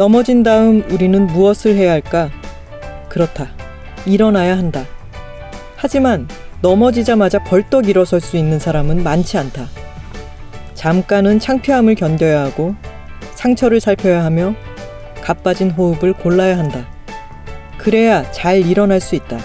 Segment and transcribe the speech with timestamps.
[0.00, 2.30] 넘어진 다음 우리는 무엇을 해야 할까?
[3.10, 3.48] 그렇다.
[4.06, 4.86] 일어나야 한다.
[5.76, 6.26] 하지만
[6.62, 9.66] 넘어지자마자 벌떡 일어설 수 있는 사람은 많지 않다.
[10.72, 12.74] 잠깐은 창피함을 견뎌야 하고
[13.34, 14.54] 상처를 살펴야 하며
[15.20, 16.88] 가빠진 호흡을 골라야 한다.
[17.76, 19.36] 그래야 잘 일어날 수 있다.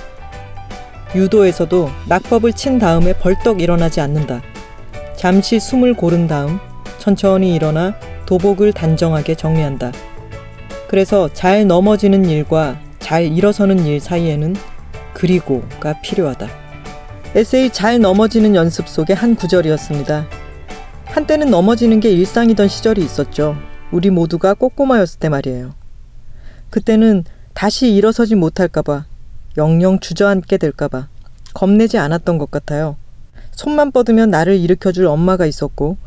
[1.16, 4.42] 유도에서도 낙법을 친 다음에 벌떡 일어나지 않는다.
[5.18, 6.60] 잠시 숨을 고른 다음
[6.98, 7.94] 천천히 일어나
[8.26, 9.92] 도복을 단정하게 정리한다.
[10.88, 14.56] 그래서 잘 넘어지는 일과 잘 일어서는 일 사이에는
[15.14, 16.48] 그리고가 필요하다.
[17.36, 20.26] 에세이 잘 넘어지는 연습 속의 한 구절이었습니다.
[21.06, 23.56] 한때는 넘어지는 게 일상이던 시절이 있었죠.
[23.92, 25.74] 우리 모두가 꼬꼬마였을 때 말이에요.
[26.70, 29.06] 그때는 다시 일어서지 못할까봐,
[29.58, 31.08] 영영 주저앉게 될까봐,
[31.54, 32.98] 겁내지 않았던 것 같아요.
[33.52, 35.98] 손만 뻗으면 나를 일으켜줄 엄마가 있었고,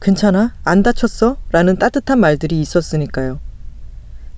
[0.00, 0.54] 괜찮아?
[0.62, 1.36] 안 다쳤어?
[1.50, 3.40] 라는 따뜻한 말들이 있었으니까요.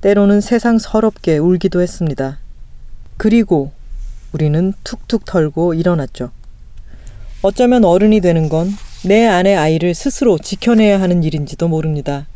[0.04, 2.38] 때로는 세상 서럽게 울기도 했습니다.
[3.16, 3.72] 그리고
[4.32, 6.30] 우리는 툭툭 털고 일어났죠.
[7.40, 8.68] 어쩌면 어른이 되는 건
[9.06, 12.26] 내 안의 아이를 스스로 지켜내야 하는 일인지도 모릅니다.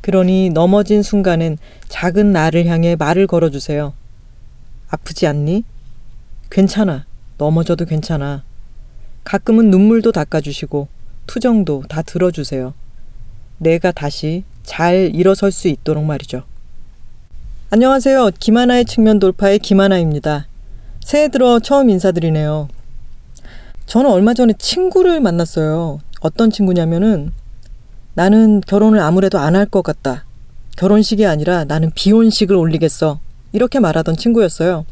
[0.00, 3.92] 그러니 넘어진 순간엔 작은 나를 향해 말을 걸어주세요.
[4.88, 5.64] 아프지 않니?
[6.50, 7.04] 괜찮아.
[7.36, 8.42] 넘어져도 괜찮아.
[9.24, 10.88] 가끔은 눈물도 닦아주시고
[11.26, 12.72] 투정도 다 들어주세요.
[13.58, 16.44] 내가 다시 잘 일어설 수 있도록 말이죠.
[17.74, 18.32] 안녕하세요.
[18.38, 20.46] 김하나의 측면 돌파의 김하나입니다.
[21.02, 22.68] 새해 들어 처음 인사드리네요.
[23.86, 26.00] 저는 얼마 전에 친구를 만났어요.
[26.20, 27.32] 어떤 친구냐면은
[28.12, 30.26] 나는 결혼을 아무래도 안 할 것 같다.
[30.76, 33.20] 결혼식이 아니라 나는 비혼식을 올리겠어.
[33.52, 34.84] 이렇게 말하던 친구였어요.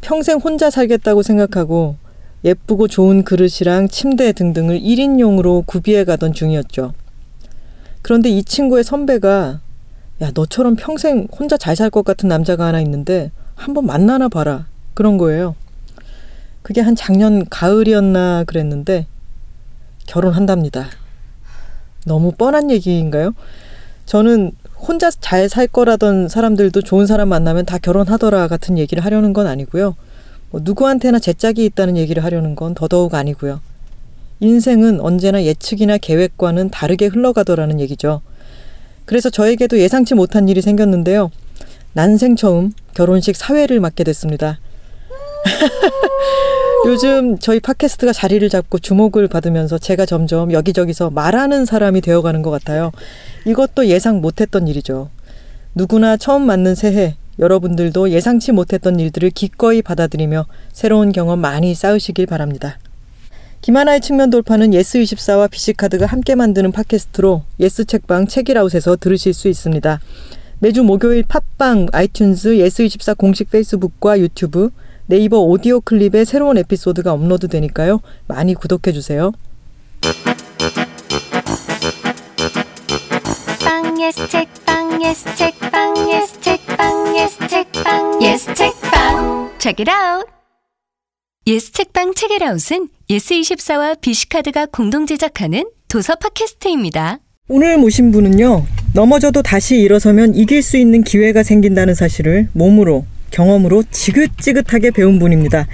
[0.00, 1.94] 평생 혼자 살겠다고 생각하고
[2.44, 6.94] 예쁘고 좋은 그릇이랑 침대 등등을 1인용으로 구비해 가던 중이었죠.
[8.02, 9.60] 그런데 이 친구의 선배가
[10.22, 14.66] 야, 너처럼 평생 혼자 잘 살 것 같은 남자가 하나 있는데 한번 만나나 봐라.
[14.94, 15.56] 그런 거예요.
[16.62, 19.06] 그게 한 작년 가을이었나 그랬는데
[20.06, 20.86] 결혼한답니다.
[22.06, 23.32] 너무 뻔한 얘기인가요?
[24.06, 29.46] 저는 혼자 잘 살 거라던 사람들도 좋은 사람 만나면 다 결혼하더라 같은 얘기를 하려는 건
[29.46, 29.96] 아니고요.
[30.50, 33.60] 뭐 누구한테나 제 짝이 있다는 얘기를 하려는 건 더더욱 아니고요.
[34.40, 38.20] 인생은 언제나 예측이나 계획과는 다르게 흘러가더라는 얘기죠.
[39.04, 41.30] 그래서 저에게도 예상치 못한 일이 생겼는데요.
[41.92, 44.58] 난생 처음 결혼식 사회를 맡게 됐습니다.
[46.86, 52.92] 요즘 저희 팟캐스트가 자리를 잡고 주목을 받으면서 제가 점점 여기저기서 말하는 사람이 되어가는 것 같아요.
[53.46, 55.10] 이것도 예상 못했던 일이죠.
[55.74, 62.78] 누구나 처음 맞는 새해, 여러분들도 예상치 못했던 일들을 기꺼이 받아들이며 새로운 경험 많이 쌓으시길 바랍니다.
[63.64, 70.00] 김하나의 측면 돌파는 예스24와 비씨카드가 함께 만드는 팟캐스트로 예스 책방 책읽아웃에서 들으실 수 있습니다.
[70.58, 74.68] 매주 목요일 팟빵, 아이튠즈, 예스24 공식 페이스북과 유튜브,
[75.06, 78.02] 네이버 오디오 클립에 새로운 에피소드가 업로드 되니까요.
[78.26, 79.32] 많이 구독해 주세요.
[83.64, 90.43] 방 예스 책방 예스 책방 예스 책방 예스 책방 예스 책방 책읽아웃.
[91.46, 97.18] 예스 책빵 책읽아웃은 예스24와 비씨카드가 공동 제작하는 도서 팟캐스트입니다.
[97.48, 98.64] 오늘 모신 분은요.
[98.94, 105.66] 넘어져도 다시 일어서면 이길 수 있는 기회가 생긴다는 사실을 몸으로 경험으로 지긋지긋하게 배운 분입니다.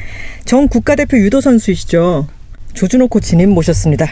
[0.45, 2.27] 전 국가대표 유도 선수이시죠.
[2.75, 4.11] 조준호 코치님 모셨습니다.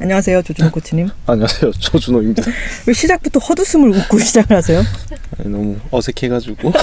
[0.00, 1.08] 안녕하세요, 조준호 코치님.
[1.24, 2.42] 안녕하세요 조준호입니다.
[2.86, 4.82] 왜 시작부터 헛웃음을 웃고 시작을 하세요?
[5.38, 6.70] 아니, 너무 어색해가지고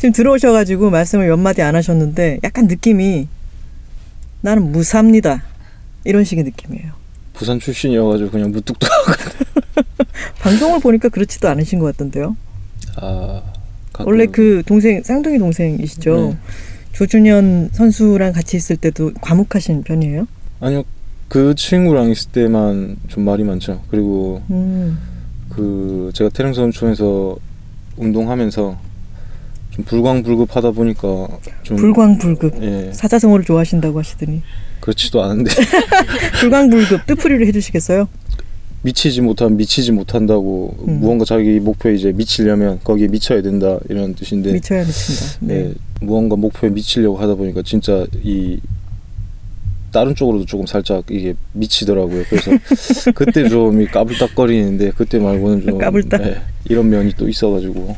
[0.00, 3.28] 지금 들어오셔가지고 말씀을 몇 마디 안 하셨는데 약간 느낌이
[4.40, 5.42] 나는 무사입니다.
[6.04, 6.92] 이런 식의 느낌이에요.
[7.34, 9.12] 부산 출신이어가지고 그냥 무뚝뚝하고
[10.40, 12.34] 방송을 보니까 그렇지도 않으신 것 같던데요.
[12.96, 13.42] 아
[13.98, 16.16] 원래 그 동생 쌍둥이 동생이시죠.
[16.30, 16.36] 네.
[16.92, 20.26] 조준현 선수랑 같이 있을 때도 과묵하신 편이에요.
[20.60, 20.84] 아니요
[21.28, 23.82] 그 친구랑 있을 때만 좀 말이 많죠.
[23.90, 24.98] 그리고 음,
[25.50, 27.36] 그 제가 태릉선수촌에서
[27.98, 28.88] 운동하면서
[29.70, 31.28] 좀 불광불급하다 보니까
[31.62, 34.42] 좀 불광불급 예 사자성어를 좋아하신다고 하시더니
[34.80, 35.50] 그렇지도 않은데
[36.40, 38.08] 불광불급 뜻풀이를 해주시겠어요?
[38.82, 41.00] 미치지 못하면 미치지 못한다고 음.
[41.00, 45.36] 무언가 자기 목표에 이제 미치려면 거기에 미쳐야 된다 이런 뜻인데 미쳐야 미친다.
[45.40, 45.62] 네.
[45.62, 48.58] 네, 무언가 목표에 미치려고 하다 보니까 진짜 이
[49.92, 52.24] 다른 쪽으로도 조금 살짝 이게 미치더라고요.
[52.28, 52.52] 그래서
[53.14, 56.22] 그때 좀이 까불딱거리는데 그때 말고는 좀 까불딱.
[56.22, 57.96] 네, 이런 면이 또 있어가지고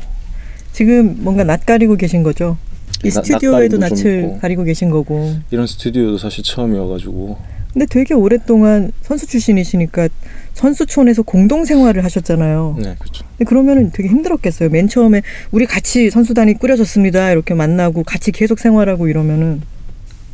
[0.73, 2.57] 지금 뭔가 낯 가리고 계신 거죠?
[3.03, 4.39] 이 나- 스튜디오에도 낯을.
[4.41, 7.37] 가리고 계신 거고 이런 스튜디오도 사실 처음이어가지고
[7.73, 10.07] 근데 되게 오랫동안 선수 출신이시니까
[10.53, 12.75] 선수촌에서 공동 생활을 하셨잖아요.
[12.77, 13.25] 네, 그렇죠.
[13.37, 14.69] 근데 그러면은 되게 힘들었겠어요.
[14.69, 17.31] 맨 처음에 우리 같이 선수단이 꾸려졌습니다.
[17.31, 19.61] 이렇게 만나고 같이 계속 생활하고 이러면은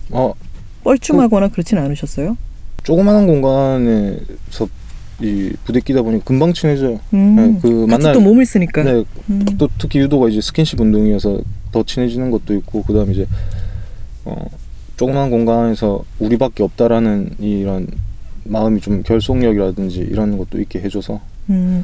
[0.09, 0.33] 어,
[0.83, 2.35] 뻘쭘하거나 그렇진 않으셨어요?
[2.83, 4.67] 조그마한 공간에서
[5.21, 6.99] 이 부대끼다 보니 금방 친해져요.
[7.13, 8.83] 음, 네, 그 만날- 또 몸을 쓰니까.
[8.83, 9.45] 네, 음.
[9.57, 13.27] 또 특히 유도가 이제 스킨십 운동이어서 더 친해지는 것도 있고 그다음에 이제
[14.25, 14.45] 어
[14.97, 17.87] 조그만 공간에서 우리밖에 없다라는 이런
[18.45, 21.83] 마음이 좀 결속력이라든지 이런 것도 있게 해줘서 음,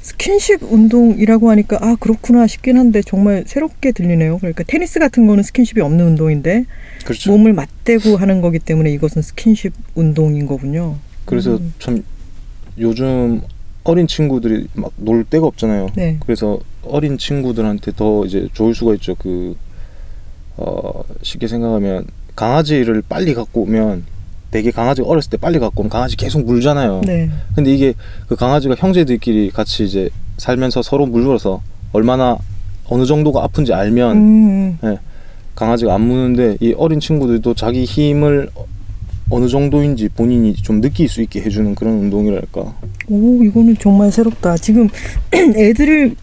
[0.00, 4.38] 스킨십 운동이라고 하니까 아 그렇구나 싶긴 한데 정말 새롭게 들리네요.
[4.38, 6.64] 그러니까 테니스 같은 거는 스킨십이 없는 운동인데
[7.04, 7.30] 그렇죠.
[7.30, 10.96] 몸을 맞대고 하는 거기 때문에 이것은 스킨십 운동인 거군요.
[11.26, 11.72] 그래서 음.
[11.78, 12.02] 참
[12.78, 13.40] 요즘
[13.84, 15.88] 어린 친구들이 막 놀 데가 없잖아요.
[15.94, 16.16] 네.
[16.20, 19.14] 그래서 어린 친구들한테 더 이제 좋을 수가 있죠.
[19.16, 19.56] 그
[20.56, 24.04] 어, 쉽게 생각하면 강아지를 빨리 갖고 오면
[24.50, 27.02] 되게 강아지가 어렸을 때 빨리 갖고 오면 강아지 계속 물잖아요.
[27.04, 27.28] 네.
[27.54, 27.94] 근데 이게
[28.28, 31.60] 그 강아지가 형제들끼리 같이 이제 살면서 서로 물러서
[31.92, 32.38] 얼마나
[32.86, 34.78] 어느 정도가 아픈지 알면 음,
[35.54, 38.50] 강아지가 안 무는데 이 어린 친구들도 자기 힘을
[39.34, 42.74] 어- 어느 정도인지 본인이 좀 느낄 수 있게 해주는 그런 운동이랄까.
[43.08, 44.56] 오 이거는 정말 새롭다.
[44.56, 44.88] 지금
[45.34, 46.14] 애들을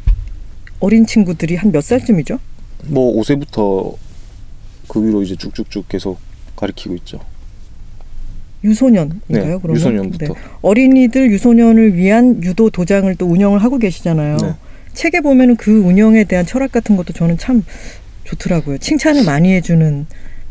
[0.79, 2.39] 어린 친구들이 한 몇 살쯤이죠?
[2.87, 3.95] 뭐 5세부터
[4.87, 6.19] 그 위로 이제 쭉쭉쭉 계속
[6.55, 7.19] 가르치고 있죠.
[8.63, 9.19] 유소년인가요?
[9.27, 9.75] 네, 그러면?
[9.75, 10.25] 유소년부터.
[10.33, 10.39] 네.
[10.61, 14.37] 어린이들 유소년을 위한 유도 도장을 또 운영을 하고 계시잖아요.
[14.37, 14.53] 네.
[14.93, 17.63] 책에 보면은 그 운영에 대한 철학 같은 것도 저는 참
[18.25, 18.77] 좋더라고요.
[18.77, 20.05] 칭찬을 많이 해주는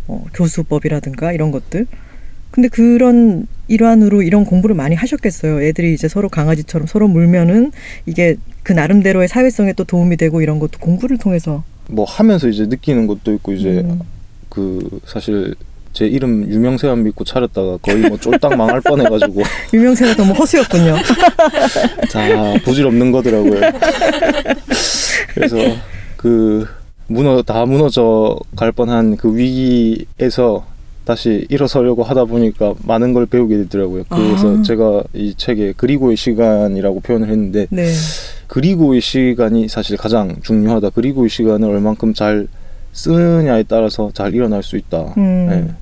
[0.08, 1.86] 어, 교수법이라든가 이런 것들.
[2.50, 5.62] 근데 그런 일환으로 이런 공부를 많이 하셨겠어요.
[5.62, 7.70] 애들이 이제 서로 강아지처럼 서로 물면은
[8.06, 11.62] 이게 그 나름대로의 사회성에 또 도움이 되고 이런 것도 공부를 통해서.
[11.88, 14.00] 뭐 하면서 이제 느끼는 것도 있고 이제 음.
[14.48, 15.54] 그 사실
[15.92, 19.42] 제 이름 유명세만 믿고 차렸다가 거의 뭐 쫄딱 망할 뻔해가지고
[19.74, 20.96] 유명세가 너무 허수였군요.
[22.10, 23.60] 자 부질없는 거더라고요.
[25.34, 25.56] 그래서
[26.16, 26.66] 그
[27.08, 30.64] 무너 다 무너져 갈 뻔한 그 위기에서
[31.04, 34.04] 다시 일어서려고 하다 보니까 많은 걸 배우게 되더라고요.
[34.08, 34.62] 그래서 아.
[34.62, 37.86] 제가 이 책에 그리고의 시간이라고 표현을 했는데 네.
[38.46, 40.90] 그리고의 시간이 사실 가장 중요하다.
[40.90, 42.46] 그리고의 시간을 얼만큼 잘
[42.92, 45.14] 쓰느냐에 따라서 잘 일어날 수 있다.
[45.16, 45.46] 음.
[45.48, 45.74] 네,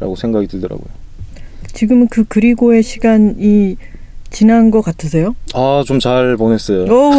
[0.00, 0.86] 라고 생각이 들더라고요.
[1.72, 3.76] 지금은 그 그리고의 시간이
[4.30, 5.34] 지난 것 같으세요?
[5.54, 6.84] 아, 좀 잘 보냈어요.
[6.84, 7.10] 오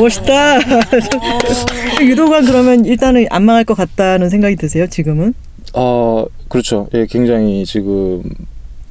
[0.00, 0.58] 멋있다.
[2.02, 4.86] 유도관 그러면 일단은 안 망할 것 같다는 생각이 드세요?
[4.86, 5.34] 지금은
[5.74, 6.88] 아, 그렇죠.
[6.94, 8.22] 예, 굉장히 지금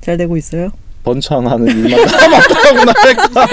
[0.01, 0.71] 잘 되고 있어요?
[1.03, 3.47] 번창하는 일만 남았다고나 할까.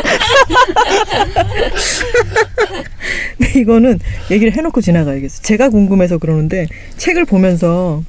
[3.38, 3.99] 근데 이거는
[4.31, 5.43] 얘기를 해놓고 지나가야겠어.
[5.43, 8.02] 제가 궁금해서 그러는데 책을 보면서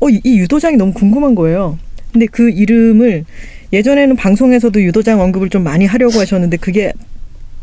[0.00, 1.78] 어, 이, 이 유도장이 너무 궁금한 거예요.
[2.12, 3.24] 근데 그 이름을
[3.72, 6.92] 예전에는 방송에서도 유도장 언급을 좀 많이 하려고 하셨는데 그게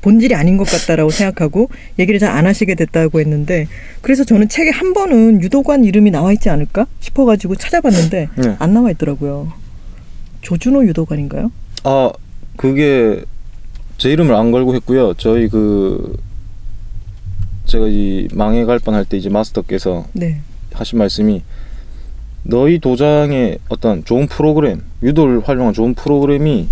[0.02, 1.70] 본질이 아닌 것 같다라고 생각하고
[2.00, 3.68] 얘기를 잘 안 하시게 됐다고 했는데
[4.02, 8.56] 그래서 저는 책에 한 번은 유도관 이름이 나와 있지 않을까 싶어가지고 찾아봤는데 네.
[8.58, 9.52] 안 나와 있더라고요.
[10.42, 11.52] 조준호 유도관인가요?
[11.84, 12.12] 아,
[12.56, 13.22] 그게
[13.98, 15.14] 제 이름을 안 걸고 했고요.
[15.16, 16.18] 저희 그
[17.66, 20.40] 제가 이 망해갈 뻔할 때 이제 마스터께서 네.
[20.74, 21.44] 하신 말씀이
[22.44, 26.70] 너희 도장의 어떤 좋은 프로그램, 유도를 활용한 좋은 프로그램이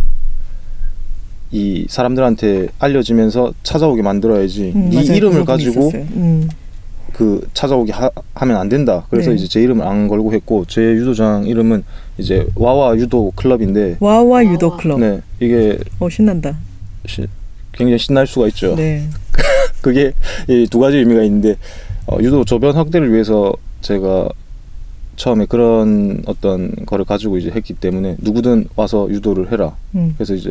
[1.52, 4.72] 이 사람들한테 알려지면서 찾아오게 만들어야지.
[4.76, 5.14] 음, 네 맞아요.
[5.16, 5.92] 이름을 가지고.
[5.94, 6.50] 음.
[7.14, 9.06] 그 찾아오게 하, 하면 안 된다.
[9.10, 9.36] 그래서 네.
[9.36, 11.84] 이제 제 이름을 안 걸고 했고 제 유도장 이름은
[12.18, 15.00] 이제 와와 유도 클럽인데 와와 유도 클럽.
[15.00, 16.58] 네 이게 어 신난다.
[17.08, 17.28] 시-
[17.74, 18.76] 굉장히 신날 수가 있죠.
[18.76, 19.04] 네.
[19.82, 20.14] 그게
[20.48, 21.56] 이두 가지 의미가 있는데
[22.06, 23.52] 어, 유도 저변 확대를 위해서
[23.82, 24.30] 제가
[25.18, 29.76] 처음에 그런 어떤 거를 가지고 이제 했기 때문에 누구든 와서 유도를 해라.
[29.96, 30.14] 음.
[30.16, 30.50] 그래서 이제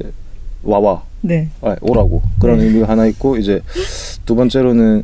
[0.62, 1.48] 와와 네.
[1.62, 2.64] 아, 오라고 그런 네.
[2.64, 3.60] 의미가 하나 있고 이제
[4.24, 5.02] 두 번째로는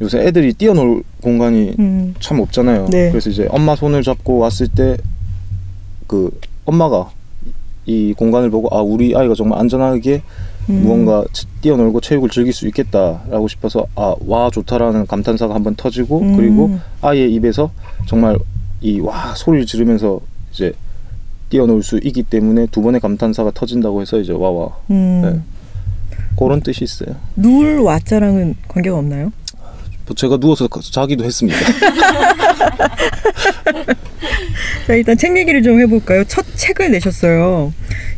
[0.00, 2.14] 요새 애들이 뛰어놀 공간이 음.
[2.20, 2.88] 참 없잖아요.
[2.90, 3.10] 네.
[3.10, 4.96] 그래서 이제 엄마 손을 잡고 왔을 때
[6.06, 6.30] 그
[6.64, 7.10] 엄마가
[7.86, 10.22] 이 공간을 보고 아 우리 아이가 정말 안전하게
[10.70, 10.82] 음.
[10.84, 16.36] 무언가 치- 뛰어놀고 체육을 즐길 수 있겠다라고 싶어서 아 와 좋다라는 감탄사가 한번 터지고 음.
[16.36, 17.70] 그리고 아이의 입에서
[18.06, 18.38] 정말
[18.82, 20.20] 이 와 소리를 지르면서
[20.52, 20.72] 이제
[21.48, 25.22] 뛰어놀 수 있기 때문에 두 번의 감탄사가 터진다고 해서 이제 와와 음.
[25.22, 25.40] 네.
[26.38, 27.16] 그런 뜻이 있어요.
[27.34, 29.32] 누울 와자랑은 관계가 없나요?
[30.06, 31.58] 뭐 제가 누워서 자기도 했습니다.
[34.86, 36.24] 자 일단 책 얘기를 좀 해볼까요?
[36.24, 37.72] 첫 책을 내셨어요.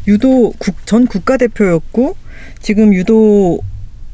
[0.06, 2.16] 유도 국, 전 국가대표였고
[2.60, 3.60] 지금 유도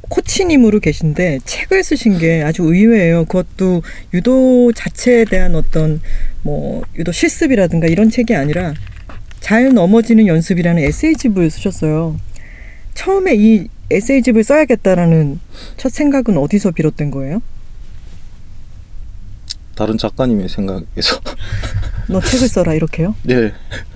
[0.09, 3.25] 코치님으로 계신데 책을 쓰신 게 아주 의외예요.
[3.25, 6.00] 그것도 유도 자체에 대한 어떤
[6.42, 8.75] 뭐 유도 실습이라든가 이런 책이 아니라
[9.45, 12.17] 잘 넘어지는 연습이라는 에세이집을 쓰셨어요.
[12.95, 15.39] 처음에 이 에세이집을 써야겠다라는
[15.77, 17.43] 첫 생각은 어디서 비롯된 거예요?
[19.75, 21.21] 다른 작가님의 생각에서
[22.09, 23.15] 너 책을 써라 이렇게요?
[23.23, 23.53] 네.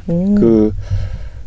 [0.07, 0.35] 오.
[0.35, 0.75] 그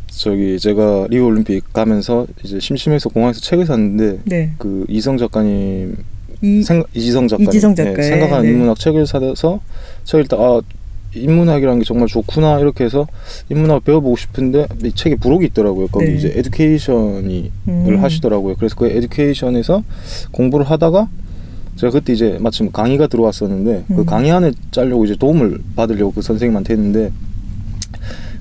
[0.07, 4.53] 저기 제가 리우 올림픽 가면서 이제 심심해서 공항에서 책을 샀는데 네.
[4.57, 5.95] 그 이성 작가님
[6.41, 8.51] 이 생, 이지성 작가님 이지성 작가의, 생각하는 네.
[8.51, 9.61] 인문학 책을 사서
[10.05, 10.59] 책을 읽다 아
[11.13, 13.07] 인문학이라는 게 정말 좋구나 이렇게 해서
[13.49, 16.15] 인문학 배워보고 싶은데 이 책에 부록이 있더라고요 거기 네.
[16.15, 17.85] 이제 에듀케이션이 음.
[17.87, 19.83] 을 하시더라고요 그래서 그 에듀케이션에서
[20.31, 21.09] 공부를 하다가
[21.75, 24.05] 제가 그때 이제 마침 강의가 들어왔었는데 그 음.
[24.05, 27.11] 강의 안에 짜려고 이제 도움을 받으려고 그 선생님한테 했는데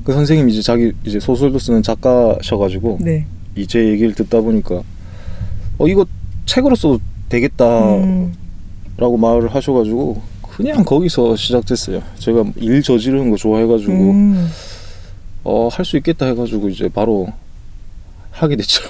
[0.05, 3.27] 그 선생님이 이제 자기 이제 소설도 쓰는 작가셔가지고 네.
[3.57, 4.83] 이제 얘기를 듣다 보니까
[5.79, 6.07] 어 이거
[6.47, 8.33] 책으로 써도 되겠다라고 음.
[8.99, 10.30] 말을 하셔가지고
[10.63, 12.03] 그냥 거기서 시작됐어요.
[12.19, 14.51] 제가 일 저지르는 거 좋아해가지고 음.
[15.45, 17.33] 어 할 수 있겠다 해가지고 이제 바로
[18.31, 18.83] 하게 됐죠.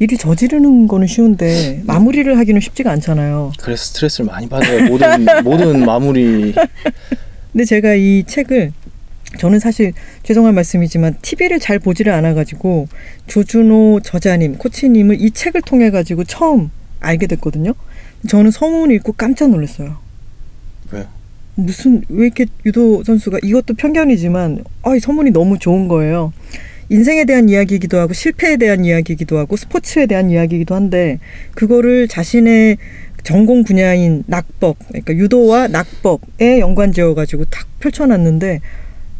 [0.00, 3.52] 일이 저지르는 거는 쉬운데 마무리를 하기는 쉽지가 않잖아요.
[3.60, 4.84] 그래서 스트레스를 많이 받아요.
[4.88, 6.54] 모든 모든 마무리
[7.52, 8.72] 근데 제가 이 책을
[9.38, 12.86] 저는 사실 죄송한 말씀이지만 TV를 잘 보지를 않아가지고
[13.26, 17.72] 조준호 저자님, 코치님을 이 책을 통해 가지고 처음 알게 됐거든요.
[18.28, 19.96] 저는 서문 읽고 깜짝 놀랐어요.
[20.92, 21.04] 왜요?
[21.54, 26.32] 무슨 왜 이렇게 유도 선수가 이것도 편견이지만 아, 이 서문이 너무 좋은 거예요.
[26.90, 31.18] 인생에 대한 이야기이기도 하고 실패에 대한 이야기이기도 하고 스포츠에 대한 이야기이기도 한데
[31.54, 32.78] 그거를 자신의
[33.24, 38.60] 전공 분야인 낙법, 그러니까 유도와 낙법에 연관지어 가지고 탁 펼쳐놨는데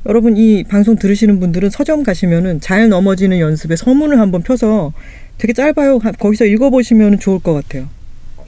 [0.07, 4.93] 여러분 이 방송 들으시는 분들은 서점 가시면은 잘 넘어지는 연습에 서문을 한번 펴서
[5.37, 5.99] 되게 짧아요.
[5.99, 7.89] 가- 거기서 읽어보시면 좋을 것 같아요.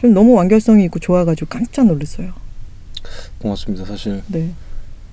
[0.00, 2.32] 좀 너무 완결성이 있고 좋아가지고 깜짝 놀랐어요.
[3.38, 3.84] 고맙습니다.
[3.84, 4.50] 사실 네.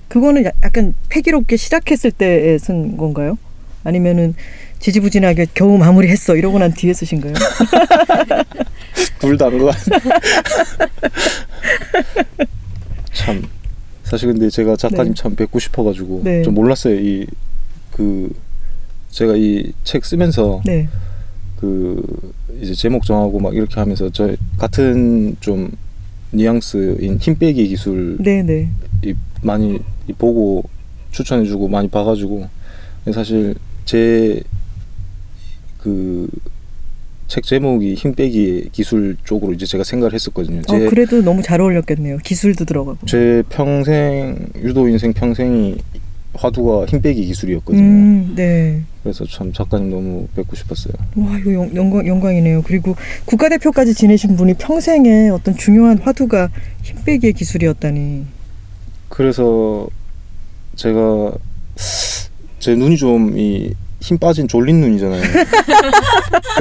[0.07, 3.37] 그거는 야- 약간 패기롭게 시작했을 때에 쓴 건가요?
[3.83, 4.35] 아니면은
[4.79, 7.33] 지지부진하게 겨우 마무리했어 이러고 난 뒤에 쓰신가요?
[9.19, 9.93] 둘다안것 같은.
[13.13, 13.43] 참
[14.03, 15.21] 사실 근데 제가 작가님 네.
[15.21, 16.43] 참 뵙고 싶어가지고 네.
[16.43, 16.95] 좀 몰랐어요.
[16.99, 17.27] 이
[17.91, 18.31] 그
[19.09, 20.87] 제가 이 책 쓰면서 네.
[21.59, 25.71] 그 이제 제목 정하고 막 이렇게 하면서 저 같은 좀
[26.31, 28.69] 뉘앙스인 힘 빼기 기술 네, 네.
[29.03, 30.63] 이 많이 이 보고
[31.11, 32.47] 추천해주고 많이 봐가지고
[33.13, 33.55] 사실
[33.85, 34.41] 제
[35.79, 36.27] 그
[37.27, 40.59] 책 제목이 힘 빼기 기술 쪽으로 이제 제가 생각을 했었거든요.
[40.59, 42.19] 어, 제, 그래도 너무 잘 어울렸겠네요.
[42.23, 43.05] 기술도 들어가고.
[43.05, 45.75] 제 평생 유도 인생 평생이
[46.37, 47.81] 화두가 힘 빼기 기술이었거든요.
[47.81, 48.81] 음, 네.
[49.03, 50.93] 그래서 참 작가님 너무 뵙고 싶었어요.
[51.15, 52.61] 와, 이거 영, 영광, 영광이네요.
[52.61, 56.49] 그리고 국가대표까지 지내신 분이 평생에 어떤 중요한 화두가
[56.83, 58.25] 힘 빼기의 기술이었다니.
[59.09, 59.87] 그래서
[60.75, 61.33] 제가
[62.59, 65.23] 제 눈이 좀이 힘 빠진 졸린 눈이잖아요.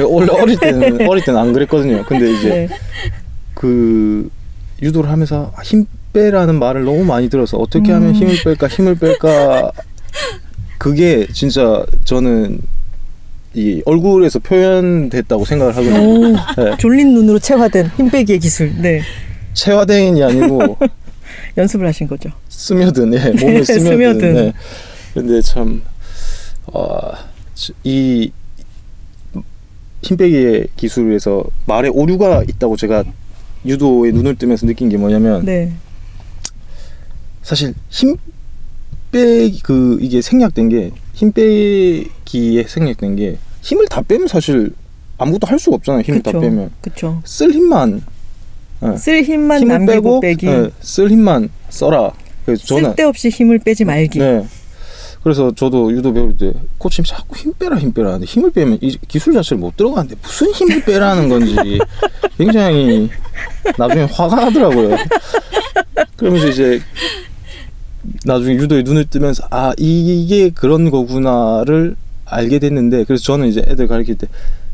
[0.09, 2.03] 원래 어릴 때는 어릴 때는 안 그랬거든요.
[2.05, 2.69] 근데 이제 네.
[3.53, 4.29] 그
[4.81, 5.85] 유도를 하면서 아, 힘
[6.17, 8.15] 빼라는 말을 너무 많이 들어서 어떻게 하면 음.
[8.15, 9.71] 힘을 뺄까 힘을 뺄까
[10.79, 12.59] 그게 진짜 저는
[13.53, 16.01] 이 얼굴에서 표현됐다고 생각을 하거든요.
[16.01, 16.77] 오, 네.
[16.79, 18.73] 졸린 눈으로 채화된 힘 빼기의 기술.
[18.81, 19.01] 네.
[19.53, 20.77] 체화대인이 아니고
[21.55, 22.31] 연습을 하신 거죠.
[22.49, 23.91] 스며든 예, 몸에 스며든.
[23.91, 24.37] 스며든.
[24.37, 24.53] 예.
[25.13, 25.83] 근데 참
[26.65, 27.11] 어,
[27.83, 28.31] 이
[30.01, 33.03] 힘빼기의 기술에서 말에 오류가 있다고 제가
[33.65, 35.71] 유도에 눈을 뜨면서 느낀 게 뭐냐면 네.
[37.47, 38.17] 사실 힘
[39.11, 44.71] 빼기 그 이게 생략된 게 힘 빼기에 생략된 게 힘을 다 빼면 사실
[45.17, 46.01] 아무것도 할 수가 없잖아요.
[46.03, 46.41] 힘을 다 그쵸.
[46.41, 47.21] 빼면 그쵸.
[47.25, 48.03] 쓸 힘만
[48.83, 48.97] 예.
[48.97, 50.45] 쓸 힘만 힘을 남기고 빼고 빼기.
[50.45, 52.11] 예, 쓸 힘만 써라.
[52.45, 54.19] 그래서 저는 쓸데없이 힘을 빼지 말기.
[54.19, 54.45] 네.
[55.23, 58.95] 그래서 저도 유도 배울 때 코치님 자꾸 힘 빼라 힘 빼라 하는데 힘을 빼면 이
[59.07, 61.55] 기술 자체를 못 들어가는데 무슨 힘을 빼라는 건지
[62.37, 63.09] 굉장히
[63.75, 64.97] 나중에 화가 나더라고요.
[66.15, 66.79] 그러면서 이제
[68.25, 71.95] 나중에 유도에 눈을 뜨면서 아 이게 그런 거구나를
[72.25, 74.27] 알게 됐는데 그래서 저는 이제 애들 가르칠 때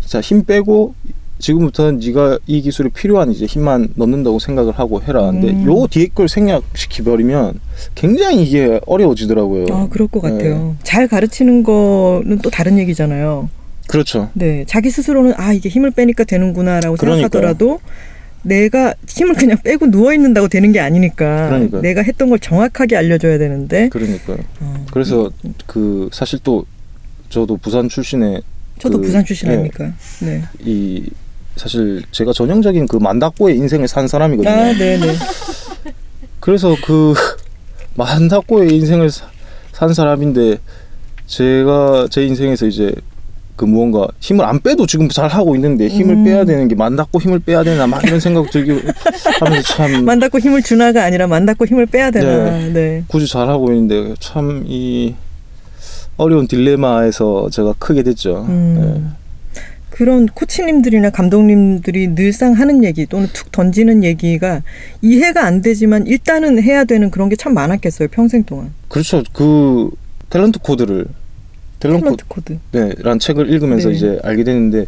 [0.06, 0.94] 자 힘 빼고
[1.40, 5.32] 지금부터는 네가 이 기술이 필요한 이제 힘만 넣는다고 생각을 하고 해라.
[5.32, 5.66] 근데 음.
[5.66, 7.60] 요 뒤에 걸 생략시켜 버리면
[7.96, 9.66] 굉장히 이게 어려워지더라고요.
[9.72, 10.32] 아, 그럴 것 네.
[10.32, 10.76] 같아요.
[10.84, 13.50] 잘 가르치는 거는 또 다른 얘기잖아요.
[13.88, 14.30] 그렇죠.
[14.34, 14.64] 네.
[14.68, 17.24] 자기 스스로는 아, 이게 힘을 빼니까 되는구나라고 그러니까요.
[17.30, 17.80] 생각하더라도
[18.44, 21.82] 내가 힘을 그냥 빼고 누워 있는다고 되는 게 아니니까 그러니까요.
[21.82, 24.38] 내가 했던 걸 정확하게 알려줘야 되는데 그러니까요.
[24.60, 25.32] 어, 그래서
[25.66, 26.66] 그 사실 또
[27.30, 28.42] 저도 부산 출신의
[28.80, 29.54] 저도 그, 부산 출신 네.
[29.54, 29.94] 아닙니까?
[30.22, 30.44] 네.
[30.60, 31.10] 이
[31.56, 34.54] 사실 제가 전형적인 그 만다꼬의 인생을 산 사람이거든요.
[34.54, 35.14] 아, 네, 네.
[36.40, 37.14] 그래서 그
[37.96, 39.30] 만다꼬의 인생을 사-
[39.72, 40.58] 산 사람인데
[41.28, 42.94] 제가 제 인생에서 이제
[43.56, 46.24] 그 무언가 힘을 안 빼도 지금 잘 하고 있는데 힘을 음.
[46.24, 48.72] 빼야 되는 게 만닿고 힘을 빼야 되나 막 이런 생각 들기
[49.40, 52.58] 하면서 참 만닿고 힘을 주나가 아니라 만닿고 힘을 빼야 되나.
[52.74, 53.04] 네.
[53.08, 55.16] 굳이 잘 하고 있는데 참 이
[56.18, 58.46] 어려운 딜레마에서 제가 크게 됐죠.
[58.48, 59.14] 음.
[59.90, 64.62] 그런 코치님들이나 감독님들이 늘상 하는 얘기 또는 툭 던지는 얘기가
[65.04, 68.74] 이해가 안 되지만 일단은 해야 되는 그런 게 참 많았겠어요 평생 동안.
[68.88, 69.22] 그렇죠.
[69.34, 69.90] 그
[70.30, 71.06] 탤런트 코드를
[71.90, 72.58] 탤런트 코드.
[72.72, 73.96] 네, 란 책을 읽으면서 네.
[73.96, 74.86] 이제 알게 됐는데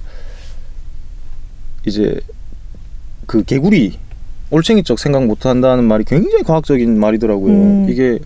[1.85, 2.19] 이제
[3.25, 3.97] 그 개구리
[4.51, 7.51] 올챙이적 생각 못 한다는 말이 굉장히 과학적인 말이더라고요.
[7.53, 7.87] 음.
[7.89, 8.19] 이게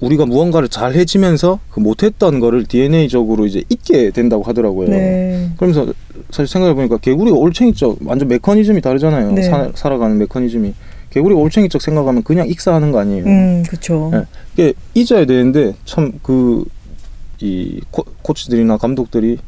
[0.00, 4.88] 우리가 무언가를 잘 해지면서 그 못했던 거를 DNA적으로 이제 잊게 된다고 하더라고요.
[4.88, 5.50] 네.
[5.58, 5.92] 그러면서
[6.30, 9.32] 사실 생각해 보니까 개구리가 올챙이적 완전 메커니즘이 다르잖아요.
[9.32, 9.42] 네.
[9.42, 10.72] 사, 살아가는 메커니즘이
[11.10, 13.24] 개구리가 올챙이적 생각하면 그냥 익사하는 거 아니에요.
[13.26, 14.08] 음, 그렇죠.
[14.12, 14.22] 네.
[14.54, 16.64] 이게 잊어야 되는데 참 그
[17.40, 17.80] 이
[18.22, 19.38] 코치들이나 감독들이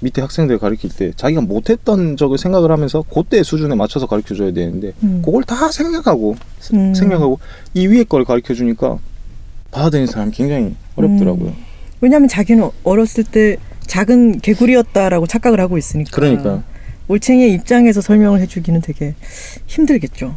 [0.00, 4.92] 밑에 학생들 가르칠 때 자기가 못했던 적을 생각을 하면서 그때 수준에 맞춰서 가르쳐 줘야 되는데
[5.02, 5.20] 음.
[5.24, 6.36] 그걸 다 생각하고
[6.72, 6.94] 음.
[6.94, 7.38] 생각하고
[7.74, 8.98] 이 위에 걸 가르쳐 주니까
[9.70, 11.48] 받아들이는 사람이 굉장히 어렵더라고요.
[11.50, 11.64] 음.
[12.00, 16.10] 왜냐하면 자기는 어렸을 때 작은 개구리였다라고 착각을 하고 있으니까.
[16.12, 16.62] 그러니까
[17.08, 19.14] 올챙이의 입장에서 설명을 해주기는 되게
[19.66, 20.36] 힘들겠죠.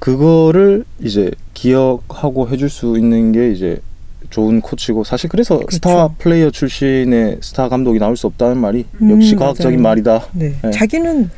[0.00, 3.80] 그거를 이제 기억하고 해줄 수 있는 게 이제
[4.30, 5.74] 좋은 코치고 사실 그래서 그렇죠.
[5.76, 9.82] 스타 플레이어 출신의 스타 감독이 나올 수 없다는 말이 음, 역시 과학적인 맞아요.
[9.82, 10.26] 말이다.
[10.32, 10.54] 네.
[10.62, 10.70] 네.
[10.70, 11.30] 자기는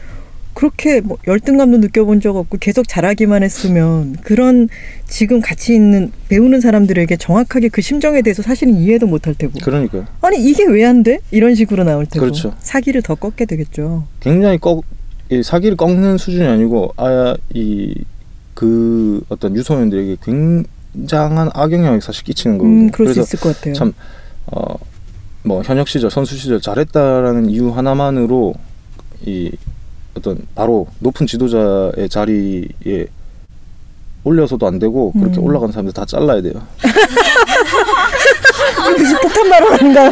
[0.53, 4.69] 그렇게 뭐 열등감도 느껴본 적 없고 계속 잘하기만 했으면 그런
[5.07, 10.07] 지금 같이 있는 배우는 사람들에게 정확하게 그 심정에 대해서 사실은 이해도 못할 테고 그러니까요.
[10.21, 11.21] 아니 이게 왜 안 돼?
[11.31, 12.55] 이런 식으로 나올 테고 그렇죠.
[12.59, 14.05] 사기를 더 꺾게 되겠죠.
[14.19, 14.83] 굉장히 꺾,
[15.31, 17.95] 이 사기를 꺾는 수준이 아니고 아야 이
[18.53, 20.65] 그 어떤 유소년들에게 굉
[21.07, 22.83] 장한 악영향을 사실 끼치는 거거든요.
[22.83, 23.75] 음, 그럴 수 그래서 있을 것 같아요.
[23.75, 23.93] 참
[24.47, 24.75] 어,
[25.43, 28.55] 뭐 현역 시절 선수 시절 잘했다라는 이유 하나만으로
[29.25, 29.51] 이
[30.15, 33.07] 어떤 바로 높은 지도자의 자리에
[34.25, 35.45] 올려서도 안 되고 그렇게 음.
[35.45, 36.55] 올라가는 사람들 다 잘라야 돼요.
[38.99, 40.11] 무슨 폭탄 발언인가요?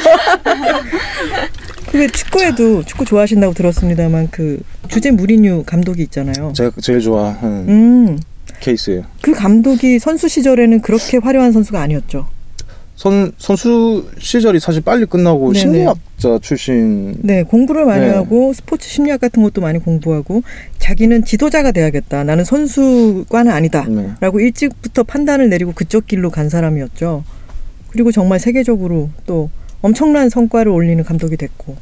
[1.91, 6.53] 그게 축구에도 축구 좋아하신다고 들었습니다만 그 주제 무리뉴 감독이 있잖아요.
[6.55, 8.19] 제가 제일 좋아하는 음,
[8.69, 9.05] 케이스예요.
[9.23, 12.27] 그 감독이 선수 시절에는 그렇게 화려한 선수가 아니었죠.
[12.95, 15.61] 선 선수 시절이 사실 빨리 끝나고 네네.
[15.61, 18.11] 심리학자 출신 네, 공부를 많이 네.
[18.11, 20.43] 하고 스포츠 심리학 같은 것도 많이 공부하고
[20.79, 22.25] 자기는 지도자가 돼야겠다.
[22.25, 23.87] 나는 선수과는 아니다.
[23.89, 24.11] 네.
[24.21, 27.23] 라고 일찍부터 판단을 내리고 그쪽 길로 간 사람이었죠.
[27.91, 29.49] 그리고 정말 세계적으로 또
[29.81, 31.77] 엄청난 성과를 올리는 감독이 됐고.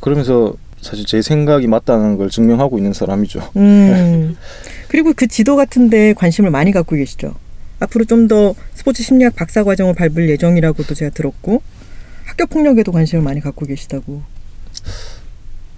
[0.00, 3.50] 그러면서 사실 제 생각이 맞다는 걸 증명하고 있는 사람이죠.
[3.56, 4.36] 음.
[4.88, 7.34] 그리고 그 지도 같은 데 관심을 많이 갖고 계시죠.
[7.80, 11.62] 앞으로 좀 더 스포츠 심리학 박사 과정을 밟을 예정이라고도 제가 들었고
[12.24, 14.22] 학교 폭력에도 관심을 많이 갖고 계시다고.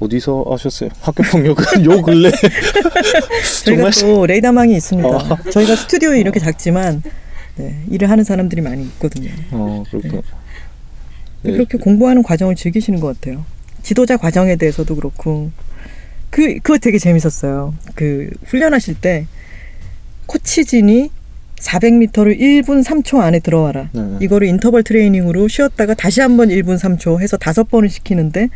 [0.01, 0.89] 어디서 아셨어요?
[1.01, 5.09] 학교 폭력은 요 근래 저희가 정말 또 레이더망이 있습니다.
[5.09, 5.39] 어.
[5.53, 7.03] 저희가 스튜디오에 이렇게 작지만
[7.57, 9.31] 네, 일을 하는 사람들이 많이 있거든요.
[9.51, 10.23] 어 그렇군.
[11.43, 11.53] 네.
[11.53, 13.45] 그렇게 공부하는 과정을 즐기시는 것 같아요.
[13.83, 15.51] 지도자 과정에 대해서도 그렇고
[16.31, 17.75] 그 그거 되게 재밌었어요.
[17.95, 19.27] 그 훈련하실 때
[20.27, 21.11] 코치진이
[21.61, 23.91] 400m를 1분 3초 안에 들어와라.
[23.93, 24.17] 네.
[24.21, 28.49] 이거를 인터벌 트레이닝으로 쉬었다가 다시 한번 1분 3초 해서 다섯 번을 시키는데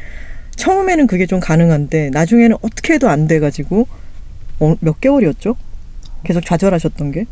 [0.56, 3.86] 처음에는 그게 좀 가능한데 나중에는 어떻게 해도 안 돼가지고
[4.60, 5.56] 어, 몇 개월이었죠?
[6.22, 7.26] 계속 좌절하셨던 게.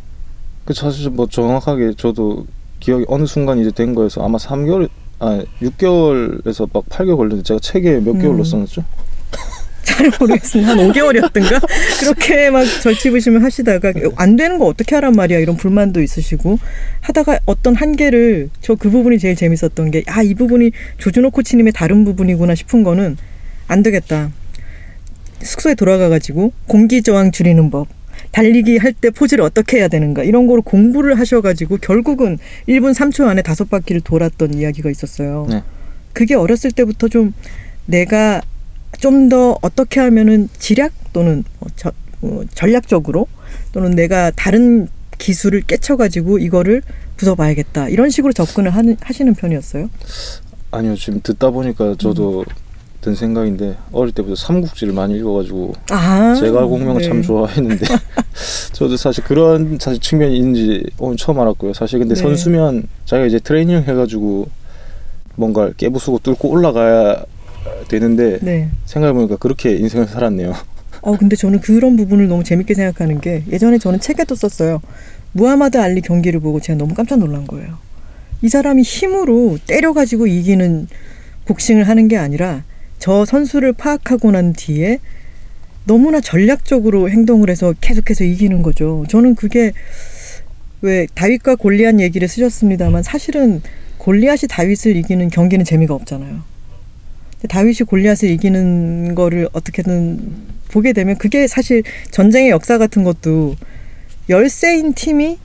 [0.65, 2.47] 그 사실 뭐 정확하게 저도
[2.81, 4.89] 기억이 어느 순간 이제 된 거여서 아마 3개월
[5.25, 8.45] 아 6개월에서 막 8개월 걸렸는데 제가 책에 몇 개월로 음.
[8.45, 8.85] 썼었죠?
[9.85, 10.71] 잘 모르겠습니다.
[10.73, 11.61] 한 5개월이었던가?
[12.01, 16.59] 그렇게 막 절치부심을 하시다가 안 되는 거 어떻게 하란 말이야 이런 불만도 있으시고
[17.03, 22.05] 하다가 어떤 한계를 저 그 부분이 제일 재밌었던 게 아 이 부분이 조준호 코치님의 다른
[22.05, 23.17] 부분이구나 싶은 거는
[23.69, 24.31] 안 되겠다.
[25.41, 27.87] 숙소에 돌아가가지고 공기 저항 줄이는 법.
[28.33, 33.43] 달리기 할 때 포즈를 어떻게 해야 되는가 이런 거를 공부를 하셔가지고 결국은 1분 3초 안에
[33.43, 35.47] 다섯 바퀴를 돌았던 이야기가 있었어요.
[35.51, 35.63] 네.
[36.13, 37.35] 그게 어렸을 때부터 좀
[37.87, 38.41] 내가
[39.01, 41.91] 좀 더 어떻게 하면은 지략 또는 뭐 저,
[42.23, 43.27] 어, 전략적으로
[43.73, 46.83] 또는 내가 다른 기술을 깨쳐가지고 이거를
[47.17, 49.89] 부숴봐야겠다 이런 식으로 접근을 하는, 하시는 편이었어요.
[50.71, 52.45] 아니요 지금 듣다 보니까 저도
[53.03, 57.09] 든 생각인데 어릴 때부터 삼국지를 많이 읽어가지고 아, 제가 공명을 네.
[57.09, 57.85] 참 좋아했는데
[58.73, 61.73] 저도 사실 그런 사실 측면이 있는지 오늘 처음 알았고요.
[61.73, 62.21] 사실 근데 네.
[62.21, 64.49] 선수면 자기가 이제 트레이닝 해가지고
[65.35, 67.25] 뭔가 깨부수고 뚫고 올라가야
[67.89, 68.71] 되는데 네.
[68.85, 70.55] 생각해보니까 그렇게 인생을 살았네요.
[71.01, 74.81] 어 근데 저는 그런 부분을 너무 재밌게 생각하는 게 예전에 저는 책에도 썼어요.
[75.33, 77.79] 무하마드 알리 경기를 보고 제가 너무 깜짝 놀란 거예요.
[78.43, 80.87] 이 사람이 힘으로 때려가지고 이기는
[81.47, 82.63] 복싱을 하는 게 아니라
[83.03, 85.01] 저 선수를 파악하고 난 뒤에
[85.87, 89.05] 너무나 전략적으로 행동을 해서 계속해서 이기는 거죠.
[89.09, 89.73] 저는 그게
[90.83, 93.61] 왜 다윗과 골리앗 얘기를 쓰셨습니다만 사실은
[93.99, 96.43] 골리앗이 다윗을 이기는 경기는 재미가 없잖아요.
[97.49, 100.35] 다윗이 골리앗을 이기는 거를 어떻게든
[100.69, 103.57] 보게 되면 그게 사실 전쟁의 역사 같은 것도
[104.29, 105.39] 열세인 팀이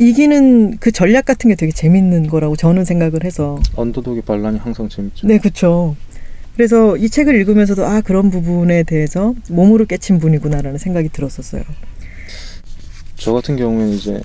[0.00, 5.28] 이기는 그 전략 같은 게 되게 재밌는 거라고 저는 생각을 해서 underdog의 반란이 항상 재밌죠.
[5.28, 5.96] 네 그렇죠.
[6.58, 11.62] 그래서 이 책을 읽으면서도 아 그런 부분에 대해서 몸으로 깨친 분이구나라는 생각이 들었었어요.
[13.14, 14.20] 저 같은 경우에는 이제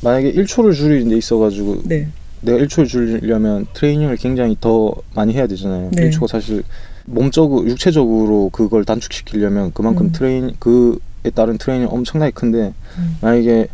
[0.00, 2.06] 만약에 1초를 줄이는 데 있어가지고 네,
[2.40, 5.90] 내가 1초를 줄이려면 트레이닝을 굉장히 더 많이 해야 되잖아요.
[5.92, 6.08] 네.
[6.08, 6.62] 1초가 사실
[7.04, 10.12] 몸적으로 육체적으로 그걸 단축시키려면 그만큼 음.
[10.12, 13.16] 트레인 그에 따른 트레이닝 엄청나게 큰데 음.
[13.20, 13.66] 만약에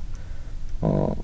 [0.80, 1.14] 어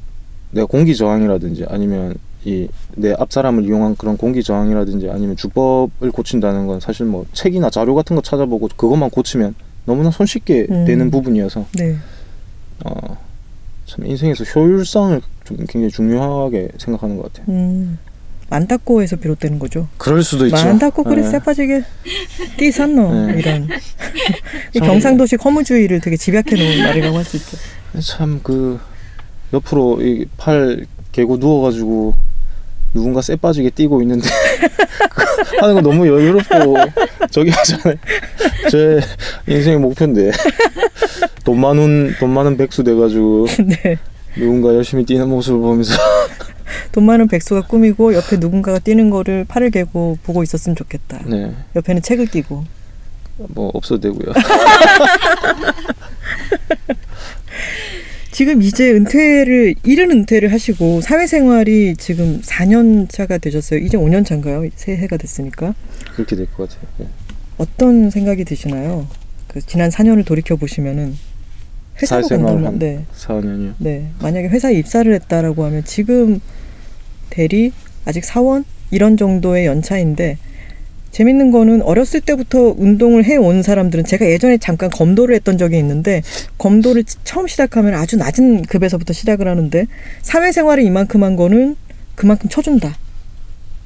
[0.51, 6.79] 내가 공기 저항이라든지 아니면 이 내 앞사람을 이용한 그런 공기 저항이라든지 아니면 주법을 고친다는 건
[6.81, 9.55] 사실 뭐 책이나 자료 같은 거 찾아보고 그것만 고치면
[9.87, 10.85] 너무나 손쉽게 음.
[10.85, 11.97] 되는 부분이어서 네,
[12.85, 13.17] 어,
[13.87, 17.47] 참 인생에서 효율성을 좀 굉장히 중요하게 생각하는 것 같아요.
[17.55, 17.99] 음,
[18.51, 19.89] 만다코에서 비롯되는 거죠.
[19.99, 20.57] 그럴 수도 있죠.
[20.57, 21.31] 만다코 그래 네.
[21.31, 21.83] 쎄빠지게
[22.59, 23.39] 띠산노 네.
[23.39, 23.69] 이런
[24.75, 27.57] 경상도식 허무주의를 되게 집약해 놓은 말이라고 할 수 있죠.
[28.01, 28.79] 참 그
[29.53, 32.15] 옆으로 이 팔 개고 누워가지고
[32.95, 34.29] 누군가 쎄 빠지게 뛰고 있는데
[35.61, 36.77] 하는 거 너무 여유롭고
[37.31, 37.97] 저기 하잖아요.
[38.71, 39.01] 제
[39.47, 40.31] 인생의 목표인데
[41.45, 43.99] 돈 많은 돈 많은 백수 돼가지고 네,
[44.37, 45.95] 누군가 열심히 뛰는 모습을 보면서
[46.93, 51.21] 돈 많은 백수가 꾸미고 옆에 누군가가 뛰는 거를 팔을 개고 보고 있었으면 좋겠다.
[51.27, 52.65] 네뭐 옆에는 책을 끼고.
[53.57, 54.33] 없어도 되고요.
[58.35, 63.79] 지금 이제 은퇴를 이른 은퇴를 하시고 사회생활이 지금 4년 차가 되셨어요.
[63.79, 64.69] 이제 5년 차인가요?
[64.75, 65.73] 새해가 됐으니까
[66.17, 66.89] 그렇게 될 것 같아요.
[66.99, 67.07] 네.
[67.59, 69.07] 어떤 생각이 드시나요?
[69.47, 71.15] 그 지난 4년을 돌이켜 보시면은
[72.03, 73.75] 회사로 간다면 한 네, 4년이요.
[73.79, 76.41] 네 만약에 회사에 입사를 했다라고 하면 지금
[77.31, 77.71] 대리
[78.05, 80.39] 아직 사원 이런 정도의 연차인데
[81.15, 86.23] 재밌는 거는 어렸을 때부터 운동을 해온 사람들은 제가 예전에 잠깐 검도를 했던 적이 있는데
[86.59, 89.87] 검도를 치- 처음 시작하면 아주 낮은 급에서부터 시작을 하는데
[90.23, 91.77] 사회생활을 이만큼 한 거는
[92.17, 92.97] 그만큼 쳐준다.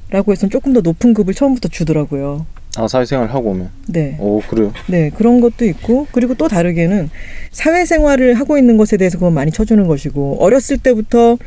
[0.09, 2.47] 라고 해서 조금 더 높은 급을 처음부터 주더라고요.
[2.77, 3.69] 아 사회생활 하고 오면.
[3.89, 4.15] 네.
[4.19, 4.73] 오 그래요.
[4.87, 7.11] 네, 그런 것도 있고, 그리고 또 다르게는
[7.51, 11.37] 사회생활을 하고 있는 것에 대해서 그건 많이 쳐주는 것이고, 어렸을 때부터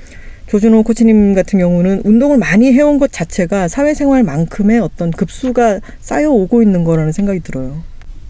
[0.52, 7.10] 조준호 코치님 같은 경우는 운동을 많이 해온 것 자체가 사회생활만큼의 어떤 급수가 쌓여오고 있는 거라는
[7.10, 7.82] 생각이 들어요.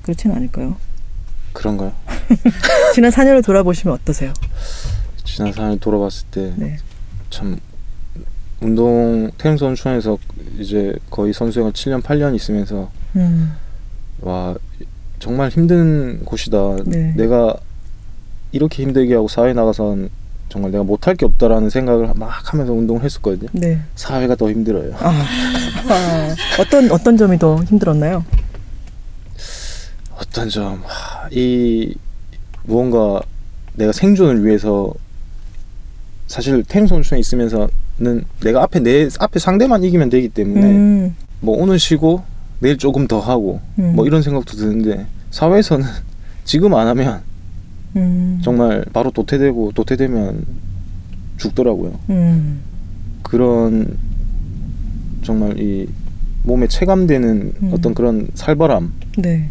[0.02, 0.76] 그렇지는 않을까요?
[1.52, 1.92] 그런가요?
[2.94, 4.32] 지난 4년을 돌아보시면 어떠세요?
[5.24, 6.76] 지난 4년 돌아봤을 때 네.
[7.28, 7.58] 참
[8.60, 10.16] 운동 태릉 선수촌에서
[10.60, 13.50] 이제 거의 선수생활 7년 8년 있으면서 음,
[14.20, 14.54] 와
[15.18, 16.84] 정말 힘든 곳이다.
[16.86, 17.14] 네.
[17.16, 17.56] 내가
[18.52, 20.21] 이렇게 힘들게 하고 사회 나가선
[20.52, 23.48] 정말 내가 못할 게 없다라는 생각을 막 하면서 운동을 했었거든요.
[23.52, 23.80] 네.
[23.94, 24.94] 사회가 더 힘들어요.
[24.98, 28.22] 아, 아, 어떤, 어떤 점이 더 힘들었나요?
[30.18, 31.94] 어떤 점, 하, 이
[32.64, 33.22] 무언가
[33.76, 34.92] 내가 생존을 위해서
[36.26, 41.78] 사실 태릉 선수촌에 있으면서는 내가 앞에 내 앞에 상대만 이기면 되기 때문에 음, 뭐 오늘
[41.78, 42.24] 쉬고
[42.58, 43.94] 내일 조금 더 하고 음.
[43.96, 45.86] 뭐 이런 생각도 드는데 사회에서는
[46.44, 47.22] 지금 안 하면
[47.96, 50.44] 음, 정말 바로 도태되고 도태되면
[51.36, 51.98] 죽더라고요.
[52.10, 52.60] 음,
[53.22, 53.98] 그런
[55.22, 55.88] 정말 이
[56.44, 57.70] 몸에 체감되는 음.
[57.72, 59.50] 어떤 그런 살벌함이 네.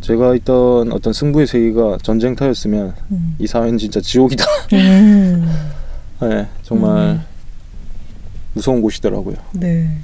[0.00, 4.44] 제가 있던 어떤 승부의 세계가 전쟁터였으면 음, 이 사회는 진짜 지옥이다.
[4.72, 5.46] 음,
[6.22, 7.20] 네, 정말 음.
[8.54, 9.36] 무서운 곳이더라고요.
[9.52, 9.98] 네.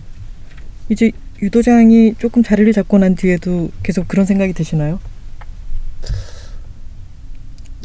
[0.91, 4.99] 이제 유도장이 조금 자리를 잡고 난 뒤에도 계속 그런 생각이 드시나요?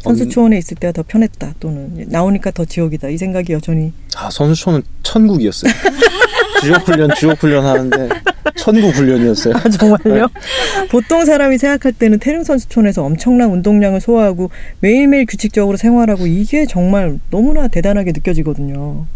[0.02, 4.82] 선수 초원에 있을 때가 더 편했다 또는 나오니까 더 지옥이다 이 생각이 여전히 아 선수촌은
[5.02, 5.72] 천국이었어요.
[6.62, 8.08] 지옥 훈련, 지옥 훈련 하는데
[8.56, 9.54] 천국 훈련이었어요.
[9.56, 10.28] 아 정말요?
[10.90, 17.68] 보통 사람이 생각할 때는 태릉 선수촌에서 엄청난 운동량을 소화하고 매일매일 규칙적으로 생활하고 이게 정말 너무나
[17.68, 19.06] 대단하게 느껴지거든요.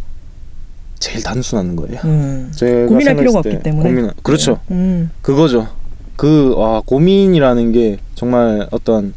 [0.98, 2.00] 제일 단순한 거예요.
[2.04, 2.50] 음.
[2.88, 3.90] 고민할 필요가 없기 때 때문에.
[3.90, 4.60] 고민, 그렇죠.
[4.70, 5.10] 음.
[5.20, 5.68] 그거죠.
[6.16, 9.12] 그 와, 고민이라는 게 정말 어떤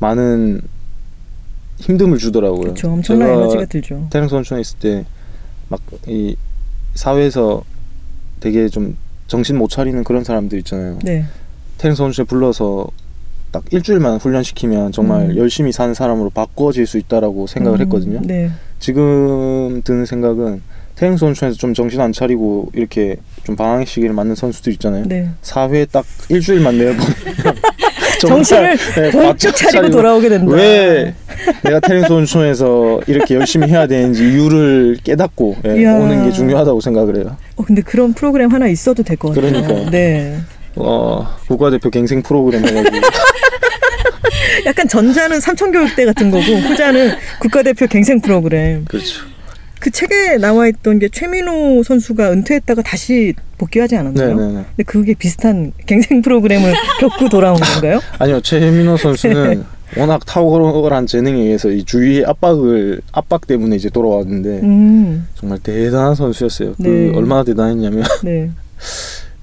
[0.00, 0.60] 많은
[1.80, 2.60] 힘듦을 주더라고요.
[2.60, 2.92] 그렇죠.
[2.92, 4.06] 엄청난 에너지가 들죠.
[4.10, 5.04] 태릉 선수촌에 있을 때
[5.70, 6.34] 막 이
[6.94, 7.62] 사회에서
[8.40, 10.98] 되게 좀 정신 못 차리는 그런 사람들 있잖아요.
[11.02, 11.24] 네.
[11.78, 12.88] 태릉 선수촌에 불러서
[13.50, 15.36] 딱 일주일만 훈련시키면 정말 음.
[15.36, 18.20] 열심히 사는 사람으로 바꿔질 수 있다라고 생각을 음, 했거든요.
[18.24, 18.50] 네.
[18.78, 20.62] 지금 드는 생각은
[20.96, 25.04] 태행 선수에서 좀 정신 안 차리고 이렇게 좀 시기를 맞는 선수들 있잖아요.
[25.06, 25.28] 네.
[25.42, 27.00] 사회 딱 일주일만 내보면
[28.20, 30.52] 정신을 네, 번쩍 바짝 차리고 돌아오게 된다.
[30.54, 31.14] 왜
[31.62, 35.86] 내가 태행 선수에서 이렇게 열심히 해야 되는지 이유를 깨닫고 예.
[35.86, 37.36] 오는 게 중요하다고 생각을 해요.
[37.56, 39.50] 어, 근데 그런 프로그램 하나 있어도 될 것 같아요.
[39.52, 39.90] 그러니까요.
[39.90, 40.36] 네.
[40.76, 42.96] 어, 국가대표 갱생 프로그램 해가지고
[44.66, 48.84] 약간 전자는 삼천교육대 같은 거고 후자는 국가대표 갱생 프로그램.
[48.86, 49.22] 그렇죠.
[49.80, 54.34] 그 책에 나와 있던 게 최민호 선수가 은퇴했다가 다시 복귀하지 않았나요?
[54.34, 54.64] 네네네.
[54.68, 58.00] 근데 그게 비슷한 갱생 프로그램을 겪고 돌아온 건가요?
[58.18, 59.64] 아니요 최민호 선수는
[59.96, 66.74] 워낙 탁월한 재능에 의해서 이 주위의 압박을 압박 때문에 이제 돌아왔는데 음, 정말 대단한 선수였어요.
[66.78, 66.88] 네.
[66.88, 68.50] 그 얼마나 대단했냐면 네.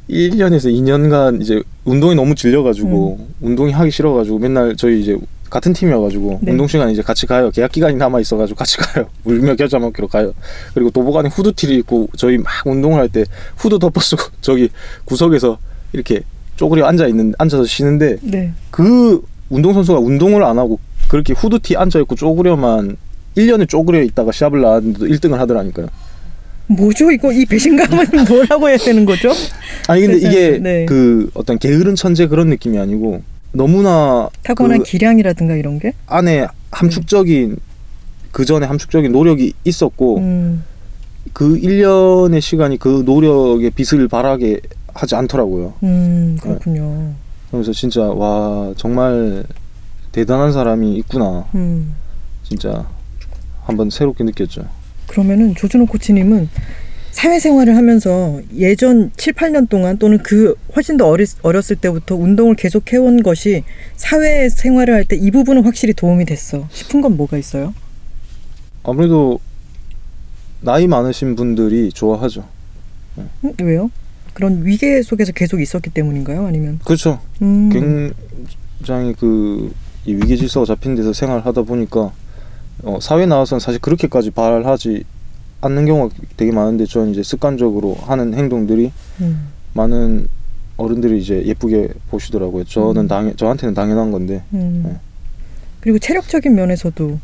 [0.09, 5.17] 1년에서 2년간 이제 운동이 너무 질려가지고 운동이 하기 싫어가지고 맨날 저희 이제
[5.55, 6.51] 같은 팀이어가지고 네.
[6.51, 7.49] 운동 시간 이제 같이 가요.
[7.49, 9.05] 계약 기간이 남아 있어가지고 같이 가요.
[9.23, 10.33] 물며 겨자 먹기로 가요.
[10.73, 13.23] 그리고 도보간에 후드티를 입고 저희 막 운동을 할 때
[13.55, 14.69] 후드 덮어 쓰고 저기
[15.05, 15.57] 구석에서
[15.93, 16.23] 이렇게
[16.57, 18.51] 쪼그려 앉아 있는 앉아서 쉬는데 네.
[18.69, 22.97] 그 운동 선수가 운동을 안 하고 그렇게 후드티 앉아 있고 쪼그려만
[23.37, 25.87] 1년을 쪼그려 있다가 시합을 나왔는데도 1등을 하더라니까요.
[26.67, 29.29] 뭐죠 이거 이 배신감은 뭐라고 해야 되는 거죠?
[29.87, 30.85] 아니 근데 그래서, 이게 네.
[30.85, 33.21] 그 어떤 게으른 천재 그런 느낌이 아니고
[33.55, 35.93] 너무나 타고난 그 기량이라든가 이런 게?
[36.07, 37.57] 안에 함축적인
[38.31, 40.63] 그 전에 함축적인 노력이 있었고 음,
[41.33, 44.59] 그 1년의 시간이 그 노력의 빛을 발하게
[44.93, 45.73] 하지 않더라고요.
[45.83, 47.13] 음 그렇군요.
[47.51, 49.45] 그래서 진짜 와 정말
[50.11, 51.45] 대단한 사람이 있구나.
[51.55, 51.95] 음.
[52.43, 52.85] 진짜
[53.63, 54.65] 한번 새롭게 느꼈죠.
[55.07, 56.49] 그러면은 조준호 코치님은
[57.15, 62.91] 사회생활을 하면서 예전 7, 8년 동안 또는 그 훨씬 더 어리, 어렸을 때부터 운동을 계속
[62.91, 63.63] 해온 것이
[63.95, 67.73] 사회생활을 할 때 이 부분은 확실히 도움이 됐어 싶은 건 뭐가 있어요?
[68.83, 69.39] 아무래도
[70.59, 72.43] 나이 많으신 분들이 좋아하죠.
[73.17, 73.29] 음,
[73.61, 73.89] 왜요?
[74.33, 76.45] 그런 위계 속에서 계속 있었기 때문인가요?
[76.45, 77.21] 아니면 그렇죠.
[77.41, 77.69] 음,
[78.81, 79.69] 굉장히 그이
[80.15, 82.11] 위계 질서가 잡힌 데서 생활하다 보니까
[82.83, 85.05] 어, 사회 나와서는 사실 그렇게까지 발하지
[85.65, 90.27] 않는 경우가 되게 많은데 저는 이제 습관적으로 하는 행동들이 음, 많은
[90.77, 92.63] 어른들이 이제 예쁘게 보시더라고요.
[92.65, 93.07] 저는 음.
[93.07, 94.83] 당 저한테는 당연한 건데 음.
[94.85, 94.95] 네.
[95.79, 97.19] 그리고 체력적인 면에서도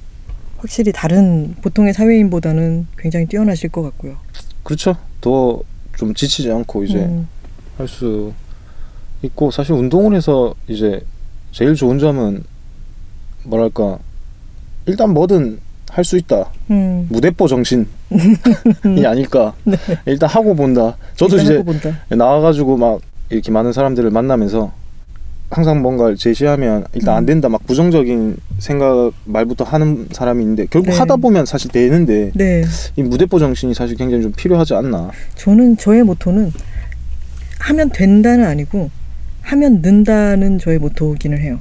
[0.58, 4.18] 확실히 다른 보통의 사회인보다는 굉장히 뛰어나실 것 같고요.
[4.64, 4.96] 그렇죠.
[5.20, 5.64] 더
[6.02, 7.28] 좀 지치지 않고 이제 음,
[7.78, 8.34] 할수
[9.22, 11.06] 있고 사실 운동을 해서 이제
[11.52, 12.44] 제일 좋은 점은
[13.44, 14.00] 뭐랄까
[14.88, 16.50] 일단 뭐든 할 수 있다.
[16.72, 17.86] 음, 무대뽀 정신
[18.98, 19.54] 이 아닐까.
[19.64, 19.78] 네.
[20.06, 20.98] 일단 하고 본다.
[21.16, 21.98] 저도 일단 이제 본다.
[22.10, 24.72] 나와가지고 막 이렇게 많은 사람들을 만나면서
[25.50, 27.26] 항상 뭔가를 제시하면 일단 안 음.
[27.26, 27.50] 된다.
[27.50, 30.98] 막 부정적인 생각 말부터 하는 사람이 있는데 결국 네.
[30.98, 32.64] 하다 보면 사실 되는데 네.
[32.96, 35.12] 이 무대뽀 정신이 사실 굉장히 좀 필요하지 않나.
[35.36, 36.52] 저는 저의 모토는
[37.60, 38.90] 하면 된다는 아니고
[39.42, 41.60] 하면 는다는 저의 모토기는 해요.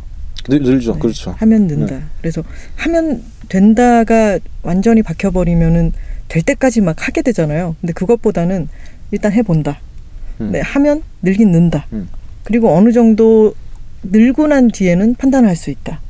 [0.48, 0.94] 늘, 늘죠.
[0.94, 0.98] 네.
[1.00, 1.34] 그렇죠.
[1.38, 1.98] 하면 는다.
[2.20, 2.42] 그래서
[2.76, 5.92] 하면 된다가 완전히 박혀버리면은
[6.30, 7.76] 될 때까지 막 하게 되잖아요.
[7.80, 8.68] 근데 그것보다는
[9.10, 9.80] 일단 해본다.
[10.40, 10.52] 음.
[10.52, 11.86] 네, 하면 늘긴 는다.
[11.92, 12.08] 음.
[12.44, 13.52] 그리고 어느 정도
[14.04, 16.00] 늘고 난 뒤에는 판단을 할수 있다.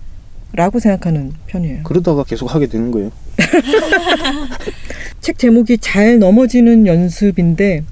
[0.53, 1.85] 라고 생각하는 편이에요.
[1.85, 3.11] 그러다가 계속 하게 되는 거예요.
[5.21, 7.85] 책 제목이 잘 넘어지는 연습인데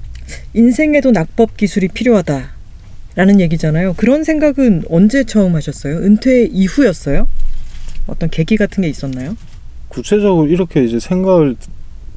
[0.53, 2.51] 인생에도 낙법 기술이 필요하다.
[3.15, 3.95] 라는 얘기잖아요.
[3.97, 5.97] 그런 생각은 언제 처음 하셨어요?
[5.97, 7.27] 은퇴 이후였어요?
[8.05, 9.35] 어떤 계기 같은 게 있었나요?
[9.87, 11.55] 구체적으로 이렇게 이제 생각을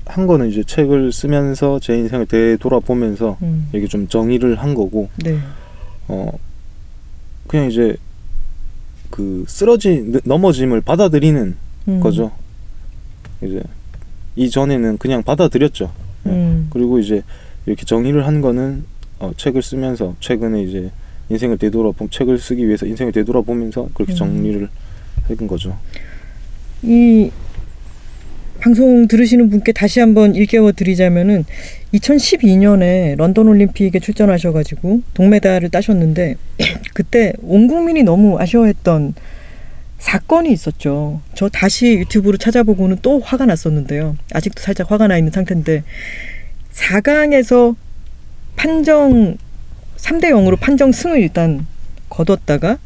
[0.06, 5.38] 한 거는 이제 책을 쓰면서 제 인생을 되돌아보면서 음, 이게 좀 정의를 한 거고 네.
[6.08, 6.30] 어
[7.46, 7.96] 그냥 이제
[9.10, 11.56] 그 쓰러지 넘어짐을 받아들이는
[11.88, 12.32] 음, 거죠.
[13.42, 13.62] 이제
[14.36, 15.92] 이전에는 그냥 받아들였죠.
[16.26, 17.22] 음, 그리고 이제
[17.66, 18.84] 이렇게 정의를 한 거는
[19.18, 20.90] 어, 책을 쓰면서 최근에 이제
[21.28, 24.16] 인생을 되돌아보 책을 쓰기 위해서 인생을 되돌아보면서 그렇게 음.
[24.16, 24.68] 정리를
[25.30, 25.78] 해본 거죠.
[26.82, 27.30] 이
[28.62, 31.44] 방송 들으시는 분께 다시 한번 일깨워 드리자면은
[31.94, 36.36] 2012년에 런던 올림픽에 출전하셔가지고 동메달을 따셨는데
[36.94, 39.14] 그때 온 국민이 너무 아쉬워했던
[39.98, 41.20] 사건이 있었죠.
[41.34, 44.16] 저 다시 유튜브로 찾아보고는 또 화가 났었는데요.
[44.32, 45.82] 아직도 살짝 화가 나 있는 상태인데
[46.72, 47.74] 4강에서
[48.54, 49.38] 판정
[49.96, 51.66] 3대 0으로 판정 승을 일단
[52.08, 52.78] 거뒀다가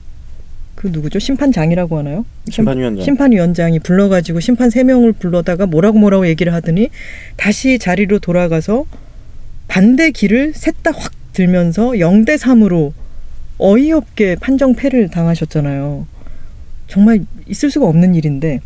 [0.87, 1.19] 그 누구죠?
[1.19, 2.25] 심판장이라고 하나요?
[2.49, 3.05] 심판위원장.
[3.05, 6.91] 심판위원장이 불러가지고 심판 세 명을 불러다가 뭐라고 뭐라고 얘기를 하더니
[7.37, 8.85] 다시 자리로 돌아가서
[9.67, 12.93] 반대 길을 셋 다 확 들면서 0대 3으로
[13.59, 16.07] 어이없게 판정 패를 당하셨잖아요.
[16.87, 18.61] 정말 있을 수가 없는 일인데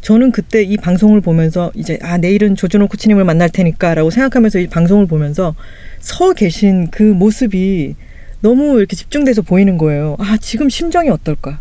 [0.00, 5.06] 저는 그때 이 방송을 보면서 이제 아 내일은 조준호 코치님을 만날 테니까라고 생각하면서 이 방송을
[5.06, 5.54] 보면서
[6.00, 7.94] 서 계신 그 모습이
[8.40, 10.16] 너무 이렇게 집중돼서 보이는 거예요.
[10.18, 11.60] 아 지금 심정이 어떨까?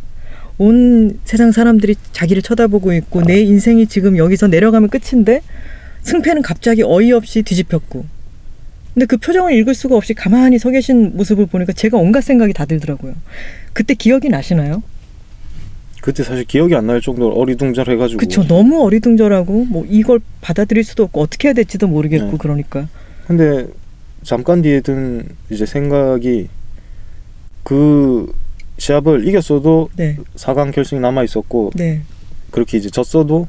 [0.58, 5.42] 온 세상 사람들이 자기를 쳐다보고 있고 내 인생이 지금 여기서 내려가면 끝인데
[6.02, 8.06] 승패는 갑자기 어이없이 뒤집혔고
[8.94, 12.66] 근데 그 표정을 읽을 수가 없이 가만히 서 계신 모습을 보니까 제가 온갖 생각이 다
[12.66, 13.14] 들더라고요.
[13.74, 14.84] 그때 기억이 나시나요?
[16.02, 21.22] 그때 사실 기억이 안 날 정도로 어리둥절해가지고 그쵸 너무 어리둥절하고 뭐 이걸 받아들일 수도 없고
[21.22, 22.38] 어떻게 해야 될지도 모르겠고 네.
[22.38, 22.88] 그러니까
[23.28, 23.68] 근데
[24.24, 26.48] 잠깐 뒤에 든 이제 생각이
[27.64, 28.32] 그
[28.78, 32.02] 시합을 이겼어도 네 4강 결승이 남아 있었고 네,
[32.52, 33.48] 그렇게 이제 졌어도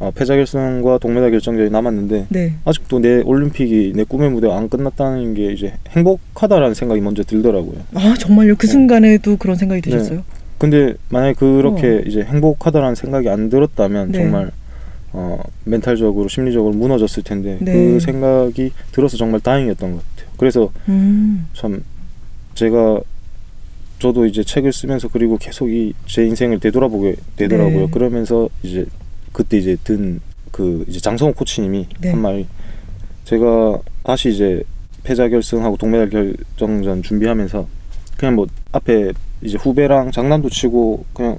[0.00, 2.54] 어, 패자 결승과 동메달 결정전이 남았는데 네.
[2.64, 7.80] 아직도 내 올림픽이 내 꿈의 무대가 안 끝났다는 게 이제 행복하다라는 생각이 먼저 들더라고요.
[7.94, 8.72] 아 정말요 그 네.
[8.72, 10.24] 순간에도 그런 생각이 드셨어요?
[10.56, 14.12] 근데 만약에 그렇게 이제 행복하다라는 생각이 안 들었다면 어.
[14.12, 14.18] 네.
[14.18, 14.50] 정말
[15.12, 17.72] 어 멘탈적으로 심리적으로 무너졌을 텐데 네.
[17.72, 20.30] 그 생각이 들어서 정말 다행이었던 것 같아요.
[20.38, 21.84] 그래서 음, 참
[22.54, 23.00] 제가
[24.00, 27.86] 저도 이제 책을 쓰면서 그리고 계속 이 제 인생을 되돌아보게 되더라고요.
[27.86, 27.90] 네.
[27.90, 28.84] 그러면서 이제
[29.32, 32.10] 그때 이제 든 그 이제 장성호 코치님이 네.
[32.10, 32.44] 한 말이
[33.24, 34.64] 제가 다시 이제
[35.04, 37.68] 패자 결승하고 동메달 결정전 준비하면서
[38.16, 41.38] 그냥 뭐 앞에 이제 후배랑 장난도 치고 그냥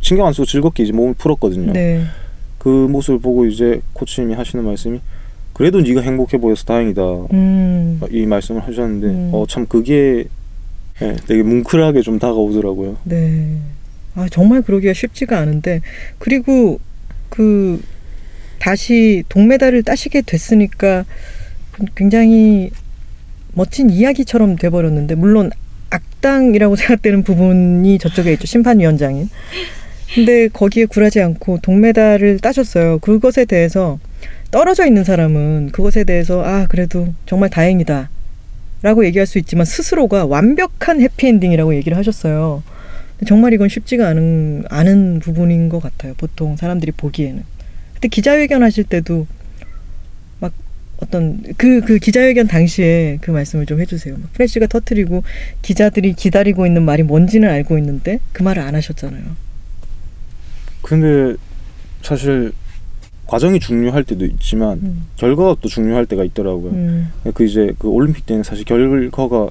[0.00, 1.72] 신경 안 쓰고 즐겁게 이제 몸을 풀었거든요.
[1.72, 2.02] 네.
[2.58, 5.00] 그 모습을 보고 이제 코치님이 하시는 말씀이
[5.52, 7.02] 그래도 네가 행복해 보여서 다행이다.
[7.32, 9.30] 음, 이 말씀을 하셨는데 음.
[9.32, 10.24] 어참 그게
[11.02, 12.98] 예, 되게 뭉클하게 좀 다가오더라고요.
[13.04, 13.58] 네.
[14.14, 15.80] 아 정말 그러기가 쉽지가 않은데
[16.18, 16.78] 그리고
[17.30, 17.82] 그
[18.60, 21.04] 다시 동메달을 따시게 됐으니까
[21.96, 22.70] 굉장히
[23.54, 25.50] 멋진 이야기처럼 돼버렸는데 물론
[25.90, 29.28] 악당이라고 생각되는 부분이 저쪽에 있죠 심판위원장인.
[30.14, 32.98] 근데 거기에 굴하지 않고 동메달을 따셨어요.
[32.98, 33.98] 그것에 대해서
[34.52, 38.10] 떨어져 있는 사람은 그것에 대해서 아 그래도 정말 다행이다.
[38.84, 42.62] 라고 얘기할 수 있지만 스스로가 완벽한 해피엔딩이라고 얘기를 하셨어요.
[43.26, 46.12] 정말 이건 쉽지가 않은, 않은 부분인 것 같아요.
[46.18, 47.44] 보통 사람들이 보기에는.
[47.94, 49.26] 그때 기자회견 하실 때도
[50.38, 50.52] 막
[50.98, 54.18] 어떤 그, 그 기자회견 당시에 그 말씀을 좀 해주세요.
[54.18, 55.22] 막 프레쉬가 터트리고
[55.62, 59.22] 기자들이 기다리고 있는 말이 뭔지는 알고 있는데 그 말을 안 하셨잖아요.
[60.82, 61.36] 근데
[62.02, 62.52] 사실
[63.26, 66.70] 과정이 중요할 때도 있지만 음, 결과가 또 중요할 때가 있더라고요.
[66.72, 69.48] 음, 그 이제 그 올림픽 때는 사실 결과가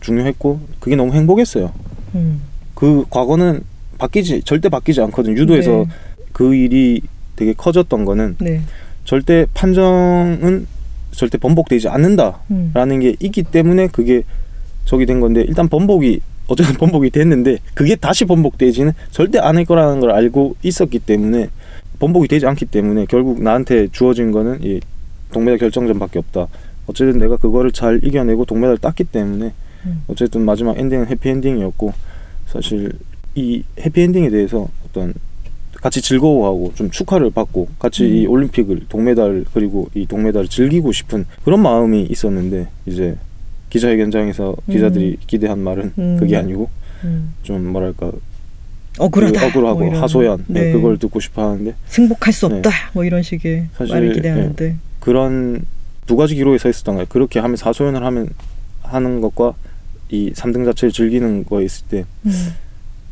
[0.00, 1.72] 중요했고 그게 너무 행복했어요.
[2.14, 2.40] 음.
[2.74, 3.62] 그 과거는
[3.98, 5.36] 바뀌지 절대 바뀌지 않거든.
[5.36, 5.86] 유도에서 네.
[6.32, 7.02] 그 일이
[7.36, 8.62] 되게 커졌던 거는 네.
[9.04, 10.66] 절대 판정은
[11.12, 12.40] 절대 번복되지 않는다.
[12.50, 12.70] 음.
[12.74, 14.22] 라는 게 있기 때문에 그게
[14.84, 20.10] 저기 된 건데 일단 번복이 어쨌든 번복이 됐는데 그게 다시 번복되지는 절대 않을 거라는 걸
[20.10, 21.48] 알고 있었기 때문에
[22.00, 24.80] 번복이 되지 않기 때문에 결국 나한테 주어진 거는 이
[25.32, 26.48] 동메달 결정전밖에 없다.
[26.86, 29.52] 어쨌든 내가 그거를 잘 이겨내고 동메달 땄기 때문에
[29.86, 30.02] 음.
[30.08, 31.92] 어쨌든 마지막 엔딩은 해피엔딩이었고
[32.46, 32.90] 사실
[33.36, 35.14] 이 해피엔딩에 대해서 어떤
[35.74, 38.16] 같이 즐거워하고 좀 축하를 받고 같이 음.
[38.16, 43.16] 이 올림픽을 동메달 그리고 이 동메달을 즐기고 싶은 그런 마음이 있었는데 이제
[43.70, 46.16] 기자회견장에서 기자들이 기대한 말은 음.
[46.18, 46.68] 그게 아니고
[47.04, 47.34] 음.
[47.42, 48.10] 좀 뭐랄까
[49.00, 49.40] 억울하다.
[49.40, 50.00] 그 억울하고 뭐.
[50.00, 50.72] 하소연 네, 네.
[50.72, 52.56] 그걸 듣고 싶어 하는데 승복할 수 네.
[52.56, 52.70] 없다.
[52.92, 54.76] 뭐 이런 식의 사실, 말을 기대하는데.
[55.00, 55.64] 그런
[56.06, 57.06] 두 가지 기로에 서 있었던 거예요.
[57.08, 58.28] 그렇게 하면서 하소연을 하면
[58.82, 59.54] 하는 것과
[60.10, 62.32] 이 3등 자체를 즐기는 거에 있을 때 음.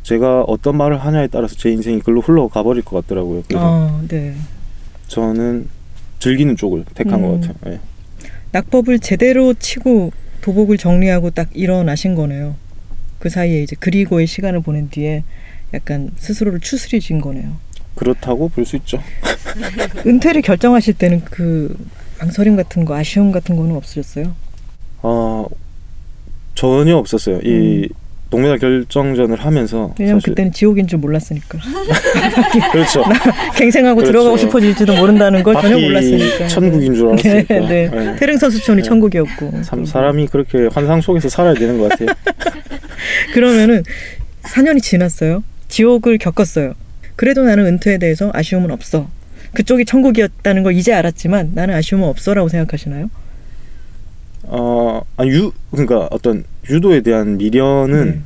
[0.03, 3.43] 제가 어떤 말을 하냐에 따라서 제 인생이 글로 흘러가 버릴 것 같더라고요.
[3.47, 4.35] 그래서 아, 네.
[5.07, 5.67] 저는
[6.19, 7.39] 즐기는 쪽을 택한 음.
[7.39, 7.73] 것 같아요.
[7.73, 7.79] 예.
[8.51, 12.55] 낙법을 제대로 치고 도복을 정리하고 딱 일어나신 거네요.
[13.19, 15.23] 그 사이에 이제 그리고의 시간을 보낸 뒤에
[15.73, 17.57] 약간 스스로를 추스리신 거네요.
[17.95, 19.01] 그렇다고 볼 수 있죠.
[20.05, 21.75] 은퇴를 결정하실 때는 그
[22.19, 24.35] 망설임 같은 거, 아쉬움 같은 거는 없으셨어요?
[25.01, 25.45] 아
[26.55, 27.39] 전혀 없었어요.
[27.43, 27.87] 이 음.
[28.29, 31.57] 동메달 결정전을 하면서 왜냐면 사실 그때는 지옥인 줄 몰랐으니까.
[32.71, 33.03] 그렇죠.
[33.57, 34.11] 갱생하고 그렇죠.
[34.11, 36.47] 들어가고 싶어질지도 모른다는 걸 전혀 몰랐으니까.
[36.47, 37.59] 천국인 줄 알았으니까.
[37.67, 37.91] 네, 네.
[37.91, 38.15] 예.
[38.19, 38.87] 태릉 선수촌이 네.
[38.87, 39.61] 천국이었고.
[39.63, 42.09] 참 사람이 그렇게 환상 속에서 살아야 되는 것 같아요.
[43.33, 43.83] 그러면은
[44.43, 45.43] 4년이 지났어요.
[45.69, 46.73] 지옥을 겪었어요.
[47.15, 49.07] 그래도 나는 은퇴에 대해서 아쉬움은 없어.
[49.53, 53.09] 그쪽이 천국이었다는 걸 이제 알았지만 나는 아쉬움은 없어라고 생각하시나요?
[54.43, 58.19] 어, 아, 유 그러니까 어떤 유도에 대한 미련은 네.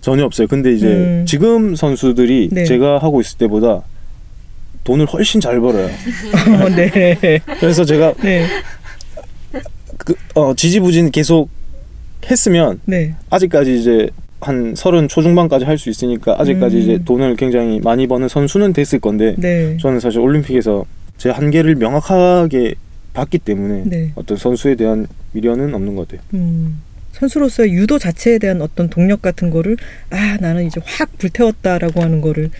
[0.00, 0.46] 전혀 없어요.
[0.46, 1.24] 근데 이제 음.
[1.26, 2.64] 지금 선수들이 네.
[2.64, 3.82] 제가 하고 있을 때보다
[4.84, 5.86] 돈을 훨씬 잘 벌어요.
[6.64, 7.40] 어, 네.
[7.60, 8.46] 그래서 제가 네.
[9.96, 11.50] 그, 어, 지지부진 계속
[12.30, 13.14] 했으면 네.
[13.30, 14.10] 아직까지 이제
[14.40, 16.80] 한 서른 초중반까지 할 수 있으니까 아직까지 음.
[16.80, 19.76] 이제 돈을 굉장히 많이 버는 선수는 됐을 건데 네.
[19.80, 20.84] 저는 사실 올림픽에서
[21.16, 22.74] 제 한계를 명확하게
[23.14, 24.12] 봤기 때문에 네.
[24.14, 26.24] 어떤 선수에 대한 미련은 없는 것 같아요.
[26.34, 26.80] 음.
[27.12, 29.76] 선수로서의 유도 자체에 대한 어떤 동력 같은 거를
[30.10, 32.50] 아 나는 이제 확 불태웠다라고 하는 거를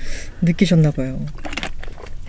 [0.43, 1.21] 느끼셨나 봐요.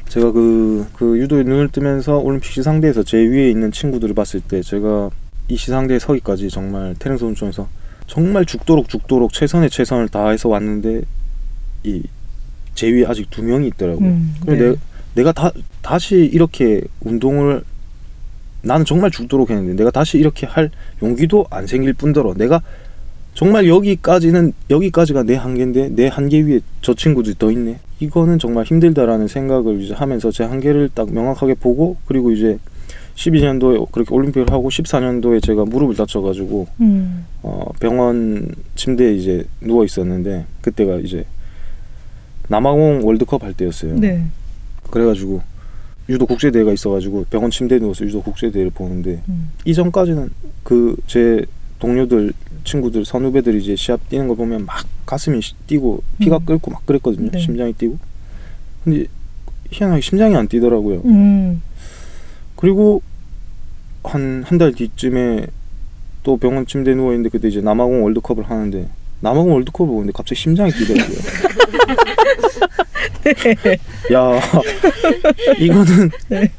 [0.07, 5.09] 제가 그, 그 유도에 눈을 뜨면서 올림픽 시상대에서 제 위에 있는 친구들을 봤을 때 제가
[5.47, 7.67] 이 시상대에 서기까지 정말 태릉 선수촌에서
[8.09, 11.01] 정말 죽도록 죽도록 최선의 최선을 다해서 왔는데
[11.83, 12.03] 이
[12.79, 14.07] 제 위에 아직 두 명이 있더라고요.
[14.07, 14.55] 음, 네.
[14.55, 14.75] 내,
[15.15, 15.51] 내가 다,
[15.81, 17.61] 다시 이렇게 운동을
[18.61, 20.71] 나는 정말 죽도록 했는데 내가 다시 이렇게 할
[21.03, 22.61] 용기도 안 생길 뿐더러 내가
[23.33, 27.79] 정말 여기까지는 여기까지가 내 한계인데 내 한계 위에 저 친구들이 더 있네.
[27.99, 32.59] 이거는 정말 힘들다라는 생각을 이제 하면서 제 한계를 딱 명확하게 보고 그리고 이제
[33.23, 37.25] 12년도에 그렇게 올림픽을 하고 14년도에 제가 무릎을 다쳐가지고 음.
[37.43, 41.25] 어, 병원 침대에 이제 누워 있었는데 그때가 이제
[42.47, 43.95] 남아공 월드컵 할 때였어요.
[43.99, 44.25] 네.
[44.89, 45.41] 그래가지고
[46.07, 49.49] 유도 국제 대회가 있어가지고 병원 침대에 누워서 유도 국제 대회를 보는데 음.
[49.65, 50.29] 이전까지는
[50.63, 51.43] 그 제
[51.79, 52.33] 동료들
[52.65, 56.45] 친구들 선후배들이 이제 시합 뛰는 거 보면 막 가슴이 시- 뛰고 피가 음.
[56.45, 57.29] 끓고 막 그랬거든요.
[57.31, 57.39] 네.
[57.39, 57.97] 심장이 뛰고.
[58.83, 59.05] 근데
[59.71, 61.01] 희한하게 심장이 안 뛰더라고요.
[61.05, 61.61] 음.
[62.59, 63.01] 그리고
[64.03, 65.47] 한 한 달 뒤쯤에
[66.23, 68.87] 또 병원 침대에 누워 있는데 그때 이제 남아공 월드컵을 하는데
[69.21, 71.17] 남아공 월드컵을 보는데 갑자기 심장이 뛰더라고요.
[74.13, 74.41] 야
[75.59, 76.51] 이거는 네.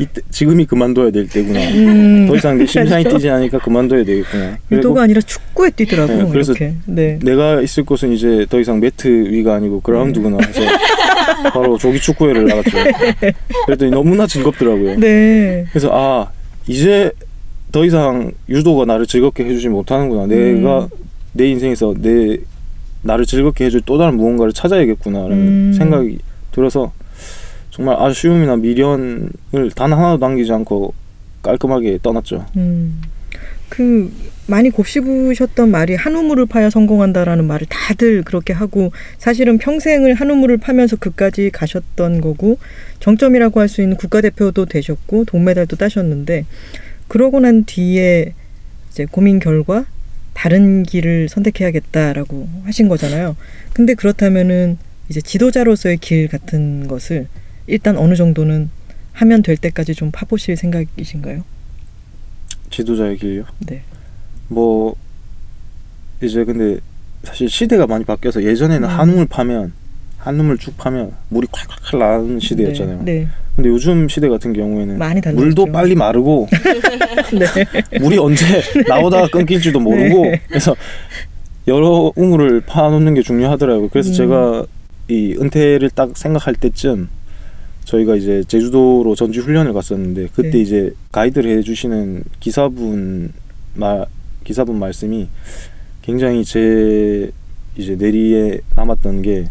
[0.00, 1.60] 이때 지금이 그만둬야 될 때구나.
[1.60, 2.26] 음.
[2.26, 4.58] 더 이상 내 심장이 뛰지 않으니까 그만둬야 되겠구나.
[4.72, 6.12] 유도가 아니라 축구에 뛰더라고.
[6.12, 6.54] 네, 그래서.
[6.86, 7.18] 네.
[7.22, 10.60] 내가 있을 곳은 이제 더 이상 매트 위가 아니고 그라운드구나 해서
[11.52, 12.76] 바로 조기 축구회를 나갔죠.
[13.66, 14.98] 그랬더니 너무나 즐겁더라고요.
[14.98, 15.64] 네.
[15.70, 16.30] 그래서 아
[16.66, 17.10] 이제
[17.72, 20.26] 더 이상 유도가 나를 즐겁게 해주지 못하는구나.
[20.26, 20.88] 내가 음.
[21.32, 22.38] 내 인생에서 내
[23.02, 25.72] 나를 즐겁게 해줄 또 다른 무언가를 찾아야겠구나라는 음.
[25.76, 26.18] 생각이
[26.52, 26.92] 들어서
[27.74, 29.30] 정말 아쉬움이나 미련을
[29.74, 30.94] 단 하나도 남기지 않고
[31.42, 32.46] 깔끔하게 떠났죠.
[32.56, 33.02] 음.
[33.68, 34.12] 그
[34.46, 40.58] 많이 곱씹으셨던 말이 한 우물을 파야 성공한다라는 말을 다들 그렇게 하고 사실은 평생을 한 우물을
[40.58, 42.58] 파면서 그까지 가셨던 거고
[43.00, 46.46] 정점이라고 할 수 있는 국가대표도 되셨고 동메달도 따셨는데
[47.08, 48.34] 그러고 난 뒤에
[48.92, 49.84] 이제 고민 결과
[50.32, 53.34] 다른 길을 선택해야겠다라고 하신 거잖아요.
[53.72, 57.26] 근데 그렇다면은 이제 지도자로서의 길 같은 것을
[57.66, 58.70] 일단 어느 정도는
[59.12, 61.44] 하면 될 때까지 좀 파보실 생각이신가요?
[62.70, 63.44] 지도자의 길요.
[63.60, 63.82] 네.
[64.48, 64.96] 뭐
[66.22, 66.80] 이제 근데
[67.22, 68.98] 사실 시대가 많이 바뀌어서 예전에는 음.
[68.98, 69.72] 한움을 파면
[70.18, 73.02] 한움을 쭉 파면 물이 콸콸콸 나는 시대였잖아요.
[73.04, 73.28] 네.
[73.54, 74.98] 근데 요즘 시대 같은 경우에는.
[75.34, 76.48] 물도 빨리 마르고
[77.38, 77.98] 네.
[78.00, 78.44] 물이 언제
[78.88, 80.40] 나오다가 끊길지도 모르고 네.
[80.48, 80.74] 그래서
[81.68, 83.88] 여러 우물을 파놓는 게 중요하더라고요.
[83.90, 84.14] 그래서 음.
[84.14, 84.66] 제가
[85.08, 87.08] 이 은퇴를 딱 생각할 때쯤
[87.84, 90.58] 저희가 이제 제주도로 전지 훈련을 갔었는데 그때 네.
[90.60, 93.32] 이제 가이드를 해주시는 기사분
[93.74, 94.06] 말
[94.44, 95.28] 기사분 말씀이
[96.02, 97.30] 굉장히 제
[97.76, 99.46] 이제 내리에 남았던 게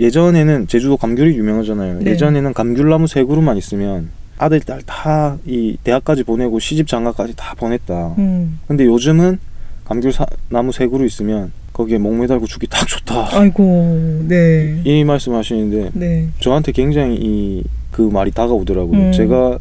[0.00, 2.00] 예전에는 제주도 감귤이 유명하잖아요.
[2.00, 2.10] 네.
[2.12, 8.14] 예전에는 감귤나무 세 그루만 있으면 아들 딸 다 이 대학까지 보내고 시집 장가까지 다 보냈다.
[8.18, 8.58] 음.
[8.66, 9.38] 근데 요즘은
[9.84, 13.36] 감귤 사, 나무 세 그루 있으면 거기에 목 매달고 죽기 딱 좋다.
[13.38, 14.24] 아이고.
[14.26, 14.80] 네.
[14.84, 16.28] 이 말씀하시는데 네.
[16.40, 17.64] 저한테 굉장히 이
[17.94, 18.98] 그 말이 다가오더라고요.
[19.00, 19.12] 음.
[19.12, 19.56] 제가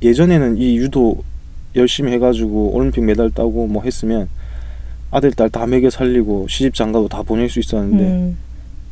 [0.00, 1.24] 예전에는 이 유도
[1.74, 4.28] 열심히 해가지고 올림픽 메달 따고 뭐 했으면
[5.10, 8.36] 아들 딸 다 먹여 살리고 시집 장가도 다 보낼 수 있었는데 음.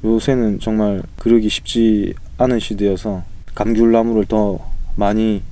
[0.04, 3.22] 요새는 정말 그러기 쉽지 않은 시대여서
[3.54, 4.58] 감귤나무를 더
[4.96, 5.42] 많이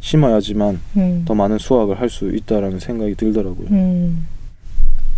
[0.00, 1.22] 심어야지만 음.
[1.26, 3.68] 더 많은 수확을 할 수 있다라는 생각이 들더라고요.
[3.72, 4.26] 음.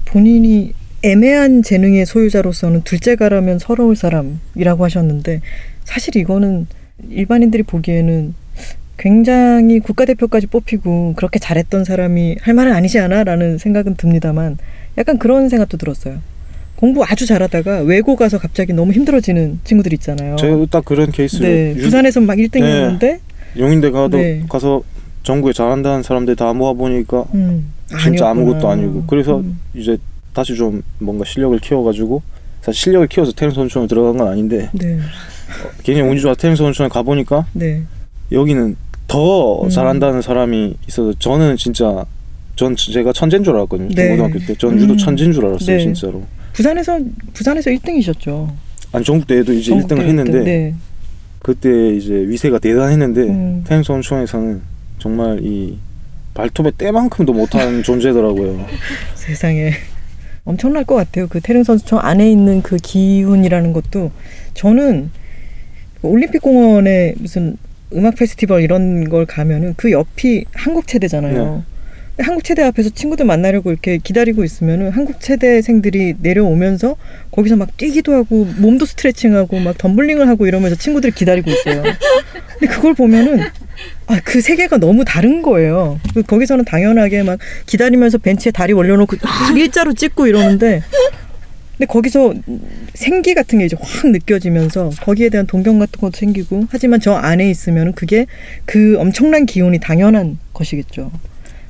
[0.06, 0.72] 본인이
[1.02, 5.40] 애매한 재능의 소유자로서는 둘째가라면 서러울 사람이라고 하셨는데
[5.84, 6.66] 사실 이거는
[7.10, 8.34] 일반인들이 보기에는
[8.98, 13.24] 굉장히 국가대표까지 뽑히고 그렇게 잘했던 사람이 할 말은 아니지 않아?
[13.24, 14.58] 라는 생각은 듭니다만
[14.96, 16.18] 약간 그런 생각도 들었어요.
[16.76, 20.36] 공부 아주 잘하다가 외고 가서 갑자기 너무 힘들어지는 친구들 있잖아요.
[20.36, 23.18] 제가 딱 그런 케이스를 네, 유- 부산에서 막 1등이었는데
[23.58, 24.42] 용인대 가도 네.
[24.48, 24.82] 가서
[25.24, 28.30] 전국에 잘한다는 사람들 다 모아 보니까 음, 진짜 아니었구나.
[28.30, 29.96] 아무것도 아니고 그래서 음, 이제
[30.32, 32.22] 다시 좀 뭔가 실력을 키워가지고
[32.62, 34.98] 사실 실력을 키워서 테니스 선수촌에 들어간 건 아닌데 네,
[35.82, 37.82] 굉장히 운이 좋아 테니스 선수촌에 가보니까 네,
[38.30, 38.76] 여기는
[39.08, 39.68] 더 음.
[39.68, 42.04] 잘한다는 사람이 있어서 저는 진짜
[42.56, 44.08] 전 제가 천재인 줄 알았거든요 네.
[44.10, 44.78] 고등학교 때전 음.
[44.78, 45.82] 유도 천재인 줄 알았어요 네.
[45.82, 46.22] 진짜로
[46.52, 46.98] 부산에서
[47.32, 48.50] 부산에서 1등이셨죠.
[48.92, 50.74] 아니 전국 대회도 이제 1등을 했는데 네.
[51.40, 53.64] 그때 이제 위세가 대단했는데 음.
[53.66, 54.62] 테니스 선수촌에서는
[54.98, 55.78] 정말 이
[56.34, 58.64] 발톱의 때만큼도 못하는 존재더라고요
[59.16, 59.72] 세상에
[60.44, 61.28] 엄청날 것 같아요.
[61.28, 64.10] 그 태릉 선수촌 안에 있는 그 기운이라는 것도
[64.54, 65.10] 저는
[66.02, 67.56] 올림픽 공원에 무슨
[67.94, 71.64] 음악 페스티벌 이런 걸 가면은 그 옆이 한국 체대잖아요.
[72.18, 76.96] 한국 체대 앞에서 친구들 만나려고 이렇게 기다리고 있으면은 한국 체대생들이 내려오면서
[77.30, 81.82] 거기서 막 뛰기도 하고 몸도 스트레칭하고 막 덤블링을 하고 이러면서 친구들이 기다리고 있어요.
[82.58, 83.40] 근데 그걸 보면은
[84.06, 86.00] 아, 그 세계가 너무 다른 거예요.
[86.14, 90.82] 그 거기서는 당연하게 막 기다리면서 벤치에 다리 올려놓고 막 일자로 찍고 이러는데
[91.72, 92.34] 근데 거기서
[92.94, 97.50] 생기 같은 게 이제 확 느껴지면서 거기에 대한 동경 같은 것도 생기고 하지만 저 안에
[97.50, 98.26] 있으면 그게
[98.66, 101.10] 그 엄청난 기운이 당연한 것이겠죠.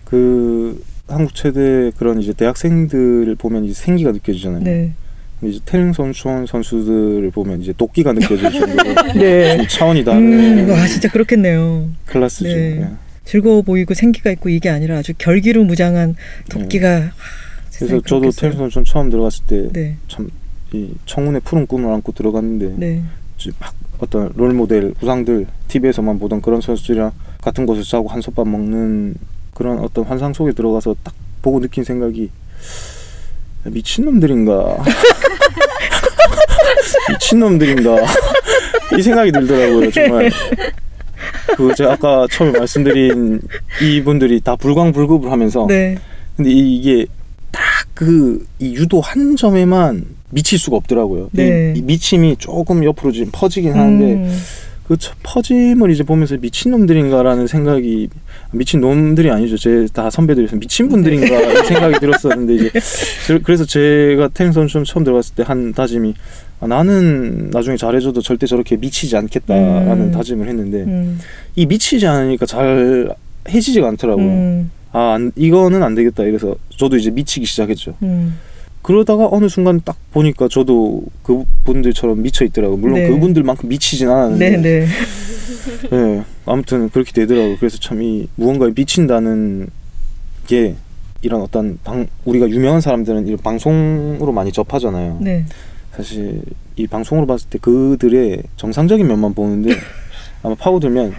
[0.04, 4.64] 그 한국 최대 그런 이제 대학생들을 보면 이제 생기가 느껴지잖아요.
[4.64, 4.92] 네.
[5.42, 9.56] 이제 태릉 선수촌 선수들을 보면 이제 도끼가 느껴질 정도로 네.
[9.56, 11.88] 좀 차원이 음, 다른 와 진짜 그렇겠네요.
[12.06, 12.48] 클래스죠.
[12.48, 12.80] 네.
[12.80, 12.88] 예.
[13.24, 16.16] 즐거워 보이고 생기가 있고 이게 아니라 아주 결기로 무장한
[16.48, 17.10] 도끼가 하,
[17.70, 18.30] 세상에 그래서 저도.
[18.30, 20.28] 태릉 선수촌 처음 들어갔을 때 네, 참이
[21.06, 23.02] 청운의 푸른 꿈을 안고 들어갔는데 네,
[23.60, 29.14] 막 어떤 롤 모델 우상들 TV에서만 보던 그런 선수들이랑 같은 곳에서 자고 한솥밥 먹는
[29.54, 32.30] 그런 어떤 환상 속에 들어가서 딱 보고 느낀 생각이
[33.64, 34.82] 미친 놈들인가?
[37.10, 37.96] 미친 놈들인가?
[38.98, 40.30] 이 생각이 들더라고요 정말.
[41.56, 43.40] 그 제가 아까 처음에 말씀드린
[43.80, 45.96] 이분들이 다 불광불급을 하면서 네,
[46.36, 47.06] 근데 이- 이게
[47.50, 47.62] 딱
[47.94, 51.26] 그 이 유도 한 점에만 미칠 수가 없더라고요.
[51.34, 51.74] 이- 네.
[51.76, 54.38] 이, 미침이 조금 옆으로 지금 퍼지긴 하는데 음,
[54.92, 58.10] 그 처- 퍼짐을 이제 보면서 미친 놈들인가라는 생각이
[58.50, 59.56] 미친 놈들이 아니죠.
[59.56, 62.70] 제 다 선배들이서 미친 분들인가 이 생각이 들었었는데 이제
[63.26, 66.14] 저- 그래서 제가 테니스 선수 처음 들어갔을 때 한 다짐이
[66.60, 70.12] 아, 나는 나중에 잘해줘도 절대 저렇게 미치지 않겠다라는 음.
[70.12, 71.18] 다짐을 했는데 음,
[71.56, 73.08] 이 미치지 않으니까 잘
[73.48, 74.24] 해지지가 않더라고요.
[74.26, 77.94] 음, 아 안- 이거는 안 되겠다 이래서 저도 이제 미치기 시작했죠.
[78.82, 82.76] 음, 그러다가 어느 순간 딱 보니까 저도 그분들처럼 미쳐 있더라고요.
[82.76, 83.08] 물론 네.
[83.08, 84.50] 그분들만큼 미치진 않았는데.
[84.50, 84.86] 네, 네,
[85.90, 87.56] 네, 아무튼 그렇게 되더라고요.
[87.58, 89.68] 그래서 참 이 무언가에 미친다는
[90.46, 90.74] 게
[91.22, 95.18] 이런 어떤 방 우리가 유명한 사람들은 이런 방송으로 많이 접하잖아요.
[95.20, 95.44] 네,
[95.96, 96.42] 사실
[96.76, 99.70] 이 방송으로 봤을 때 그들의 정상적인 면만 보는데
[100.42, 101.14] 아마 파고들면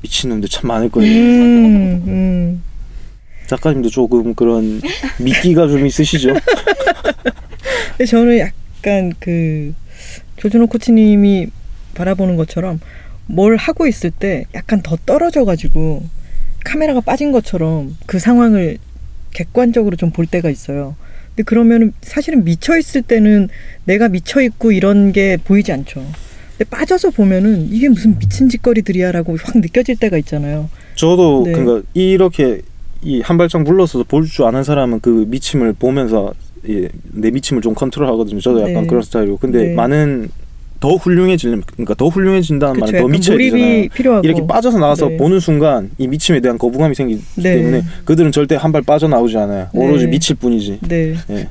[0.00, 1.12] 미친놈들 참 많을 거예요.
[1.12, 2.62] 음, 음.
[3.52, 4.80] 작가님도 조금 그런
[5.20, 6.32] 미끼가 좀 있으시죠?
[7.96, 9.74] 근데 저는 약간 그
[10.36, 11.48] 조준호 코치님이
[11.94, 12.80] 바라보는 것처럼
[13.26, 16.02] 뭘 하고 있을 때 약간 더 떨어져 가지고
[16.64, 18.78] 카메라가 빠진 것처럼 그 상황을
[19.34, 20.96] 객관적으로 좀 볼 때가 있어요.
[21.28, 23.48] 근데 그러면은 사실은 미쳐 있을 때는
[23.84, 26.04] 내가 미쳐 있고 이런 게 보이지 않죠.
[26.56, 30.68] 근데 빠져서 보면은 이게 무슨 미친 짓거리들이야라고 확 느껴질 때가 있잖아요.
[30.94, 31.52] 저도 네.
[31.52, 32.60] 그러니까 이렇게
[33.04, 36.32] 이 한 발짝 물러서서 볼 줄 아는 사람은 그 미침을 보면서
[36.68, 38.40] 예, 내 미침을 좀 컨트롤하거든요.
[38.40, 38.86] 저도 약간 네.
[38.86, 39.74] 그런 스타일이고, 근데 네.
[39.74, 40.28] 많은
[40.78, 42.78] 더 훌륭해지려면 그러니까 더 훌륭해진다는.
[42.80, 43.88] 말은 더 미쳐야 되잖아요.
[43.94, 45.16] 필요하고 이렇게 빠져서 나와서 네.
[45.16, 47.56] 보는 순간 이 미침에 대한 거부감이 생기기 네.
[47.56, 49.68] 때문에 그들은 절대 한 발 빠져 나오지 않아요.
[49.72, 50.10] 오로지 네.
[50.12, 50.78] 미칠 뿐이지.
[50.88, 51.14] 네.
[51.30, 51.48] 예.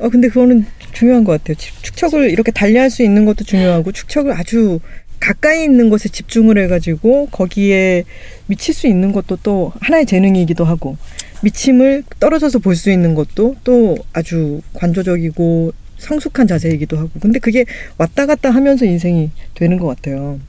[0.00, 1.54] 어 근데 그거는 중요한 것 같아요.
[1.56, 4.78] 집- 축척을 이렇게 달리할 수 있는 것도 중요하고 축척을 아주
[5.24, 8.04] 가까이 있는 곳에 집중을 해가지고 거기에
[8.46, 10.98] 미칠 수 있는 것도 또 하나의 재능이기도 하고
[11.42, 17.64] 미침을 떨어져서 볼 수 있는 것도 또 아주 관조적이고 성숙한 자세이기도 하고 근데 그게
[17.96, 20.40] 왔다 갔다 하면서 인생이 되는 것 같아요.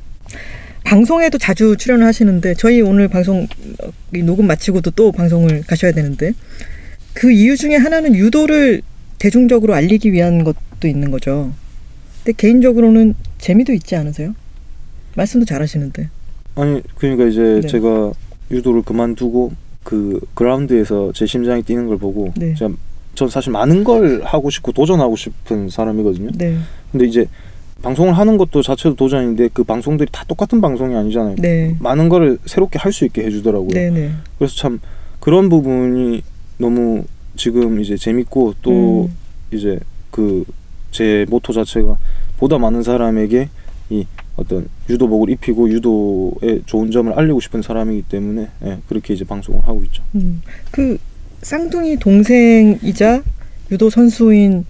[0.84, 3.48] 방송에도 자주 출연을 하시는데 저희 오늘 방송
[4.12, 6.34] 녹음 마치고도 또 방송을 가셔야 되는데
[7.14, 8.82] 그 이유 중에 하나는 유도를
[9.20, 11.54] 대중적으로 알리기 위한 것도 있는 거죠.
[12.26, 14.36] 근데 개인적으로는 재미도 있지 않으세요?
[15.16, 16.10] 말씀도 잘하시는데.
[16.56, 17.68] 아니 그러니까 이제 네.
[17.68, 18.12] 제가
[18.52, 19.52] 유도를 그만두고
[19.84, 22.54] 그 그라운드에서 제 심장이 뛰는 걸 보고 네.
[22.56, 22.74] 제가
[23.16, 26.32] 전 사실 많은 걸 하고 싶고 도전하고 싶은 사람이거든요.
[26.36, 26.58] 네,
[26.92, 27.26] 근데 이제
[27.82, 31.36] 방송을 하는 것도 자체도 도전인데 그 방송들이 다 똑같은 방송이 아니잖아요.
[31.38, 33.70] 네, 많은 거를 새롭게 할 수 있게 해주더라고요.
[33.70, 34.12] 네, 네.
[34.38, 34.80] 그래서 참
[35.20, 36.24] 그런 부분이
[36.58, 37.04] 너무
[37.36, 39.16] 지금 이제 재밌고 또 음,
[39.52, 39.80] 이제
[40.12, 40.44] 그
[40.92, 41.98] 제 모토 자체가
[42.38, 43.50] 보다 많은 사람에게
[43.90, 44.06] 이
[44.36, 49.84] 어떤 유도복을 입히고 유도의 좋은 점을 알리고 싶은 사람이기 때문에 예, 그렇게 이제 방송을 하고
[49.86, 50.04] 있죠.
[50.16, 50.42] 음.
[50.72, 50.98] 그
[51.42, 53.24] 쌍둥이 동생이자
[53.72, 54.66] 유도 선수인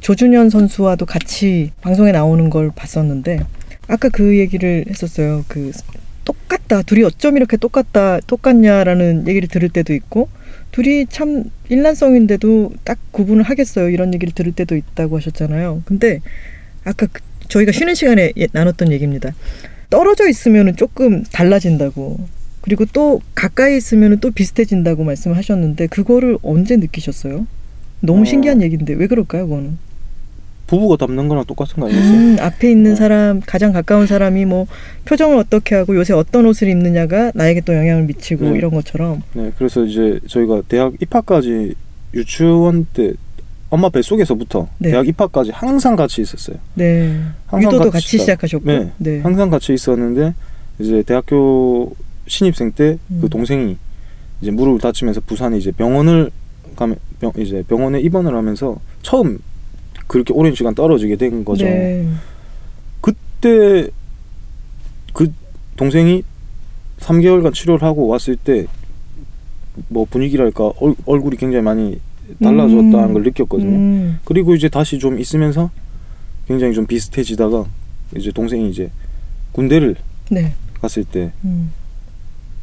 [0.00, 3.40] 조준현 선수와도 같이 방송에 나오는 걸 봤었는데
[3.88, 5.44] 아까 그 얘기를 했었어요.
[5.48, 5.72] 그
[6.24, 6.82] 똑같다.
[6.82, 10.28] 둘이 어쩜 이렇게 똑같다, 똑같냐라는 얘기를 들을 때도 있고
[10.70, 13.88] 둘이 참 일란성인데도 딱 구분을 하겠어요.
[13.88, 15.82] 이런 얘기를 들을 때도 있다고 하셨잖아요.
[15.86, 16.20] 근데
[16.84, 19.34] 아까 그- 저희가 쉬는 시간에 예- 나눴던 얘기입니다.
[19.90, 22.18] 떨어져 있으면 조금 달라진다고.
[22.60, 27.46] 그리고 또 가까이 있으면 또 비슷해진다고 말씀하셨는데 그거를 언제 느끼셨어요?
[28.00, 28.24] 너무 어.
[28.24, 29.78] 신기한 얘기인데 왜 그럴까요, 그거는?
[30.66, 32.12] 부부가 닮는 거랑 똑같은 거 아니겠어요?
[32.12, 32.96] 음, 앞에 있는 어.
[32.96, 34.66] 사람, 가장 가까운 사람이 뭐
[35.06, 38.58] 표정을 어떻게 하고 요새 어떤 옷을 입느냐가 나에게 또 영향을 미치고 네.
[38.58, 39.22] 이런 것처럼.
[39.32, 41.74] 네, 그래서 이제 저희가 대학 입학까지
[42.12, 43.14] 유치원 때
[43.70, 44.90] 엄마 뱃속에서부터 네.
[44.90, 46.56] 대학 입학까지 항상 같이 있었어요.
[46.74, 47.20] 네.
[47.46, 48.18] 항상 유도도 같이 같이.
[48.18, 48.64] 시작하셨고.
[48.66, 48.92] 네.
[48.96, 49.20] 네.
[49.20, 50.34] 항상 같이 있었는데
[50.78, 51.94] 이제 대학교
[52.26, 53.28] 신입생 때그 음.
[53.28, 53.76] 동생이
[54.40, 56.30] 이제 무릎을 다치면서 부산에 이제 병원을
[56.76, 59.38] 가면 병 이제 병원에 입원을 하면서 처음
[60.06, 61.64] 그렇게 오랜 시간 떨어지게 된 거죠.
[61.64, 62.08] 네.
[63.00, 63.88] 그때
[65.12, 65.32] 그
[65.76, 66.22] 동생이
[67.00, 68.66] 3개월간 치료를 하고 왔을 때
[69.88, 72.00] 뭐 분위기랄까 얼, 얼굴이 굉장히 많이
[72.42, 73.12] 달라졌다는 음.
[73.12, 73.76] 걸 느꼈거든요.
[73.76, 74.18] 음.
[74.24, 75.70] 그리고 이제 다시 좀 있으면서
[76.46, 77.66] 굉장히 좀 비슷해지다가
[78.16, 78.90] 이제 동생이 이제
[79.52, 79.96] 군대를
[80.30, 80.54] 네.
[80.80, 81.72] 갔을 때 음.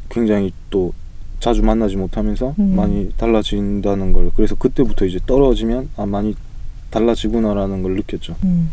[0.08, 0.92] 굉장히 또
[1.40, 2.76] 자주 만나지 못하면서 음.
[2.76, 6.34] 많이 달라진다는 걸 그래서 그때부터 이제 떨어지면 아 많이
[6.90, 8.36] 달라지구나라는 걸 느꼈죠.
[8.44, 8.70] 음.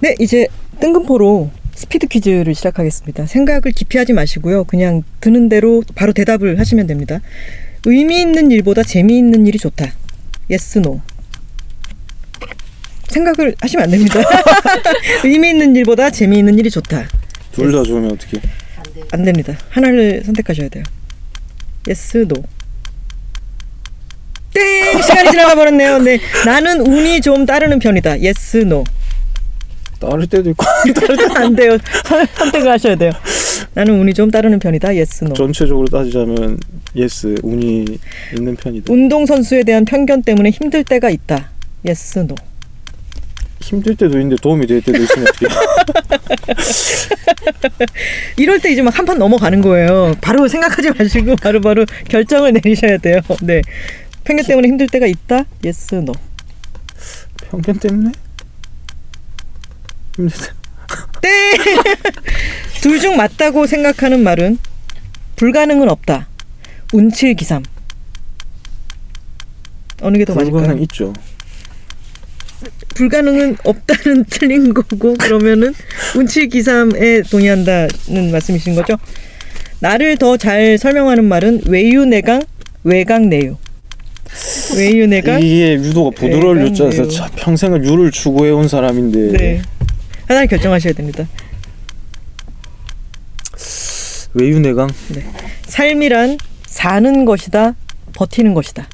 [0.00, 0.46] 네, 이제
[0.80, 3.26] 뜬금포로 스피드 퀴즈를 시작하겠습니다.
[3.26, 4.64] 생각을 깊이 하지 마시고요.
[4.64, 7.20] 그냥 드는 대로 바로 대답을 하시면 됩니다.
[7.86, 9.92] 의미 있는 일보다 재미있는 일이 좋다.
[10.50, 11.00] yes, no.
[13.08, 14.20] 생각을 하시면 안 됩니다.
[15.24, 17.06] 의미 있는 일보다 재미있는 일이 좋다.
[17.52, 18.40] 둘 다 좋으면 어떻게?
[19.12, 19.56] 안 됩니다.
[19.70, 20.82] 하나를 선택하셔야 돼요.
[21.86, 22.42] yes, no.
[24.52, 25.02] 땡!
[25.02, 25.98] 시간이 지나가 버렸네요.
[25.98, 26.18] 네.
[26.46, 28.10] 나는 운이 좀 따르는 편이다.
[28.12, 28.84] yes, no.
[30.00, 30.64] 따를 때도 있고
[30.94, 31.78] 따를 때안 돼요.
[32.04, 33.12] 선- 선택을 하셔야 돼요.
[33.74, 34.88] 나는 운이 좀 따르는 편이다.
[34.88, 35.34] yes, no.
[35.34, 36.58] 전체적으로 따지자면
[36.96, 37.98] yes 운이
[38.36, 38.92] 있는 편이다.
[38.92, 41.50] 운동 선수에 대한 편견 때문에 힘들 때가 있다.
[41.86, 42.34] yes, no.
[43.60, 45.46] 힘들 때도 있는데 도움이 될 때도 있으면 어떻게?
[48.36, 50.14] 이럴 때 이제 막 한 판 넘어가는 거예요.
[50.20, 53.20] 바로 생각하지 마시고 바로바로 결정을 내리셔야 돼요.
[53.42, 53.62] 네.
[54.24, 55.44] 편견 때문에 힘들 때가 있다.
[55.64, 56.12] yes, no.
[57.50, 58.12] 편견 때문에?
[60.16, 60.52] 힘들 때.
[61.22, 61.58] 땡!
[62.82, 64.58] 둘중 맞다고 생각하는 말은
[65.36, 66.28] 불가능은 없다.
[66.92, 67.62] 운칠기삼.
[70.02, 70.60] 어느 게 더 맞을까요?
[70.60, 71.12] 불가능 있죠.
[72.94, 75.74] 불가능은 없다는 틀린 거고 그러면은
[76.16, 78.96] 운칠기삼에 동의한다는 말씀이신 거죠?
[79.80, 82.42] 나를 더 잘 설명하는 말은 외유내강
[82.84, 83.56] 외강내유.
[84.76, 87.08] 외유내강 이게 유도가 부드러울 네, 유자에서 네.
[87.08, 89.62] 참 평생을 유를 추구해 온 사람인데 네
[90.26, 91.26] 하나 결정하셔야 됩니다.
[94.34, 94.90] 외유내강
[95.66, 97.74] 삶이란 사는 것이다
[98.14, 98.86] 버티는 것이다.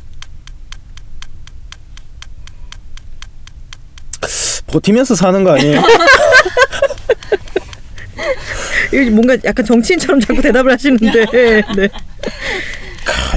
[4.66, 5.82] 버티면서 사는 거 아니에요?
[8.92, 11.24] 이게 뭔가 약간 정치인처럼 자꾸 대답을 하시는데
[11.76, 11.88] 네.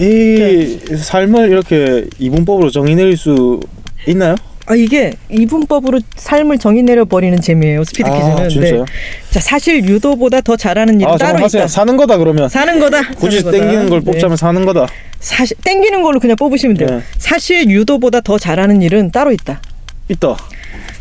[0.01, 3.59] 이 삶을 이렇게 이분법으로 정의 내릴 수
[4.07, 4.35] 있나요?
[4.65, 8.37] 아 이게 이분법으로 삶을 정의 내려 버리는 재미예요 스피드 퀴즈는.
[8.39, 8.85] 아, 진짜요?
[9.29, 11.63] 자 사실 유도보다 더 잘하는 일은 아, 따로 하세요.
[11.63, 11.67] 있다.
[11.67, 12.47] 사는 거다 그러면.
[12.47, 13.09] 사는 거다.
[13.11, 13.63] 굳이 사는 거다.
[13.63, 14.05] 땡기는 걸 네.
[14.11, 14.87] 뽑자면 사는 거다.
[15.19, 16.89] 사실 땡기는 걸로 그냥 뽑으시면 돼요.
[16.99, 17.03] 네.
[17.17, 19.61] 사실 유도보다 더 잘하는 일은 따로 있다.
[20.09, 20.37] 있다.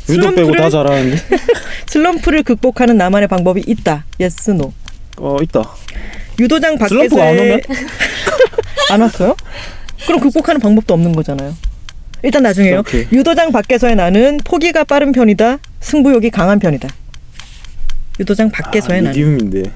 [0.08, 1.16] 유도 빼고 다 잘하는데.
[1.86, 4.04] 슬럼프를 극복하는 나만의 방법이 있다.
[4.18, 4.72] yes no.
[5.18, 5.62] 어 있다.
[6.40, 7.60] 유도장 밖에서의 슬럼프가 안 오면?
[8.90, 9.36] 안 왔어요?
[10.06, 11.54] 그럼 극복하는 방법도 없는 거잖아요.
[12.22, 12.80] 일단 나중에요.
[12.80, 13.06] 오케이.
[13.12, 15.58] 유도장 밖에서의 나는 포기가 빠른 편이다.
[15.80, 16.88] 승부욕이 강한 편이다.
[18.20, 19.70] 유도장 밖에서의 아, 나는 medium인데.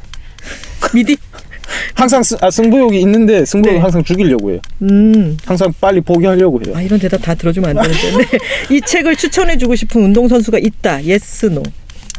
[0.95, 1.17] medi.
[1.95, 3.79] 항상 스, 아, 승부욕이 있는데 승부욕 네.
[3.79, 4.61] 을 항상 죽이려고 해요.
[4.83, 5.37] 음.
[5.45, 6.75] 항상 빨리 포기하려고 해요.
[6.77, 8.25] 아 이런 대답 다 들어주면 안 되는데.
[8.39, 8.39] 네.
[8.77, 11.03] 이 책을 추천해주고 싶은 운동 선수가 있다.
[11.05, 11.63] yes no.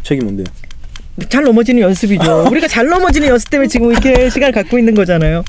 [0.03, 0.45] 책이 뭔데요?
[1.29, 2.47] 잘 넘어지는 연습이죠.
[2.51, 5.43] 우리가 잘 넘어지는 연습 때문에 지금 이렇게 시간을 갖고 있는 거잖아요.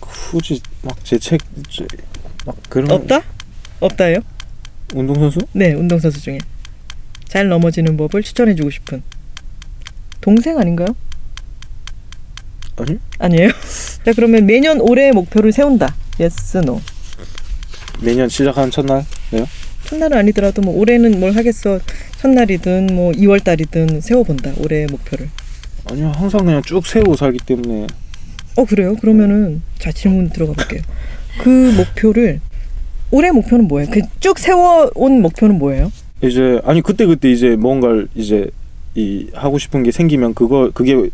[0.00, 1.38] 굳이 막 제 책
[2.46, 3.22] 막 그런 없다?
[3.80, 4.18] 없다예요?
[4.94, 5.40] 운동선수?
[5.52, 6.38] 네, 운동선수 중에
[7.28, 9.02] 잘 넘어지는 법을 추천해주고 싶은
[10.20, 10.88] 동생 아닌가요?
[12.76, 13.50] 아니 아니에요?
[14.04, 15.94] 자 그러면 매년 올해의 목표를 세운다.
[16.18, 16.80] yes no.
[18.00, 19.46] 매년 시작하는 첫날 네요?
[19.84, 21.80] 첫날은 아니더라도 뭐 올해는 뭘 하겠어.
[22.20, 24.54] 첫날이든 뭐 2월 달이든 세워본다.
[24.58, 25.28] 올해의 목표를.
[25.90, 27.86] 아니요 항상 그냥 쭉 세우고 살기 때문에
[28.56, 28.96] 어 그래요?
[28.96, 30.82] 그러면은 자 질문 들어가 볼게요.
[31.42, 32.40] 그 목표를
[33.10, 33.90] 올해 목표는 뭐예요?
[33.90, 35.90] 그 쭉 세워온 목표는 뭐예요?
[36.22, 38.48] 이제 아니 그때 그때 이제 뭔가를 이제
[38.94, 41.08] 이 하고 싶은 게 생기면 그거 그게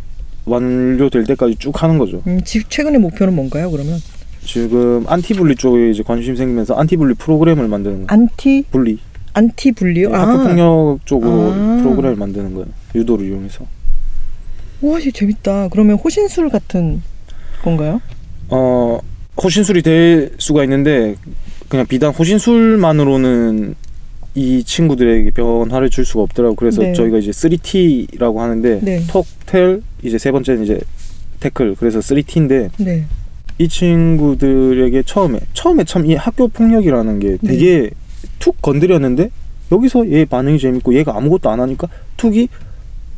[0.45, 2.23] 완료될 때까지 쭉 하는 거죠.
[2.27, 3.71] 음, 지, 최근의 목표는 뭔가요?
[3.71, 3.99] 그러면
[4.45, 8.15] 지금 anti-bully 쪽에 이제 관심 생기면서 anti-bully 프로그램을 만드는 거.
[8.15, 8.99] anti-bully
[9.33, 10.11] anti-bully요?
[10.11, 11.79] 네, 학교 폭력 쪽으로 아.
[11.83, 12.67] 프로그램을 만드는 거예요.
[12.95, 13.65] 유도를 이용해서.
[14.83, 15.69] 와, 이거 재밌다.
[15.69, 17.03] 그러면 호신술 같은
[17.63, 18.01] 건가요?
[18.49, 18.99] 어
[19.43, 21.17] 호신술이 될 수가 있는데
[21.69, 23.75] 그냥 비단 호신술만으로는
[24.35, 26.55] 이 친구들에게 변화를 줄 수가 없더라고.
[26.57, 26.93] 그래서 네.
[26.93, 29.03] 저희가 이제 3T라고 하는데 네.
[29.09, 30.79] 톡, 텔, 이제 세 번째는 이제
[31.41, 31.77] 태클.
[31.79, 33.05] 그래서 3T인데 네.
[33.59, 37.49] 이 친구들에게 처음에 처음에 참 이 학교 폭력이라는 게 네.
[37.49, 37.91] 되게
[38.39, 39.31] 툭 건드렸는데
[39.73, 41.89] 여기서 얘 반응이 재밌고 얘가 아무것도 안 하니까
[42.19, 42.49] 툭이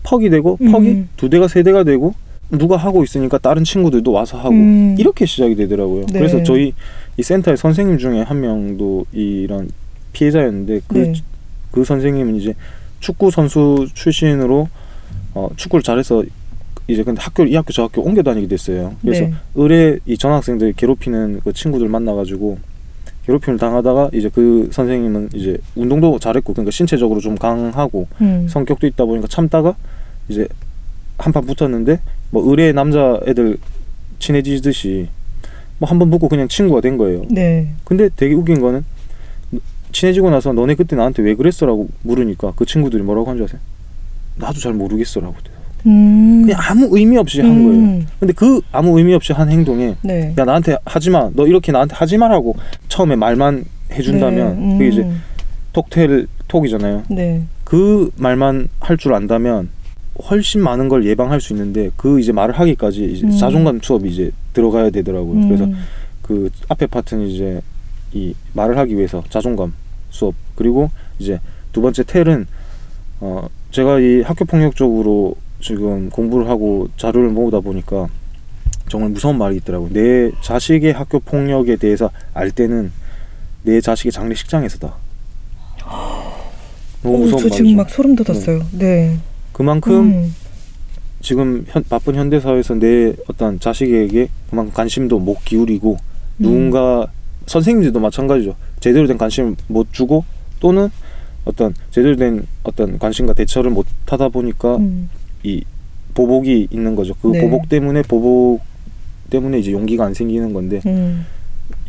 [0.05, 1.09] 퍽이 되고 퍽이 음.
[1.17, 2.15] 두 대가 세 대가 되고
[2.51, 4.97] 누가 하고 있으니까 다른 친구들도 와서 하고 음.
[4.99, 6.07] 이렇게 시작이 되더라고요.
[6.07, 6.19] 네.
[6.19, 6.73] 그래서 저희
[7.17, 9.69] 이 센터의 선생님 중에 한 명도 이런
[10.13, 11.13] 피해자였는데 그 네.
[11.71, 12.55] 그 선생님은 이제
[13.01, 14.69] 축구 선수 출신으로
[15.35, 16.25] 어, 축구를 잘해서
[16.87, 18.95] 이제 근데 학교 이 학교 저 학교 옮겨 다니게 됐어요.
[19.03, 19.35] 그래서 네.
[19.55, 22.59] 의뢰 이 전학생들 괴롭히는 그 친구들 만나가지고
[23.27, 28.47] 괴롭힘을 당하다가 이제 그 선생님은 이제 운동도 잘했고 그러니까 신체적으로 좀 강하고 음.
[28.49, 29.75] 성격도 있다 보니까 참다가
[30.31, 30.49] 이제
[31.19, 32.01] 한 판 붙었는데
[32.31, 33.59] 뭐 의뢰 남자 애들
[34.19, 35.09] 친해지듯이
[35.79, 37.23] 뭐 한 번 붙고 그냥 친구가 된 거예요.
[37.31, 37.69] 네.
[37.85, 38.85] 근데 되게 웃긴 거는
[39.93, 43.61] 친해지고 나서 너네 그때 나한테 왜 그랬어라고 물으니까 그 친구들이 뭐라고 한 줄 아세요?
[44.37, 45.35] 나도 잘 모르겠어라고
[45.87, 46.43] 음.
[46.45, 47.79] 그냥 아무 의미 없이 한 거예요.
[47.79, 48.07] 음.
[48.19, 50.35] 근데 그 아무 의미 없이 한 행동에 네.
[50.37, 51.31] 야 나한테 하지 마.
[51.33, 52.57] 너 이렇게 나한테 하지 마라고
[52.89, 54.79] 처음에 말만 해 준다면 네.
[54.79, 55.23] 그게 이제 음.
[55.73, 57.05] 톡텔 톡이잖아요.
[57.11, 57.45] 네.
[57.65, 59.71] 그 말만 할 줄 안다면
[60.31, 63.31] 훨씬 많은 걸 예방할 수 있는데 그 이제 말을 하기까지 이제 음.
[63.39, 65.33] 자존감 수업이 이제 들어가야 되더라고요.
[65.33, 65.49] 음.
[65.49, 65.69] 그래서
[66.23, 67.61] 그 앞에 파트는 이제
[68.13, 69.73] 이 말을 하기 위해서 자존감
[70.11, 71.41] 수업 그리고 이제
[71.73, 72.47] 두 번째 텔은
[73.21, 78.09] 어 제가 이 학교 폭력 쪽으로 지금 공부를 하고 자료를 모으다 보니까
[78.89, 79.91] 정말 무서운 말이 있더라고요.
[79.93, 82.91] 내 자식의 학교 폭력에 대해서 알 때는
[83.63, 84.95] 내 자식의 장례 식장에서다.
[87.03, 87.77] 너무 어, 무서운 저 지금 말이죠.
[87.77, 88.63] 막 소름 돋았어요.
[88.73, 89.19] 네.
[89.59, 90.35] 그만큼 음.
[91.21, 95.97] 지금 현, 바쁜 현대 사회에서 내 어떤 자식에게 그만큼 관심도 못 기울이고
[96.37, 96.43] 음.
[96.43, 97.09] 누군가
[97.47, 98.55] 선생님들도 마찬가지죠.
[98.79, 100.25] 제대로 된 관심을 못 주고
[100.61, 100.89] 또는
[101.45, 105.11] 어떤 제대로 된 어떤 관심과 대처를 못 하다 보니까 음.
[105.43, 105.65] 이
[106.15, 107.15] 보복이 있는 거죠.
[107.21, 107.41] 그 네.
[107.41, 108.61] 보복 때문에 보복
[109.31, 111.27] 때문에 이제 용기가 안 생기는 건데 음.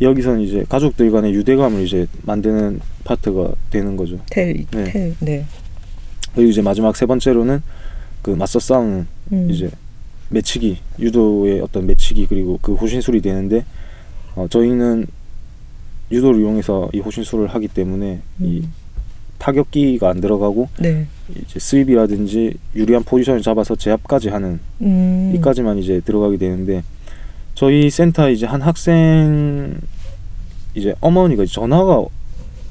[0.00, 4.18] 여기서는 이제 가족들 간의 유대감을 이제 만드는 파트가 되는 거죠.
[4.28, 4.84] 텔, 네.
[4.84, 5.14] 텔.
[5.20, 5.44] 네.
[6.34, 7.62] 그리고 이제 마지막 세 번째로는
[8.22, 9.50] 그 맞서 싸우는 음.
[9.50, 9.70] 이제
[10.28, 13.64] 매치기 유도의 어떤 매치기 그리고 그 호신술이 되는데
[14.36, 15.06] 어, 저희는
[16.12, 18.72] 유도를 이용해서 이 호신술을 하기 때문에 이 음.
[19.38, 21.06] 타격기가 안 들어가고 네.
[21.30, 25.32] 이제 스윕이라든지 유리한 포지션을 잡아서 제압까지 하는 음.
[25.34, 26.82] 이까지만 이제 들어가게 되는데
[27.54, 29.78] 저희 센터 이제 한 학생
[30.74, 32.04] 이제 어머니가 전화가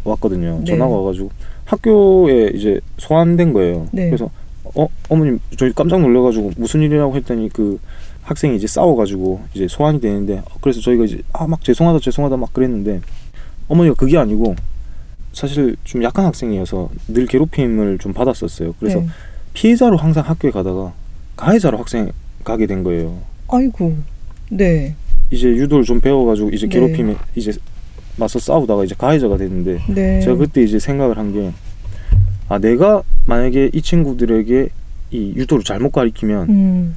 [0.04, 0.60] 왔거든요.
[0.60, 0.66] 네.
[0.66, 1.32] 전화가 와가지고
[1.70, 3.88] 학교에 이제 소환된 거예요.
[3.92, 4.08] 네.
[4.08, 4.30] 그래서
[4.76, 7.80] 어 어머님 저희 깜짝 놀래가지고 무슨 일이라고 했더니 그
[8.24, 13.02] 학생이 이제 싸워가지고 이제 소환이 되는데 그래서 저희가 이제 아 막 죄송하다 죄송하다 막 그랬는데
[13.68, 14.56] 어머니가 그게 아니고
[15.32, 18.74] 사실 좀 약한 학생이어서 늘 괴롭힘을 좀 받았었어요.
[18.80, 19.08] 그래서 네.
[19.54, 20.94] 피해자로 항상 학교에 가다가
[21.36, 22.12] 가해자로 학생
[22.44, 23.20] 가게 된 거예요.
[23.48, 23.96] 아이고.
[24.50, 24.96] 네.
[25.32, 26.74] 이제 유도를 좀 배워가지고 이제 네.
[26.80, 27.52] 괴롭힘에 이제
[28.20, 30.20] 맞서 싸우다가 이제 가해자가 됐는데 네.
[30.22, 31.52] 제가 그때 이제 생각을 한 게
[32.52, 34.70] 아 내가 만약에 이 친구들에게
[35.12, 36.96] 이 유도를 잘못 가리키면 음.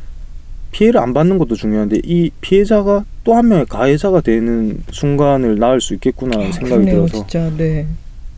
[0.70, 5.92] 피해를 안 받는 것도 중요한데 이 피해자가 또 한 명의 가해자가 되는 순간을 낳을 수
[5.92, 7.50] 있겠구나 아, 생각이 그러네요, 들어서 진짜.
[7.56, 7.86] 네.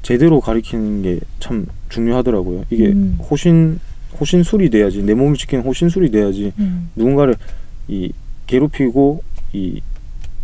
[0.03, 2.64] 제대로 가리키는 게 참 중요하더라고요.
[2.70, 3.16] 이게 음.
[3.30, 3.78] 호신
[4.20, 6.91] 호신술이 돼야지 내 몸을 지키는 호신술이 돼야지 음.
[6.97, 7.37] 누군가를
[7.87, 8.11] 이
[8.49, 9.22] 괴롭히고
[9.53, 9.80] 이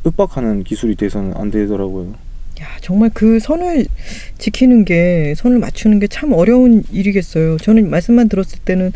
[0.06, 2.14] 윽박하는 기술이 돼서는 안 되더라고요.
[2.60, 3.86] 야, 정말 그 선을
[4.38, 7.56] 지키는 게 선을 맞추는 게 참 어려운 일이겠어요.
[7.58, 8.92] 저는 말씀만 들었을 때는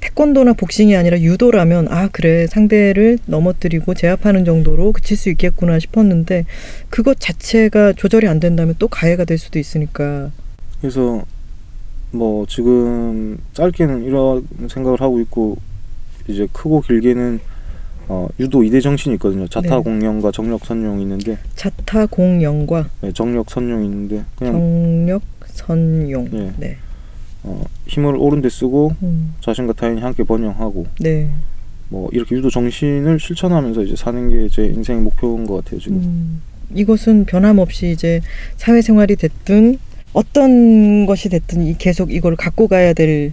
[0.00, 6.44] 태권도나 복싱이 아니라 유도라면 아 그래 상대를 넘어뜨리고 제압하는 정도로 그칠 수 있겠구나 싶었는데
[6.90, 10.30] 그것 자체가 조절이 안 된다면 또 가해가 될 수도 있으니까
[10.80, 11.24] 그래서
[12.10, 15.56] 뭐 지금 짧게는 이런 생각을 하고 있고
[16.28, 17.40] 이제 크고 길게는
[18.08, 19.46] 어, 유도 이대 정신이 있거든요.
[19.48, 19.82] 자타 네.
[19.82, 26.52] 공룡과 정력 선용이 있는데 자타 공영과 네, 정력 선용이 있는데 그냥 정력 선용 예.
[26.58, 26.76] 네.
[27.44, 31.28] 어, 힘을 옳은 데 쓰고 음, 자신과 타인이 함께 번영하고 네.
[31.88, 35.96] 뭐 이렇게 유도 정신을 실천하면서 이제 사는 게 제 인생 목표인 것 같아요 지금.
[35.98, 36.42] 음,
[36.74, 38.20] 이것은 변함없이 이제
[38.56, 39.78] 사회생활이 됐든
[40.12, 43.32] 어떤 것이 됐든 이 계속 이걸 갖고 가야 될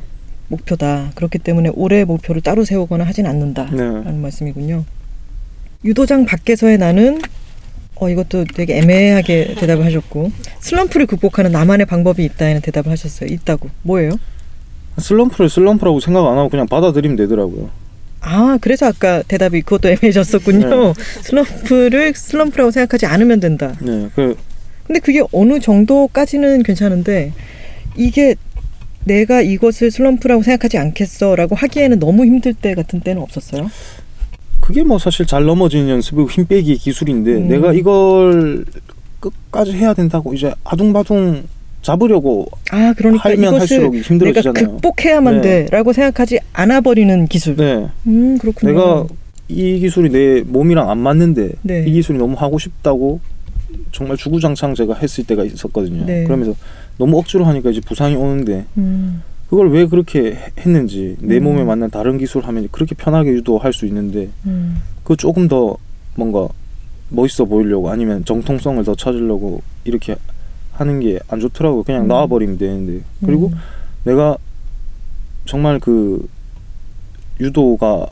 [0.51, 1.11] 목표다.
[1.15, 3.69] 그렇기 때문에 올해 목표를 따로 세우거나 하진 않는다.
[3.71, 3.79] 네.
[3.81, 4.83] 라는 말씀이군요.
[5.83, 7.21] 유도장 밖에서의 나는
[7.95, 13.31] 어 이것도 되게 애매하게 대답을 하셨고 슬럼프를 극복하는 나만의 방법이 있다는 대답을 하셨어요.
[13.31, 13.69] 있다고.
[13.83, 14.11] 뭐예요?
[14.97, 17.69] 슬럼프를 슬럼프라고 생각 안 하고 그냥 받아들이면 되더라고요.
[18.19, 20.93] 아, 그래서 아까 대답이 그것도 애매해졌었군요.
[21.23, 23.75] 슬럼프를 슬럼프라고 생각하지 않으면 된다.
[23.81, 24.35] 네, 그
[24.85, 27.31] 근데 그게 어느 정도까지는 괜찮은데
[27.95, 28.35] 이게
[29.03, 33.69] 내가 이것을 슬럼프라고 생각하지 않겠어라고 하기에는 너무 힘들 때 같은 때는 없었어요.
[34.59, 37.47] 그게 뭐 사실 잘 넘어지는 연습이고 힘 빼기 기술인데 음.
[37.47, 38.63] 내가 이걸
[39.19, 41.43] 끝까지 해야 된다고 이제 아둥바둥
[41.81, 44.77] 잡으려고 아 그러니까 하면 할수록 내가 힘들어지잖아요.
[44.77, 45.65] 극복해야만 네.
[45.65, 47.55] 돼라고 생각하지 않아 버리는 기술.
[47.55, 47.87] 네.
[48.05, 48.71] 음 그렇군요.
[48.71, 49.05] 내가
[49.47, 51.83] 이 기술이 내 몸이랑 안 맞는데 네.
[51.87, 53.19] 이 기술이 너무 하고 싶다고
[53.91, 56.05] 정말 주구장창 제가 했을 때가 있었거든요.
[56.05, 56.23] 네.
[56.23, 56.53] 그러면서
[56.97, 61.43] 너무 억지로 하니까 이제 부상이 오는데 음, 그걸 왜 그렇게 해- 했는지 내 음.
[61.45, 65.77] 몸에 맞는 다른 기술 하면 그렇게 편하게 유도할 수 있는데 음, 그 조금 더
[66.15, 66.47] 뭔가
[67.09, 70.15] 멋있어 보이려고 아니면 정통성을 더 찾으려고 이렇게
[70.73, 72.07] 하는 게 안 좋더라고 그냥 음.
[72.07, 73.57] 나와버리면 되는데 그리고 음,
[74.05, 74.37] 내가
[75.45, 76.27] 정말 그
[77.39, 78.07] 유도가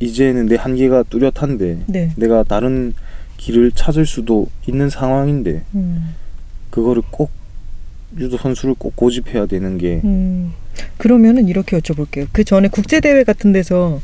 [0.00, 2.10] 이제는 내 한계가 뚜렷한데 네.
[2.16, 2.94] 내가 다른
[3.38, 6.14] 길을 찾을 수도 있는 상황인데 음,
[6.70, 7.30] 그거를 꼭
[8.18, 10.52] 유도 선수를 꼭 고집해야 되는 게 음.
[10.98, 12.28] 그러면은 이렇게 여쭤볼게요.
[12.32, 14.00] 그 전에 국제 대회 같은 데서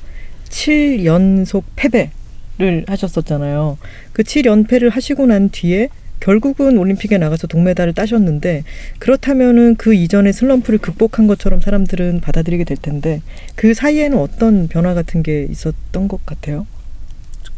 [0.49, 3.79] 7연속 패배를 하셨었잖아요.
[4.13, 5.89] 그 7연패를 하시고 난 뒤에
[6.21, 8.65] 결국은 올림픽에 나가서 동메달을 따셨는데
[8.99, 13.21] 그렇다면은 그 이전에 슬럼프를 극복한 것처럼 사람들은 받아들이게 될 텐데
[13.57, 16.67] 그 사이에는 어떤 변화 같은 게 있었던 것 같아요?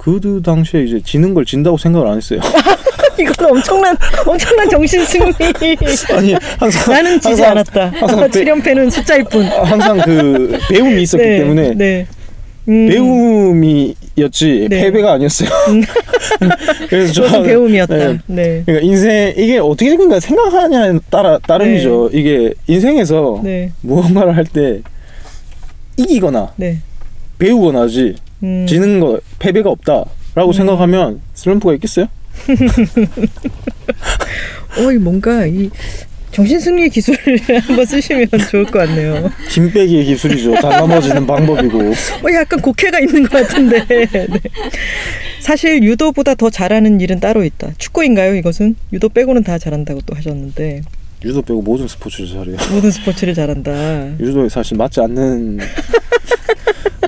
[0.06, 2.38] 그 당시에 이제 지는 걸 진다고 생각을 안 했어요.
[3.18, 5.32] 이건 엄청난 엄청난 정신 승리.
[6.14, 7.92] 아니 항상 나는 지지 항상- 않았다.
[7.96, 9.42] 항상 배- 7연패는 숫자일 뿐.
[9.46, 12.06] 항상 그 배움이 있었기 네, 때문에 네.
[12.68, 14.80] 음, 배움이었지 네.
[14.82, 15.48] 패배가 아니었어요.
[16.88, 17.96] 그래서 그것은 저는- 배움이었다.
[17.96, 18.18] 네.
[18.26, 18.62] 네.
[18.64, 22.10] 그러니까 인생 이게 어떻게 생각 생각하냐에 따라 따름이죠.
[22.12, 23.72] 이게 인생에서 네.
[23.80, 24.80] 무언가를 할 때
[25.96, 26.78] 이기거나 네.
[27.38, 28.16] 배우거나지
[28.46, 32.06] 음, 지는 거 패배가 없다라고 생각하면 슬럼프가 있겠어요?
[34.78, 35.70] 어이 뭔가 이
[36.30, 39.30] 정신 승리 기술을 한번 쓰시면 좋을 것 같네요.
[39.48, 40.54] 힘 빼기의 기술이죠.
[40.60, 41.78] 잘 넘어지는 방법이고.
[41.80, 43.86] 어 약간 곡해가 있는 것 같은데.
[43.86, 44.06] 네.
[45.40, 47.70] 사실 유도보다 더 잘하는 일은 따로 있다.
[47.78, 48.34] 축구인가요?
[48.34, 50.82] 이것은 유도 빼고는 다 잘한다고 또 하셨는데
[51.24, 52.56] 유도 빼고 모든 스포츠를 잘해요.
[52.70, 54.18] 모든 스포츠를 잘한다.
[54.20, 55.58] 유도에 사실 맞지 않는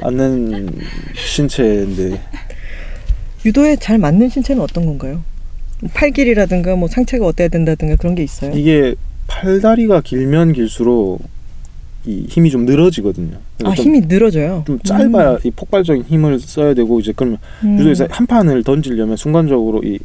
[0.02, 0.70] 않는
[1.14, 2.20] 신체인데
[3.44, 5.22] 유도에 잘 맞는 신체는 어떤 건가요?
[5.94, 8.52] 팔 길이라든가 뭐 상체가 어때야 된다든가 그런 게 있어요.
[8.52, 8.94] 이게
[9.28, 11.22] 팔다리가 길면 길수록
[12.04, 13.36] 이 힘이 좀 늘어지거든요.
[13.36, 14.64] 아 그러니까 좀, 힘이 늘어져요.
[14.66, 17.78] 좀 짧아야 이 폭발적인 힘을 써야 되고 이제 그러면 음.
[17.78, 19.98] 유도에서 한 판을 던지려면 순간적으로 이,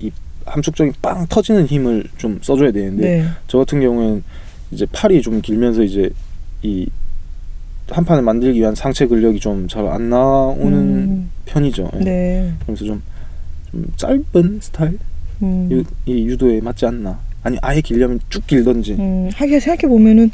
[0.00, 0.10] 이
[0.44, 3.24] 함축적인 빵 터지는 힘을 좀 써줘야 되는데 네.
[3.46, 4.22] 저 같은 경우에는
[4.72, 6.10] 이제 팔이 좀 길면서 이제
[6.62, 6.88] 이
[7.90, 11.90] 한 판을 만들기 위한 상체 근력이 좀 잘 안 나오는 음, 편이죠.
[12.00, 12.04] 예.
[12.04, 12.52] 네.
[12.66, 13.02] 그래서 좀,
[13.70, 14.98] 좀 짧은 스타일
[15.42, 15.68] 음.
[15.70, 17.18] 유, 이 유도에 맞지 않나.
[17.42, 18.92] 아니 아예 길려면 쭉 길던지.
[18.94, 20.30] 음, 하긴 생각해 보면은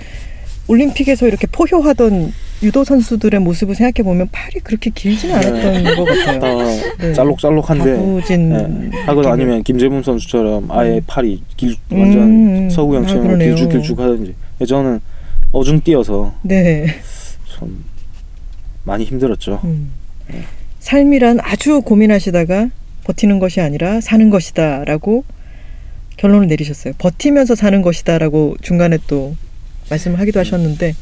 [0.69, 2.33] 올림픽에서 이렇게 포효하던
[2.63, 6.39] 유도 선수들의 모습을 생각해 보면 팔이 그렇게 길지는 않았던 것 같아요.
[6.41, 7.13] 다 네.
[7.13, 8.97] 짤록짤록한데 가부진 예.
[8.99, 11.01] 하거나 느낌의- 아니면 김재범 선수처럼 아예 음.
[11.09, 12.71] 팔이 길 음, 완전 음.
[12.71, 13.55] 서구형처럼 아, 그러네요.
[13.57, 15.01] 길쭉길쭉 하든지 예, 저는
[15.51, 16.87] 어중 뛰어서 네.
[17.61, 17.85] 좀
[18.85, 19.61] 많이 힘들었죠.
[19.65, 19.93] 음.
[20.81, 22.71] 삶이란 아주 고민하시다가
[23.05, 25.25] 버티는 것이 아니라 사는 것이다라고
[26.17, 26.95] 결론을 내리셨어요.
[26.99, 29.37] 버티면서 사는 것이다라고 중간에 또
[29.91, 30.95] 말씀을 하기도 하셨는데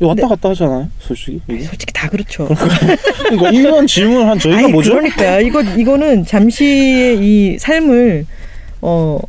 [0.00, 0.28] 왔다 네.
[0.28, 1.40] 갔다 하잖아요, 솔직히.
[1.48, 1.62] 이게.
[1.62, 2.48] 솔직히 다 그렇죠.
[3.28, 4.90] 그러니까 이런 질문을 한 저희가 아니, 뭐죠?
[4.94, 8.26] 그러니까 이거 이거는 잠시의 이 삶을
[8.82, 9.20] 어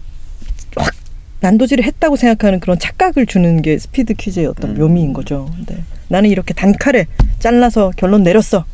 [0.77, 0.93] 확
[1.41, 4.77] 난도질을 했다고 생각하는 그런 착각을 주는 게 스피드 퀴즈의 어떤 음.
[4.77, 5.49] 묘미인 거죠.
[5.67, 5.77] 네.
[6.07, 7.07] 나는 이렇게 단칼에
[7.39, 8.65] 잘라서 결론 내렸어.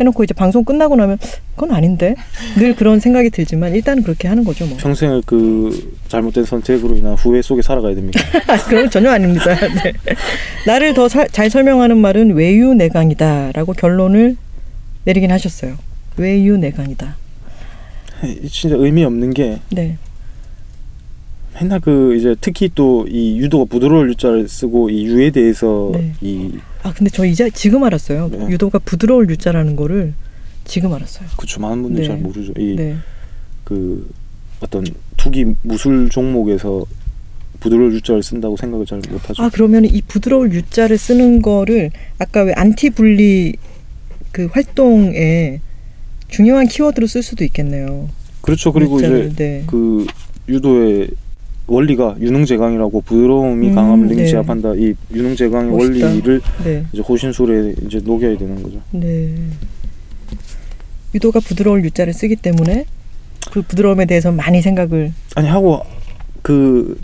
[0.00, 1.18] 해놓고 이제 방송 끝나고 나면
[1.56, 2.14] 그건 아닌데
[2.56, 4.76] 늘 그런 생각이 들지만 일단 그렇게 하는 거죠 뭐.
[4.78, 8.20] 평생을 그 잘못된 선택으로 인한 후회 속에 살아가야 됩니까?
[8.68, 9.46] 그건 전혀 아닙니다.
[9.82, 9.92] 네.
[10.66, 14.36] 나를 더 잘 설명하는 말은 외유내강이다라고 결론을
[15.02, 15.76] 내리긴 하셨어요.
[16.16, 17.16] 외유내강이다.
[18.50, 19.96] 진짜 의미 없는 게 네.
[21.60, 26.12] 맨날 그 이제 특히 또 이 유도가 부드러울 유자를 쓰고 이 유에 대해서 네.
[26.20, 28.28] 이아 근데 저 이제 지금 알았어요.
[28.30, 28.46] 네.
[28.48, 30.14] 유도가 부드러울 유자라는 거를
[30.64, 31.28] 지금 알았어요.
[31.36, 32.08] 그쵸 많은 분들이 네.
[32.08, 32.52] 잘 모르죠.
[32.58, 32.96] 이 네.
[33.64, 34.08] 그
[34.60, 34.84] 어떤
[35.16, 36.84] 투기 무술 종목에서
[37.60, 39.42] 부드러울 유자를 쓴다고 생각을 잘 못하죠.
[39.42, 43.54] 아 그러면 이 부드러울 유자를 쓰는 거를 아까 왜 anti-bully
[44.32, 45.60] 그 활동에
[46.28, 48.10] 중요한 키워드로 쓸 수도 있겠네요.
[48.42, 48.72] 그렇죠.
[48.72, 49.64] 그리고 유자를, 이제 네.
[49.66, 50.06] 그
[50.48, 51.08] 유도의
[51.68, 54.28] 원리가 유능제강이라고 부드러움이 음, 강함을 능히 네.
[54.78, 56.06] 이 유능제강의 멋있다.
[56.06, 56.84] 원리를 네.
[56.92, 58.80] 이제 호신술에 이제 녹여야 되는 거죠.
[58.90, 59.34] 네.
[61.14, 62.86] 유도가 부드러울 유자를 쓰기 때문에
[63.50, 65.80] 그 부드러움에 대해서 많이 생각을 아니 하고
[66.42, 66.98] 그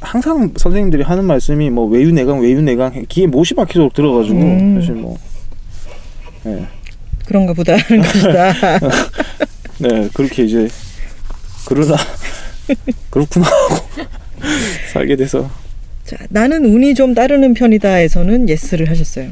[0.00, 4.80] 항상 선생님들이 하는 말씀이 뭐 외유내강 외유내강 귀에 못이 박히도록 들어가지고 음.
[4.80, 5.16] 사실 뭐
[6.44, 6.66] 네,
[7.26, 8.52] 그런가 보다 하는 것이다.
[9.80, 10.68] 네 그렇게 이제
[11.66, 11.96] 그러다
[13.10, 13.76] 그렇구나 하고
[14.92, 15.50] 살게 돼서
[16.04, 19.30] 자, 나는 운이 좀 따르는 편이다에서는 예스를 하셨어요.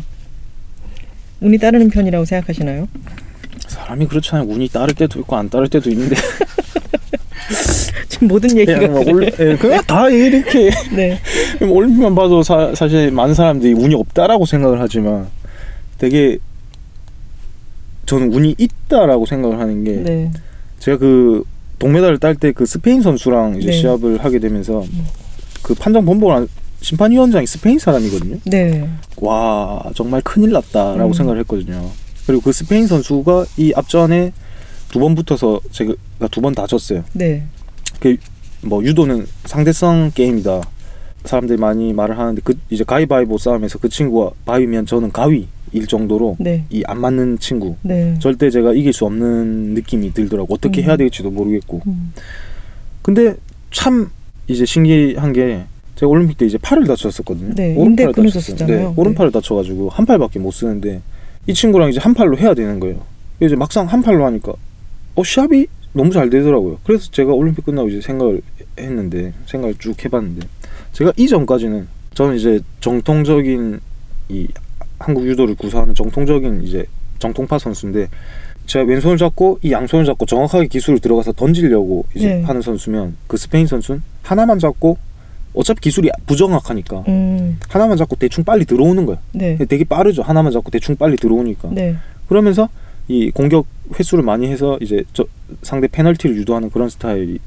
[1.40, 2.88] 운이 따르는 편이라고 생각하시나요?
[3.68, 6.14] 사람이 그렇잖아요 운이 따를 때도 있고 안 따를 때도 있는데
[8.08, 9.12] 지금 모든 얘기가 그냥 뭐 그래.
[9.12, 11.18] 올리, 예, 그냥 다 이렇게 네.
[11.60, 15.28] 올림픽만 봐도 사, 사실 많은 사람들이 운이 없다라고 생각을 하지만
[15.98, 16.38] 되게
[18.06, 20.30] 저는 운이 있다라고 생각을 하는 게 네.
[20.78, 21.44] 제가 그
[21.82, 23.72] 동메달을 딸 때 그 스페인 선수랑 이제 네.
[23.72, 24.84] 시합을 하게 되면서
[25.62, 26.46] 그 판정 한
[26.80, 28.38] 심판위원장이 스페인 사람이거든요.
[28.44, 28.88] 네.
[29.16, 31.12] 와 정말 큰일 났다라고 음.
[31.12, 31.90] 생각을 했거든요.
[32.26, 34.32] 그리고 그 스페인 선수가 이 앞전에
[34.90, 35.94] 두 번 붙어서 제가
[36.30, 37.02] 두 번 다졌어요.
[37.14, 37.44] 네.
[38.00, 40.60] 그뭐 유도는 상대성 게임이다.
[41.24, 46.36] 사람들이 많이 말을 하는데 그 이제 가위바위보 싸움에서 그 친구가 바위면 저는 가위 일 정도로
[46.38, 46.64] 네.
[46.70, 47.76] 이안 맞는 친구.
[47.82, 48.14] 네.
[48.18, 50.54] 절대 제가 이길 수 없는 느낌이 들더라고.
[50.54, 50.86] 어떻게 음.
[50.86, 51.82] 해야 될지도 모르겠고.
[51.86, 52.12] 음.
[53.00, 53.34] 근데
[53.70, 54.10] 참
[54.48, 55.64] 이제 신기한 게
[55.96, 57.54] 제가 올림픽 때 이제 팔을 다쳤었거든요.
[57.54, 58.12] 네, 오른팔을.
[58.12, 58.76] 끊어졌었잖아요.
[58.76, 58.92] 네, 네.
[58.94, 61.00] 오른팔을 다쳐가지고 한 팔밖에 못 쓰는데
[61.46, 63.00] 이 친구랑 이제 한 팔로 해야 되는 거예요.
[63.40, 64.52] 이제 막상 한 팔로 하니까
[65.14, 66.78] 어 시합이 너무 잘 되더라고요.
[66.84, 68.40] 그래서 제가 올림픽 끝나고 이제 생각을
[68.78, 70.46] 했는데 생각을 쭉 해봤는데
[70.92, 73.80] 제가 이전까지는 저는 이제 정통적인
[74.28, 74.48] 이
[75.02, 76.86] 한국 유도를 구사하는 정통적인 이제
[77.18, 78.08] 정통파 선수인데
[78.66, 82.42] 제가 왼손을 잡고 이 양손을 잡고 정확하게 기술을 들어가서 던지려고 이제 네.
[82.42, 84.96] 하는 선수면 그 스페인 선수는 하나만 잡고
[85.54, 87.58] 어차피 기술이 부정확하니까 음.
[87.68, 89.18] 하나만 잡고 대충 빨리 들어오는 거야.
[89.32, 89.58] 네.
[89.68, 90.22] 되게 빠르죠.
[90.22, 91.70] 하나만 잡고 대충 빨리 들어오니까.
[91.72, 91.96] 네.
[92.28, 92.68] 그러면서
[93.08, 93.66] 이 공격
[93.98, 95.26] 횟수를 많이 해서 이제 저
[95.62, 97.38] 상대 페널티를 유도하는 그런 스타일이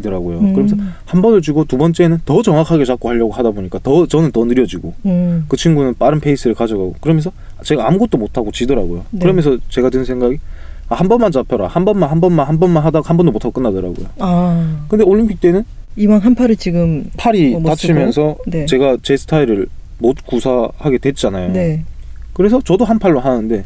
[0.00, 0.38] 더라고요.
[0.38, 0.52] 음.
[0.52, 4.44] 그러면서 한 번을 주고 두 번째는 더 정확하게 잡고 하려고 하다 보니까 더 저는 더
[4.44, 5.44] 느려지고 음.
[5.48, 7.32] 그 친구는 빠른 페이스를 가져가고 그러면서
[7.62, 9.04] 제가 아무것도 못 하고 지더라고요.
[9.10, 9.20] 네.
[9.20, 10.38] 그러면서 제가 든 생각이
[10.88, 11.66] 아, 한 번만 잡혀라.
[11.66, 14.06] 한 번만 한 번만 한 번만 하다가 한 번도 못 하고 끝나더라고요.
[14.18, 14.86] 아.
[14.88, 15.64] 근데 올림픽 때는
[15.96, 18.36] 이왕 한 팔을 지금 팔이 어, 못 다치면서?
[18.46, 18.66] 네.
[18.66, 19.66] 제가 제 스타일을
[19.98, 21.52] 못 구사하게 됐잖아요.
[21.52, 21.84] 네.
[22.32, 23.64] 그래서 저도 한 팔로 하는데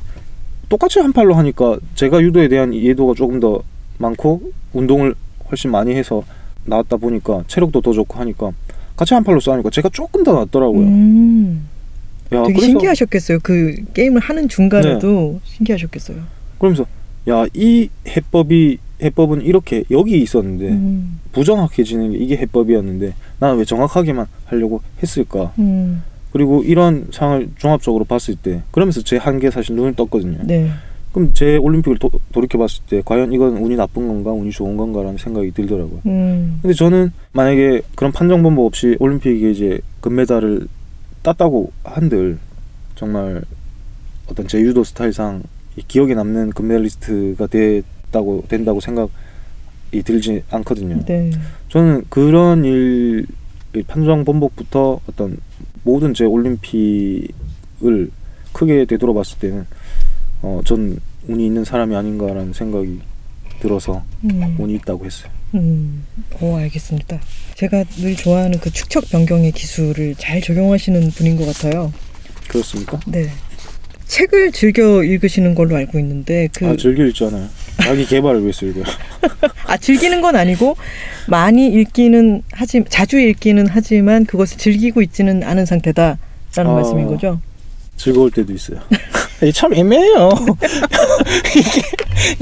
[0.68, 3.62] 똑같이 한 팔로 하니까 제가 유도에 대한 이해도가 조금 더
[3.96, 4.42] 많고
[4.74, 5.14] 운동을
[5.50, 6.22] 훨씬 많이 해서
[6.64, 8.52] 나왔다 보니까 체력도 더 좋고 하니까
[8.96, 10.80] 같이 한 팔로 싸우니까 제가 조금 더 낫더라고요.
[10.86, 11.68] 음.
[12.32, 13.38] 야, 되게 그래서 신기하셨겠어요.
[13.42, 15.50] 그 게임을 하는 중간에도 네.
[15.54, 16.18] 신기하셨겠어요.
[16.58, 16.84] 그러면서
[17.28, 21.20] 야 이 해법이 해법은 이렇게 여기 있었는데 음.
[21.32, 25.52] 부정확해지는 게 이게 해법이었는데 나는 왜 정확하게만 하려고 했을까?
[25.58, 26.02] 음.
[26.32, 30.38] 그리고 이런 상황을 종합적으로 봤을 때 그러면서 제 한계 사실 눈을 떴거든요.
[30.42, 30.70] 네.
[31.12, 35.18] 그럼 제 올림픽을 도, 돌이켜 봤을 때 과연 이건 운이 나쁜 건가 운이 좋은 건가라는
[35.18, 36.02] 생각이 들더라고요.
[36.06, 36.58] 음.
[36.62, 40.68] 근데 저는 만약에 그런 판정 방법 없이 올림픽에 이제 금메달을
[41.22, 42.38] 땄다고 한들
[42.94, 43.42] 정말
[44.26, 45.42] 어떤 제 유도 스타일상
[45.76, 51.04] 이 기억에 남는 금메달리스트가 됐다고 된다고 생각이 들지 않거든요.
[51.06, 51.30] 네.
[51.68, 53.26] 저는 그런 일,
[53.74, 55.36] 이 판정 번복부터 어떤
[55.84, 58.10] 모든 제 올림픽을
[58.52, 59.66] 크게 되돌아봤을 때는
[60.42, 63.00] 어, 전 운이 있는 사람이 아닌가라는 생각이
[63.60, 64.56] 들어서 음.
[64.58, 65.30] 운이 있다고 했어요.
[65.54, 66.04] 음.
[66.40, 67.20] 오, 알겠습니다.
[67.54, 71.92] 제가 늘 좋아하는 그 축척 변경의 기술을 잘 적용하시는 분인 것 같아요.
[72.48, 73.00] 그렇습니까?
[73.06, 73.28] 네.
[74.06, 77.46] 책을 즐겨 읽으시는 걸로 알고 있는데 그 아 즐겨 읽잖아요.
[77.82, 78.84] 자기 개발을 위해서 읽어요.
[79.66, 80.76] 아 즐기는 건 아니고
[81.28, 86.16] 많이 읽기는 하지 자주 읽기는 하지만 그것을 즐기고 있지는 않은 상태다라는
[86.56, 86.64] 아.
[86.74, 87.40] 말씀인 거죠.
[87.98, 88.78] 즐거울 때도 있어요.
[89.42, 90.30] 이게 참 애매해요.
[91.56, 91.82] 이게,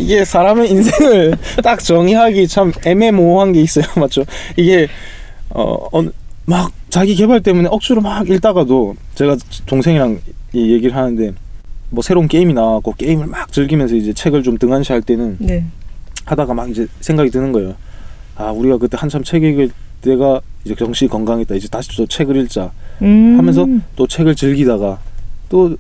[0.03, 3.85] 이게 사람의 인생을 딱 정의하기 참 애매모호한 게 있어요.
[3.99, 4.25] 맞죠?
[4.57, 4.87] 이게
[5.51, 6.11] 어, 어느-
[6.45, 9.37] 막 자기 개발 때문에 억지로 막 읽다가도 제가
[9.67, 10.21] 동생이랑
[10.53, 11.33] 이 얘기를 하는데
[11.91, 15.65] 뭐 새로운 게임이 나왔고 게임을 막 즐기면서 이제 책을 좀 등한시 할 때는 네.
[16.25, 17.75] 하다가 막 이제 생각이 드는 거예요.
[18.37, 19.71] 아 우리가 그때 한참 책 읽을
[20.03, 21.55] 때가 이제 정신이 건강했다.
[21.57, 22.71] 이제 다시 또 책을 읽자.
[23.03, 23.35] 음.
[23.39, 24.99] 하면서 또 책을 즐기다가
[25.49, 25.77] 또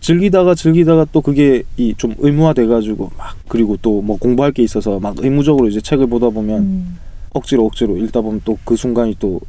[0.00, 4.62] 즐기다가 즐기다가 또 그게 이 좀 의무화 돼 가지고 막 그리고 또 뭐 공부할 게
[4.62, 6.98] 있어서 막 의무적으로 이제 책을 보다 보면 음.
[7.32, 9.40] 억지로 억지로 읽다 보면 또 그 순간이 또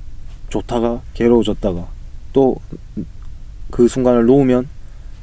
[0.50, 1.88] 좋다가 괴로워졌다가
[2.34, 2.58] 또
[3.70, 4.68] 그 순간을 놓으면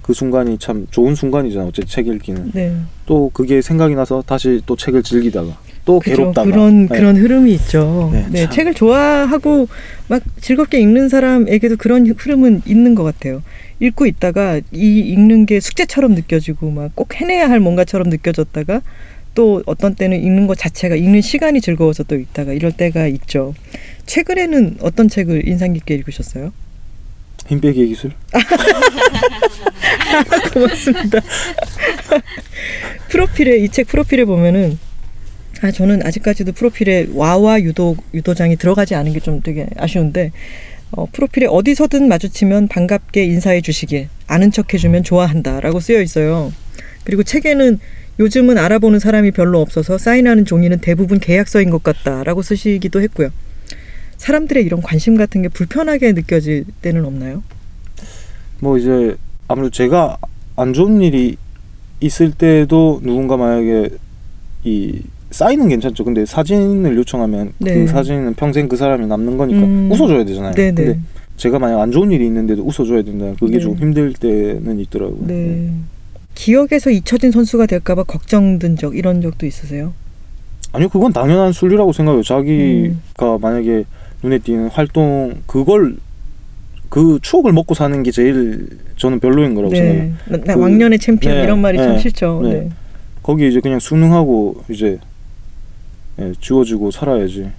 [0.03, 2.77] 그 순간이 참 좋은 순간이잖아 어째 책 읽기는 네.
[3.07, 5.49] 또 그게 생각이 나서 다시 또 책을 즐기다가
[5.87, 6.17] 또 그죠.
[6.17, 6.99] 괴롭다가 그런 네.
[6.99, 8.11] 그런 흐름이 있죠.
[8.13, 8.51] 네, 네, 참.
[8.51, 9.69] 책을 좋아하고
[10.09, 13.43] 막 즐겁게 읽는 사람에게도 그런 흐름은 있는 것 같아요.
[13.81, 18.83] 읽고 있다가 이 읽는 게 숙제처럼 느껴지고 막 꼭 해내야 할 뭔가처럼 느껴졌다가
[19.35, 23.55] 또 어떤 때는 읽는 것 자체가 읽는 시간이 즐거워서 또 읽다가 이럴 때가 있죠.
[24.07, 26.53] 최근에는 어떤 책을 인상 깊게 읽으셨어요?
[27.49, 28.13] 힘 빼기 기술.
[30.53, 31.21] 고맙습니다.
[33.11, 34.79] 프로필에 이 책 프로필에 보면은
[35.63, 40.31] 아 저는 아직까지도 프로필에 와와 유도 유도장이 들어가지 않은 게 좀 되게 아쉬운데
[40.93, 46.53] 어, 프로필에 어디서든 마주치면 반갑게 인사해 주시길 아는 척 해주면 좋아한다라고 쓰여 있어요.
[47.05, 47.79] 그리고 책에는
[48.19, 53.31] 요즘은 알아보는 사람이 별로 없어서 사인하는 종이는 대부분 계약서인 것 같다라고 쓰시기도 했고요.
[54.17, 57.43] 사람들의 이런 관심 같은 게 불편하게 느껴질 때는 없나요?
[58.61, 59.17] 뭐 이제
[59.49, 60.17] 아무래도 제가
[60.57, 61.37] 안 좋은 일이
[62.01, 63.91] 있을 때도 누군가 만약에
[64.65, 65.01] 이
[65.37, 66.03] 사인은 괜찮죠.
[66.03, 67.75] 근데 사진을 요청하면 네.
[67.75, 69.91] 그 사진은 평생 그 사람이 남는 거니까 음.
[69.93, 70.55] 웃어줘야 되잖아요.
[70.55, 70.73] 네네.
[70.75, 70.99] 근데
[71.37, 73.27] 제가 만약 안 좋은 일이 있는데도 웃어줘야 된다.
[73.39, 73.61] 그게 네.
[73.61, 75.27] 좀 힘들 때는 있더라고요.
[75.27, 75.73] 네.
[76.35, 79.93] 기억에서 잊혀진 선수가 될까봐 걱정된 적 이런 적도 있으세요?
[80.73, 82.23] 아니요, 그건 당연한 순리라고 생각해요.
[82.23, 83.41] 자기가 음.
[83.43, 83.85] 만약에
[84.23, 85.97] 눈에 띄는 활동 그걸
[86.89, 90.13] 그 추억을 먹고 사는 게 제일 저는 별로인 거라고 생각해요.
[90.31, 92.41] 나, 나 그- 왕년의 챔피언 네, 이런 말이 참 네, 싫죠.
[92.43, 92.49] 네.
[92.49, 92.69] 네.
[93.23, 94.99] 거기에 이제 그냥 순응하고 이제
[96.19, 97.51] 예, 지워지고 살아야지.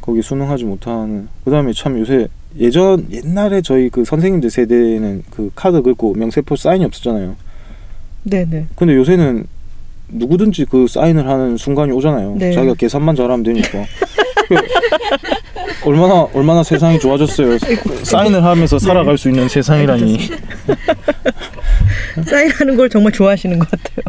[0.00, 1.28] 거기 순응하지 못하는.
[1.44, 2.26] 그 다음에 참 요새
[2.58, 7.36] 예전 옛날에 저희 그 선생님들 세대는 그 카드 긁고 명세표 사인이 없었잖아요.
[8.24, 8.66] 네, 네.
[8.74, 9.46] 근데 요새는
[10.08, 12.36] 누구든지 그 사인을 하는 순간이 오잖아요.
[12.38, 12.52] 네.
[12.52, 13.84] 자기가 계산만 잘하면 되니까.
[14.48, 14.56] 그
[15.88, 17.56] 얼마나 얼마나 세상이 좋아졌어요.
[18.02, 20.18] 사인을 하면서 살아갈 수 있는 세상이라니.
[22.26, 24.04] 사인하는 걸 정말 좋아하시는 것 같아요.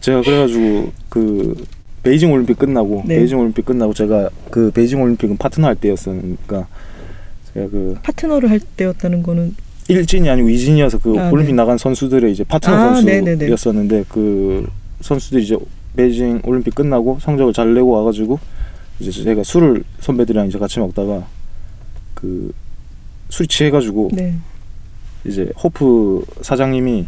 [0.00, 1.66] 제가 그래가지고 그
[2.02, 3.16] 베이징 올림픽 끝나고 네.
[3.16, 6.66] 베이징 올림픽 끝나고 제가 그 베이징 올림픽은 파트너 할 때였으니까
[7.54, 9.54] 제가 그 파트너를 할 때였다는 거는
[9.88, 11.56] 일진이 아니고 이진이어서 그 아, 올림픽 네.
[11.56, 12.94] 나간 선수들의 이제 파트너 아.
[12.94, 14.68] 선수였었는데 그
[15.00, 15.56] 선수들이 이제
[15.96, 18.38] 베이징 올림픽 끝나고 성적을 잘 내고 와가지고
[19.00, 21.26] 이제 제가 술을 선배들이랑 이제 같이 먹다가
[22.14, 22.52] 그
[23.30, 24.34] 술이 취해가지고 네.
[25.24, 27.06] 이제 호프 사장님이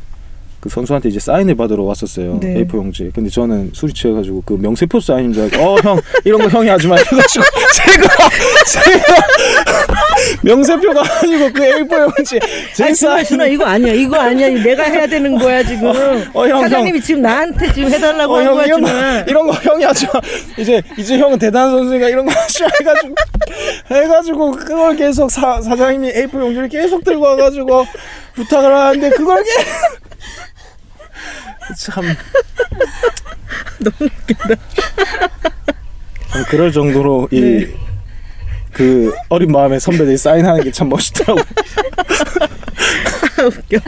[0.61, 2.39] 그 선수한테 이제 사인을 받으러 왔었어요.
[2.41, 2.55] 네.
[2.65, 3.11] A4 용지.
[3.15, 6.87] 근데 저는 술이 취해가지고 그 명세표 사인인 줄 알고 어 형 이런 거 형이 하지
[6.87, 7.45] 마 해가지고
[7.77, 8.29] 제가
[8.67, 9.15] 제가
[10.43, 12.39] 명세표가 아니고 그 A4 용지
[12.75, 13.93] 제 아니, 사인 준아, 이거 아니야.
[13.95, 14.49] 이거 아니야.
[14.63, 15.89] 내가 해야 되는 거야, 지금.
[16.35, 18.83] 어, 형, 사장님이 지금 나한테 지금 해달라고 어, 한 형 거야, 이런.
[18.83, 18.89] 거
[19.29, 20.13] 이런 거 형이 하지 마.
[20.59, 23.15] 이제 이제 형은 대단한 선수니까 이런 거 하지 마 해가지고
[23.91, 27.87] 해가지고 그걸 계속 사 사장님이 A4 용지를 계속 들고 와가지고
[28.35, 29.51] 부탁을 하는데 그걸 계
[31.77, 32.05] 참
[33.81, 34.55] 너무 웃긴다.
[36.33, 37.68] 참 그럴 정도로 네.
[38.73, 41.41] 이그 어린 마음에 선배들이 사인하는 게 참 멋있더라고.
[41.41, 43.79] 아, 웃겨.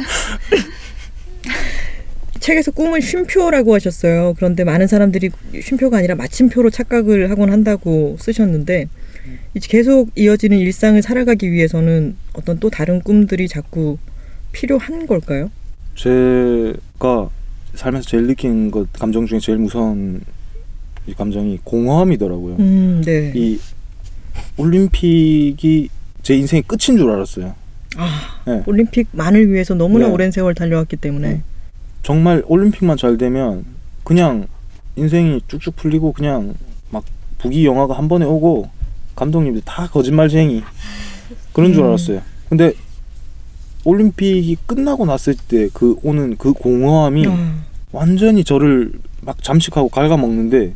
[2.40, 4.34] 책에서 꿈을 쉼표라고 하셨어요.
[4.36, 5.30] 그런데 많은 사람들이
[5.62, 8.88] 쉼표가 아니라 마침표로 착각을 하곤 한다고 쓰셨는데
[9.54, 13.96] 이제 계속 이어지는 일상을 살아가기 위해서는 어떤 또 다른 꿈들이 자꾸
[14.50, 15.52] 필요한 걸까요?
[15.94, 17.28] 제가
[17.74, 20.22] 살면서 제일 느낀 것 감정 중에 제일 무서운
[21.06, 22.56] 이 감정이 공허함이더라고요.
[22.58, 23.32] 음, 네.
[23.34, 23.58] 이
[24.56, 25.88] 올림픽이
[26.22, 27.54] 제 인생의 끝인 줄 알았어요.
[27.96, 28.62] 아, 네.
[28.66, 30.12] 올림픽만을 위해서 너무나 네.
[30.12, 31.42] 오랜 세월 달려왔기 때문에 네.
[32.02, 33.64] 정말 올림픽만 잘 되면
[34.04, 34.46] 그냥
[34.96, 36.54] 인생이 쭉쭉 풀리고 그냥
[36.90, 37.04] 막
[37.38, 38.68] 부기 영화가 한 번에 오고
[39.16, 40.62] 감독님들 다 거짓말쟁이
[41.52, 41.88] 그런 줄 음.
[41.88, 42.22] 알았어요.
[42.48, 42.72] 근데
[43.84, 50.72] 올림픽이 끝나고 났을 때 그 오는 그 공허함이 아, 완전히 저를 막 잠식하고 갉아먹는데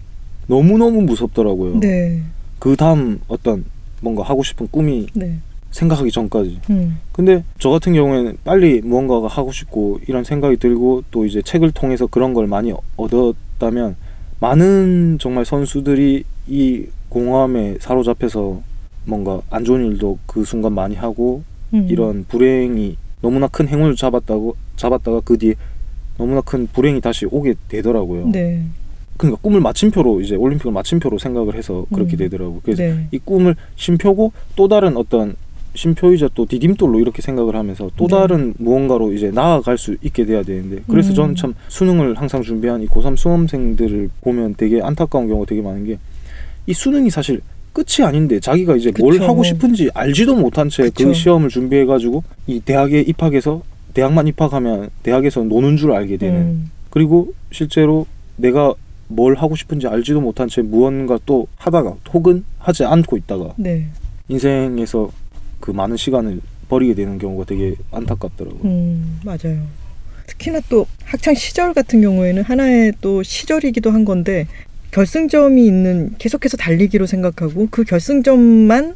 [0.46, 1.80] 너무너무 무섭더라고요.
[1.80, 2.22] 네,
[2.58, 3.64] 그 다음 어떤
[4.00, 5.38] 뭔가 하고 싶은 꿈이 네,
[5.70, 6.60] 생각하기 전까지.
[6.70, 11.72] 음, 근데 저 같은 경우에는 빨리 무언가가 하고 싶고 이런 생각이 들고 또 이제 책을
[11.72, 13.96] 통해서 그런 걸 많이 얻었다면
[14.38, 18.60] 많은 정말 선수들이 이 공허함에 사로잡혀서
[19.04, 21.86] 뭔가 안 좋은 일도 그 순간 많이 하고 음.
[21.90, 25.54] 이런 불행이 너무나 큰 행운을 잡았다고 잡았다가 그 뒤에
[26.18, 28.28] 너무나 큰 불행이 다시 오게 되더라고요.
[28.28, 28.62] 네,
[29.16, 32.18] 그러니까 꿈을 마침표로 이제 올림픽을 마침표로 생각을 해서 그렇게 음.
[32.18, 32.60] 되더라고.
[32.62, 35.34] 그래서 네, 이 꿈을 쉼표고 또 다른 어떤
[35.74, 38.16] 쉼표이자 또 디딤돌로 이렇게 생각을 하면서 또 네.
[38.16, 41.14] 다른 무언가로 이제 나아갈 수 있게 돼야 되는데 그래서 음.
[41.14, 45.98] 저는 참 수능을 항상 준비한 이 고3 수험생들을 보면 되게 안타까운 경우가 되게 많은 게
[46.66, 47.40] 이 수능이 사실
[47.72, 49.24] 끝이 아닌데 자기가 이제 뭘 그쵸.
[49.24, 50.90] 하고 싶은지 알지도 못한 채.
[50.90, 53.62] 그 시험을 준비해 가지고 이 대학에 입학해서
[53.96, 58.06] 대학만 입학하면 대학에서 노는 줄 알게 되는 음, 그리고 실제로
[58.36, 58.74] 내가
[59.08, 63.86] 뭘 하고 싶은지 알지도 못한 채 무언가 또 하다가 혹은 하지 않고 있다가 네,
[64.28, 65.10] 인생에서
[65.60, 68.60] 그 많은 시간을 버리게 되는 경우가 되게 안타깝더라고요.
[68.64, 69.62] 음, 맞아요.
[70.26, 74.46] 특히나 또 학창 시절 같은 경우에는 하나의 또 시절이기도 한 건데
[74.90, 78.94] 결승점이 있는 계속해서 달리기로 생각하고 그 결승점만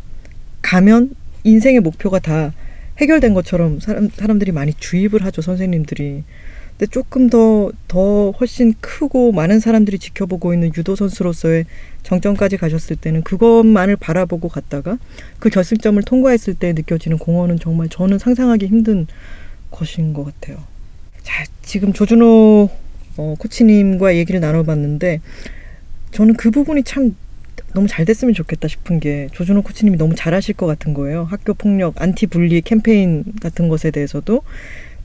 [0.61, 1.15] 가면
[1.45, 2.53] 인생의 목표가 다
[3.01, 6.23] 해결된 것처럼 사람 사람들이 많이 주입을 하죠 선생님들이.
[6.77, 11.67] 근데 조금 더 더 훨씬 크고 많은 사람들이 지켜보고 있는 유도 선수로서의
[12.05, 14.97] 정점까지 가셨을 때는 그것만을 바라보고 갔다가
[15.39, 19.07] 그 결승점을 통과했을 때 느껴지는 공허는 정말 저는 상상하기 힘든
[19.71, 20.63] 것인 것 같아요.
[21.23, 22.71] 자, 지금 조준호
[23.17, 25.21] 어, 코치님과 얘기를 나눠봤는데
[26.13, 27.17] 저는 그 부분이 참
[27.75, 31.25] 너무 잘 됐으면 좋겠다 싶은 게 조준호 코치님이 너무 잘하실 것 같은 거예요.
[31.25, 34.43] 학교 폭력 anti-bully 캠페인 같은 것에 대해서도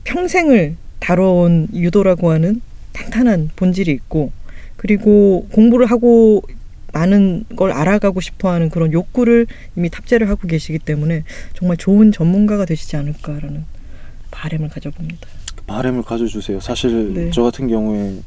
[0.04, 2.60] 평생을 다뤄온 유도라고 하는
[2.92, 4.32] 탄탄한 본질이 있고
[4.76, 6.42] 그리고 공부를 하고
[6.92, 9.46] 많은 걸 알아가고 싶어하는 그런 욕구를
[9.76, 11.24] 이미 탑재를 하고 계시기 때문에
[11.54, 13.64] 정말 좋은 전문가가 되시지 않을까라는
[14.30, 15.28] 바람을 가져봅니다.
[15.66, 16.60] 바람을 가져주세요.
[16.60, 17.30] 사실 네.
[17.32, 18.20] 저 같은 경우에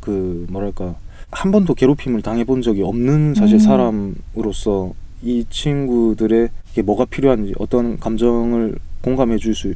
[0.00, 0.94] 그 뭐랄까
[1.34, 3.58] 한 번도 괴롭힘을 당해본 적이 없는 사실 음.
[3.58, 4.92] 사람으로서
[5.22, 9.74] 이 친구들의 이게 뭐가 필요한지 어떤 감정을 공감해 줄 수가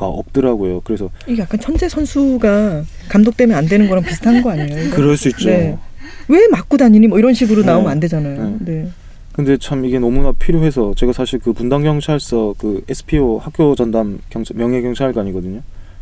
[0.00, 0.80] 없더라고요.
[0.82, 4.90] 그래서 이게 약간 천재 선수가 감독되면 안 되는 거랑 비슷한 거 아니에요?
[4.90, 5.48] 그럴 수 있죠.
[5.48, 5.78] 네.
[6.28, 7.06] 왜 맞고 다니니?
[7.06, 7.66] 뭐 이런 식으로 네.
[7.66, 8.58] 나오면 안 되잖아요.
[8.60, 8.88] 네.
[9.32, 14.56] 근데 참 이게 너무나 필요해서 제가 사실 그 분당 경찰서 그 SPO 학교 전담 경찰
[14.56, 15.60] 명예 경찰관이거든요.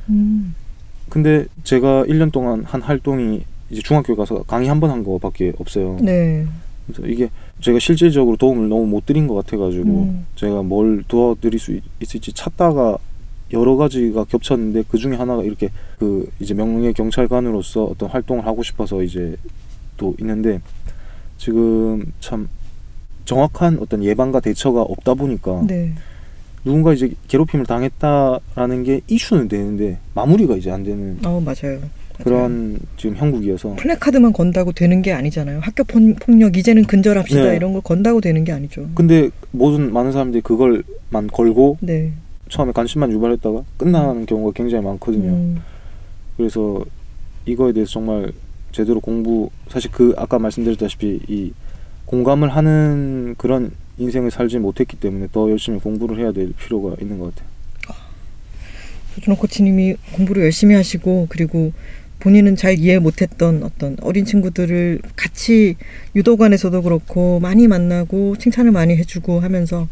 [0.08, 0.54] 음.
[1.10, 5.98] 근데 제가 1년 동안 한 활동이 이제 중학교 가서 강의 한 번 한 거밖에 없어요.
[6.00, 6.46] 네.
[6.86, 7.28] 그래서 이게
[7.60, 10.26] 제가 실질적으로 도움을 너무 못 드린 것 같아가지고 음.
[10.36, 12.96] 제가 뭘 도와드릴 수 있- 있을지 찾다가
[13.52, 15.68] 여러 가지가 겹쳤는데 그 중에 하나가 이렇게
[15.98, 19.36] 그 이제 명예 경찰관으로서 어떤 활동을 하고 싶어서 이제
[19.98, 20.60] 또 있는데
[21.36, 22.48] 지금 참
[23.24, 25.92] 정확한 어떤 예방과 대처가 없다 보니까 네.
[26.64, 31.80] 누군가 이제 괴롭힘을 당했다라는 게 이슈는 되는데 마무리가 이제 안 되는 어 맞아요.
[32.24, 35.60] 그런 지금 형국이어서 플래카드만 건다고 되는 게 아니잖아요.
[35.60, 37.56] 학교 폭- 폭력 이제는 근절합시다 네.
[37.56, 38.88] 이런 걸 건다고 되는 게 아니죠.
[38.94, 42.12] 근데 모든 많은 사람들이 그걸만 걸고 네.
[42.48, 45.30] 처음에 관심만 유발했다가 끝나는 경우가 굉장히 많거든요.
[45.30, 45.60] 음,
[46.36, 46.84] 그래서
[47.46, 48.32] 이거에 대해서 정말
[48.72, 51.52] 제대로 공부 사실 그 아까 말씀드렸다시피 이
[52.06, 57.34] 공감을 하는 그런 인생을 살지 못했기 때문에 더 열심히 공부를 해야 될 필요가 있는 것
[57.34, 57.48] 같아요.
[59.14, 61.72] 조준호 코치님이 공부를 열심히 하시고 그리고
[62.20, 65.76] 본인은 잘 이해 못했던 어떤 어린 친구들을 같이
[66.16, 69.88] 유도관에서도 그렇고 많이 만나고 칭찬을 많이 해주고 하면서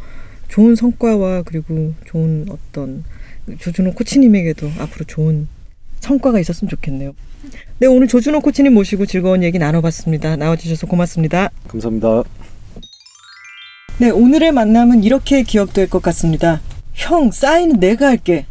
[0.48, 3.04] 좋은 성과와 그리고 좋은 어떤
[3.58, 5.48] 조준호 코치님에게도 앞으로 좋은
[6.00, 7.14] 성과가 있었으면 좋겠네요.
[7.78, 10.36] 네 오늘 조준호 코치님 모시고 즐거운 얘기 나눠봤습니다.
[10.36, 11.50] 나와주셔서 고맙습니다.
[11.68, 12.24] 감사합니다.
[13.98, 16.60] 네, 오늘의 만남은 이렇게 기억될 것 같습니다.
[16.92, 18.44] 형, 사인은 내가 할게.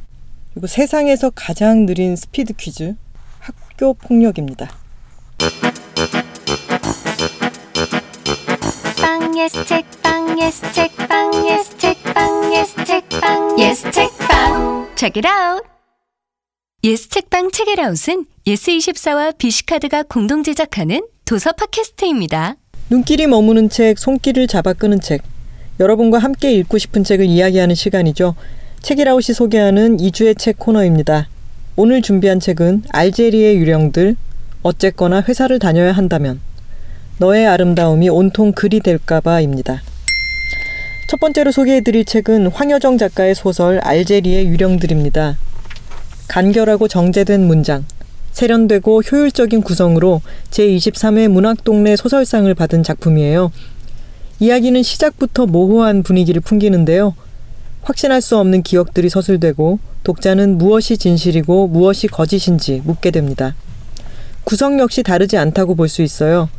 [0.53, 2.95] 그리고 세상에서 가장 느린 스피드 퀴즈.
[3.75, 4.69] 학교 폭력입니다.
[9.01, 15.67] 빵 예스 책빵 예스 책빵 예스 책빵 예스 책빵 예스 책빵 Check it out.
[16.85, 22.55] 예스 책빵 책이라웃은 예스 24와 비시카드가 공동 제작하는 도서 팟캐스트입니다.
[22.89, 25.21] 눈길이 머무는 책, 손길을 잡아 끄는 책.
[25.81, 28.35] 여러분과 함께 읽고 싶은 책을 이야기하는 시간이죠.
[28.81, 31.27] 책이라웃이 소개하는 2주의 책 코너입니다.
[31.77, 34.15] 오늘 준비한 책은 알제리의 유령들,
[34.63, 36.39] 어쨌거나 회사를 다녀야 한다면,
[37.17, 39.81] 너의 아름다움이 온통 글이 될까봐입니다.
[41.09, 45.37] 첫 번째로 소개해드릴 책은 황여정 작가의 소설 알제리의 유령들입니다.
[46.29, 47.83] 간결하고 정제된 문장,
[48.31, 50.21] 세련되고 효율적인 구성으로
[50.51, 53.51] 제23회 문학동네 소설상을 받은 작품이에요.
[54.39, 57.15] 이야기는 시작부터 모호한 분위기를 풍기는데요.
[57.85, 63.55] 확신할 수 없는 기억들이 서술되고 독자는 무엇이 진실이고 무엇이 거짓인지 묻게 됩니다.
[64.43, 66.49] 구성 역시 다르지 않다고 볼 수 있어요.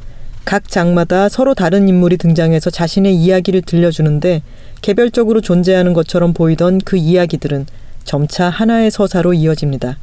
[0.45, 4.43] 각 장마다 서로 다른 인물이 등장해서 자신의 이야기를 들려주는데
[4.81, 7.67] 개별적으로 존재하는 것처럼 보이던 그 이야기들은
[8.05, 9.99] 점차 하나의 서사로 이어집니다.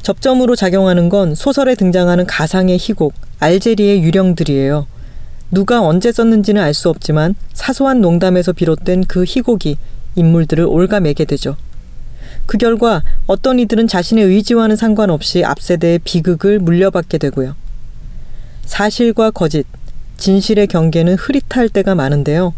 [0.00, 4.86] 접점으로 작용하는 건 소설에 등장하는 가상의 희곡, 알제리의 유령들이에요.
[5.50, 9.76] 누가 언제 썼는지는 알 수 없지만 사소한 농담에서 비롯된 그 희곡이
[10.18, 11.56] 인물들을 올가매게 되죠.
[12.46, 17.54] 그 결과 어떤 이들은 자신의 의지와는 상관없이 앞세대의 비극을 물려받게 되고요.
[18.64, 19.66] 사실과 거짓,
[20.16, 22.54] 진실의 경계는 흐릿할 때가 많은데요.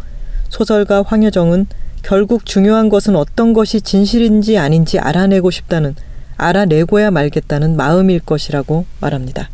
[0.49, 1.67] 소설가 황여정은
[2.03, 5.95] 결국 중요한 것은 어떤 것이 진실인지 아닌지 알아내고 싶다는
[6.37, 9.51] 알아내고야 말겠다는 마음일 것이라고 말합니다.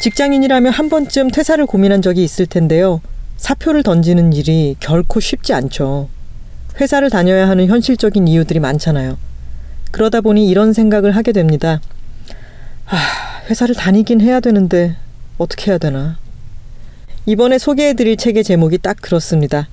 [0.00, 3.00] 직장인이라면 한 번쯤 퇴사를 고민한 적이 있을 텐데요.
[3.36, 6.08] 사표를 던지는 일이 결코 쉽지 않죠.
[6.80, 9.16] 회사를 다녀야 하는 현실적인 이유들이 많잖아요.
[9.90, 11.80] 그러다 보니 이런 생각을 하게 됩니다.
[12.86, 12.96] 아,
[13.50, 14.96] 회사를 다니긴 해야 되는데
[15.38, 16.18] 어떻게 해야 되나?
[17.26, 19.68] 이번에 소개해드릴 책의 제목이 딱 그렇습니다.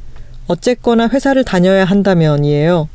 [0.48, 2.90] 어쨌거나 회사를 다녀야 한다면이에요.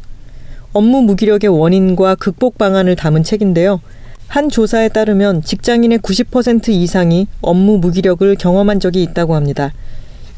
[0.73, 3.81] 업무 무기력의 원인과 극복 방안을 담은 책인데요.
[4.29, 9.73] 한 조사에 따르면 직장인의 90% 이상이 업무 무기력을 경험한 적이 있다고 합니다.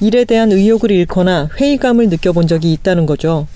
[0.00, 3.46] 일에 대한 의욕을 잃거나 회의감을 느껴본 적이 있다는 거죠.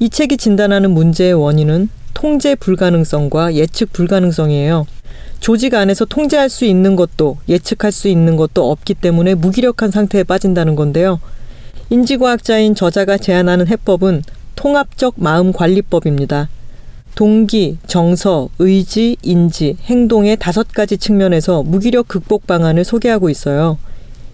[0.00, 4.86] 이 책이 진단하는 문제의 원인은 통제 불가능성과 예측 불가능성이에요.
[5.40, 10.74] 조직 안에서 통제할 수 있는 것도 예측할 수 있는 것도 없기 때문에 무기력한 상태에 빠진다는
[10.74, 11.20] 건데요.
[11.90, 14.22] 인지과학자인 저자가 제안하는 해법은
[14.56, 16.48] 통합적 마음 관리법입니다.
[17.14, 23.78] 동기, 정서, 의지, 인지, 행동의 다섯 가지 측면에서 무기력 극복 방안을 소개하고 있어요.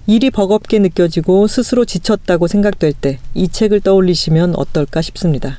[0.06, 5.58] 일이 버겁게 느껴지고 스스로 지쳤다고 생각될 때 이 책을 떠올리시면 어떨까 싶습니다.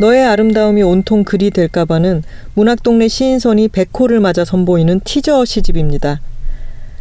[0.00, 2.22] 너의 아름다움이 온통 글이 될까봐는
[2.54, 6.20] 문학동네 시인선이 백호를 맞아 선보이는 티저 시집입니다.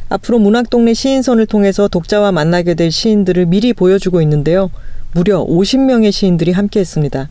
[0.09, 4.71] 앞으로 문학동네 시인선을 통해서 독자와 만나게 될 시인들을 미리 보여주고 있는데요.
[5.13, 7.29] 무려 50명의 시인들이 함께했습니다.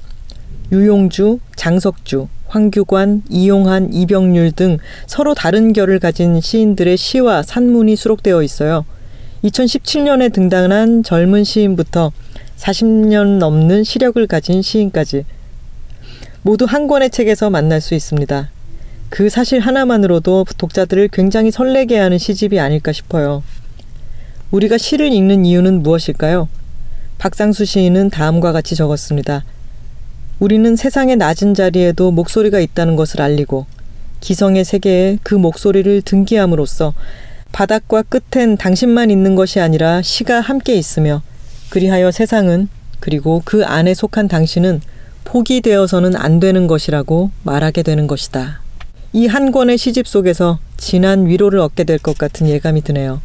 [0.71, 8.87] 유용주, 장석주, 황규관, 이용한, 이병률 등 서로 다른 결을 가진 시인들의 시와 산문이 수록되어 있어요.
[9.45, 12.13] 2017년에 등단한 젊은 시인부터
[12.57, 15.25] 40년 넘는 시력을 가진 시인까지
[16.41, 18.49] 모두 한 권의 책에서 만날 수 있습니다.
[19.11, 23.43] 그 사실 하나만으로도 독자들을 굉장히 설레게 하는 시집이 아닐까 싶어요.
[24.51, 26.49] 우리가 시를 읽는 이유는 무엇일까요?
[27.19, 29.45] 박상수 시인은 다음과 같이 적었습니다.
[30.39, 33.67] 우리는 세상의 낮은 자리에도 목소리가 있다는 것을 알리고
[34.21, 36.95] 기성의 세계에 그 목소리를 등기함으로써
[37.53, 41.23] 바닥과 끝엔 당신만 있는 것이 아니라 시가 함께 있으며
[41.71, 42.69] 그리하여 세상은
[43.01, 44.81] 그리고 그 안에 속한 당신은
[45.25, 48.61] 포기되어서는 안 되는 것이라고 말하게 되는 것이다.
[49.13, 53.21] 이 한 권의 시집 속에서 진한 위로를 얻게 될 것 같은 예감이 드네요.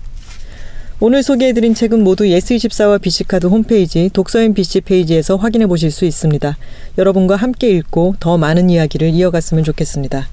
[1.04, 6.56] 오늘 소개해드린 책은 모두 예스24와 BC카드 홈페이지 독서인 BC 페이지에서 확인해 보실 수 있습니다.
[7.00, 10.28] 여러분과 함께 읽고 더 많은 이야기를 이어갔으면 좋겠습니다.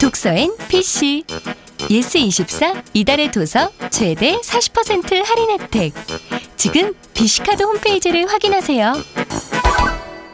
[0.00, 1.22] 독서엔 BC
[1.78, 5.92] 예스24 이달의 도서 최대 40% 할인 혜택
[6.56, 8.94] 지금 비시카드 홈페이지를 확인하세요.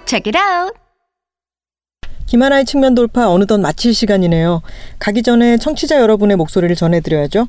[0.06, 0.72] Check it out.
[2.24, 4.62] 김하나의 측면 돌파 어느덧 마칠 시간이네요.
[4.98, 7.46] 가기 전에 청취자 여러분의 목소리를 전해드려야죠.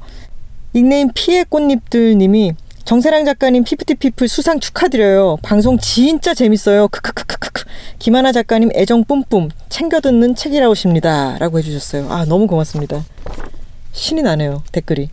[0.76, 2.54] 닉네임 피의 꽃잎들 님이
[2.86, 5.38] 정세랑 작가님 피프티피플 수상 축하드려요.
[5.42, 6.88] 방송 진짜 재밌어요.
[6.88, 7.64] 크크크크크.
[8.00, 11.38] 김하나 작가님 애정 뿜뿜 챙겨 듣는 책이라오십니다.
[11.40, 12.10] 라고 해주셨어요.
[12.10, 13.04] 아 너무 고맙습니다.
[13.92, 15.10] 신이 나네요 댓글이.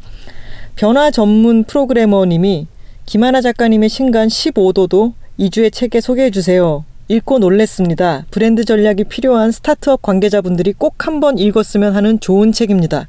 [0.76, 2.66] 변화 전문 프로그래머님이
[3.06, 6.84] 김하나 작가님의 신간 15도도 2주의 책에 소개해 주세요.
[7.08, 8.24] 읽고 놀랬습니다.
[8.30, 13.08] 브랜드 전략이 필요한 스타트업 관계자분들이 꼭 한번 읽었으면 하는 좋은 책입니다.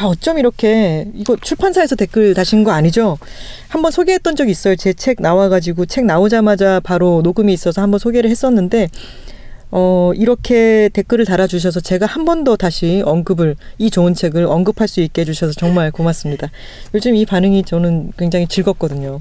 [0.00, 3.18] 아, 어쩜 이렇게 이거 출판사에서 댓글 다신 거 아니죠?
[3.68, 4.76] 한번 소개했던 적이 있어요.
[4.76, 8.88] 제 책 나와가지고 책 나오자마자 바로 녹음이 있어서 한번 소개를 했었는데
[9.70, 15.00] 어, 이렇게 댓글을 달아주셔서 제가 한 번 더 다시 언급을, 이 좋은 책을 언급할 수
[15.00, 16.48] 있게 해주셔서 정말 고맙습니다.
[16.94, 19.18] 요즘 이 반응이 저는 굉장히 즐겁거든요.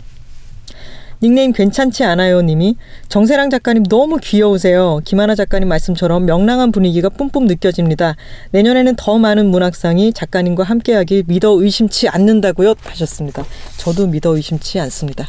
[1.22, 2.76] 닉네임 괜찮지 않아요 님이
[3.10, 5.02] 정세랑 작가님 너무 귀여우세요.
[5.04, 8.16] 김하나 작가님 말씀처럼 명랑한 분위기가 뿜뿜 느껴집니다.
[8.52, 13.46] 내년에는 더 많은 문학상이 작가님과 함께하길 믿어 의심치 않는다고요 하셨습니다.
[13.78, 15.28] 저도 믿어 의심치 않습니다.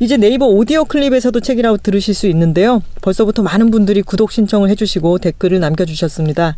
[0.00, 2.82] 이제 네이버 오디오 클립에서도 책이라고 들으실 수 있는데요.
[3.00, 6.56] 벌써부터 많은 분들이 구독 신청을 해주시고 댓글을 남겨주셨습니다.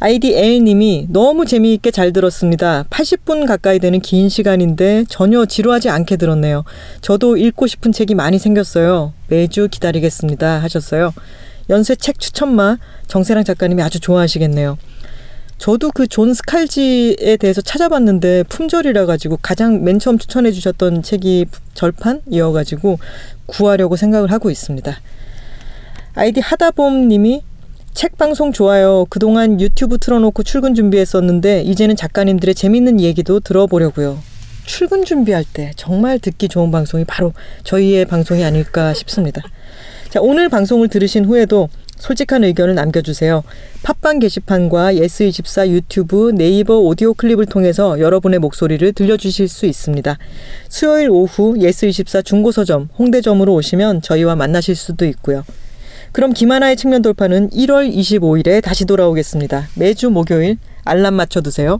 [0.00, 2.84] 아이디 L님이 너무 재미있게 잘 들었습니다.
[2.88, 6.64] 80분 가까이 되는 긴 시간인데 전혀 지루하지 않게 들었네요.
[7.00, 9.12] 저도 읽고 싶은 책이 많이 생겼어요.
[9.26, 10.62] 매주 기다리겠습니다.
[10.62, 11.12] 하셨어요.
[11.68, 14.78] 연쇄 책 추천마 정세랑 작가님이 아주 좋아하시겠네요.
[15.58, 22.52] 저도 그 존 스칼지에 대해서 찾아봤는데 품절이라 가지고 가장 맨 처음 추천해 주셨던 책이 절판이어
[22.52, 23.00] 가지고
[23.46, 24.96] 구하려고 생각을 하고 있습니다.
[26.14, 27.42] 아이디 하다봄 님이
[27.98, 29.06] 책 방송 좋아요.
[29.10, 34.20] 그동안 유튜브 틀어놓고 출근 준비했었는데 이제는 작가님들의 재밌는 얘기도 들어보려고요.
[34.64, 37.32] 출근 준비할 때 정말 듣기 좋은 방송이 바로
[37.64, 39.42] 저희의 방송이 아닐까 싶습니다.
[40.10, 43.42] 자, 오늘 방송을 들으신 후에도 솔직한 의견을 남겨주세요.
[43.82, 50.16] 팟빵 게시판과 예스24 유튜브 네이버 오디오 클립을 통해서 여러분의 목소리를 들려주실 수 있습니다.
[50.68, 55.42] 수요일 오후 예스24 중고서점 홍대점으로 오시면 저희와 만나실 수도 있고요.
[56.12, 59.68] 그럼 김하나의 측면 돌파는 1월 25일에 다시 돌아오겠습니다.
[59.74, 61.78] 매주 목요일 알람 맞춰두세요.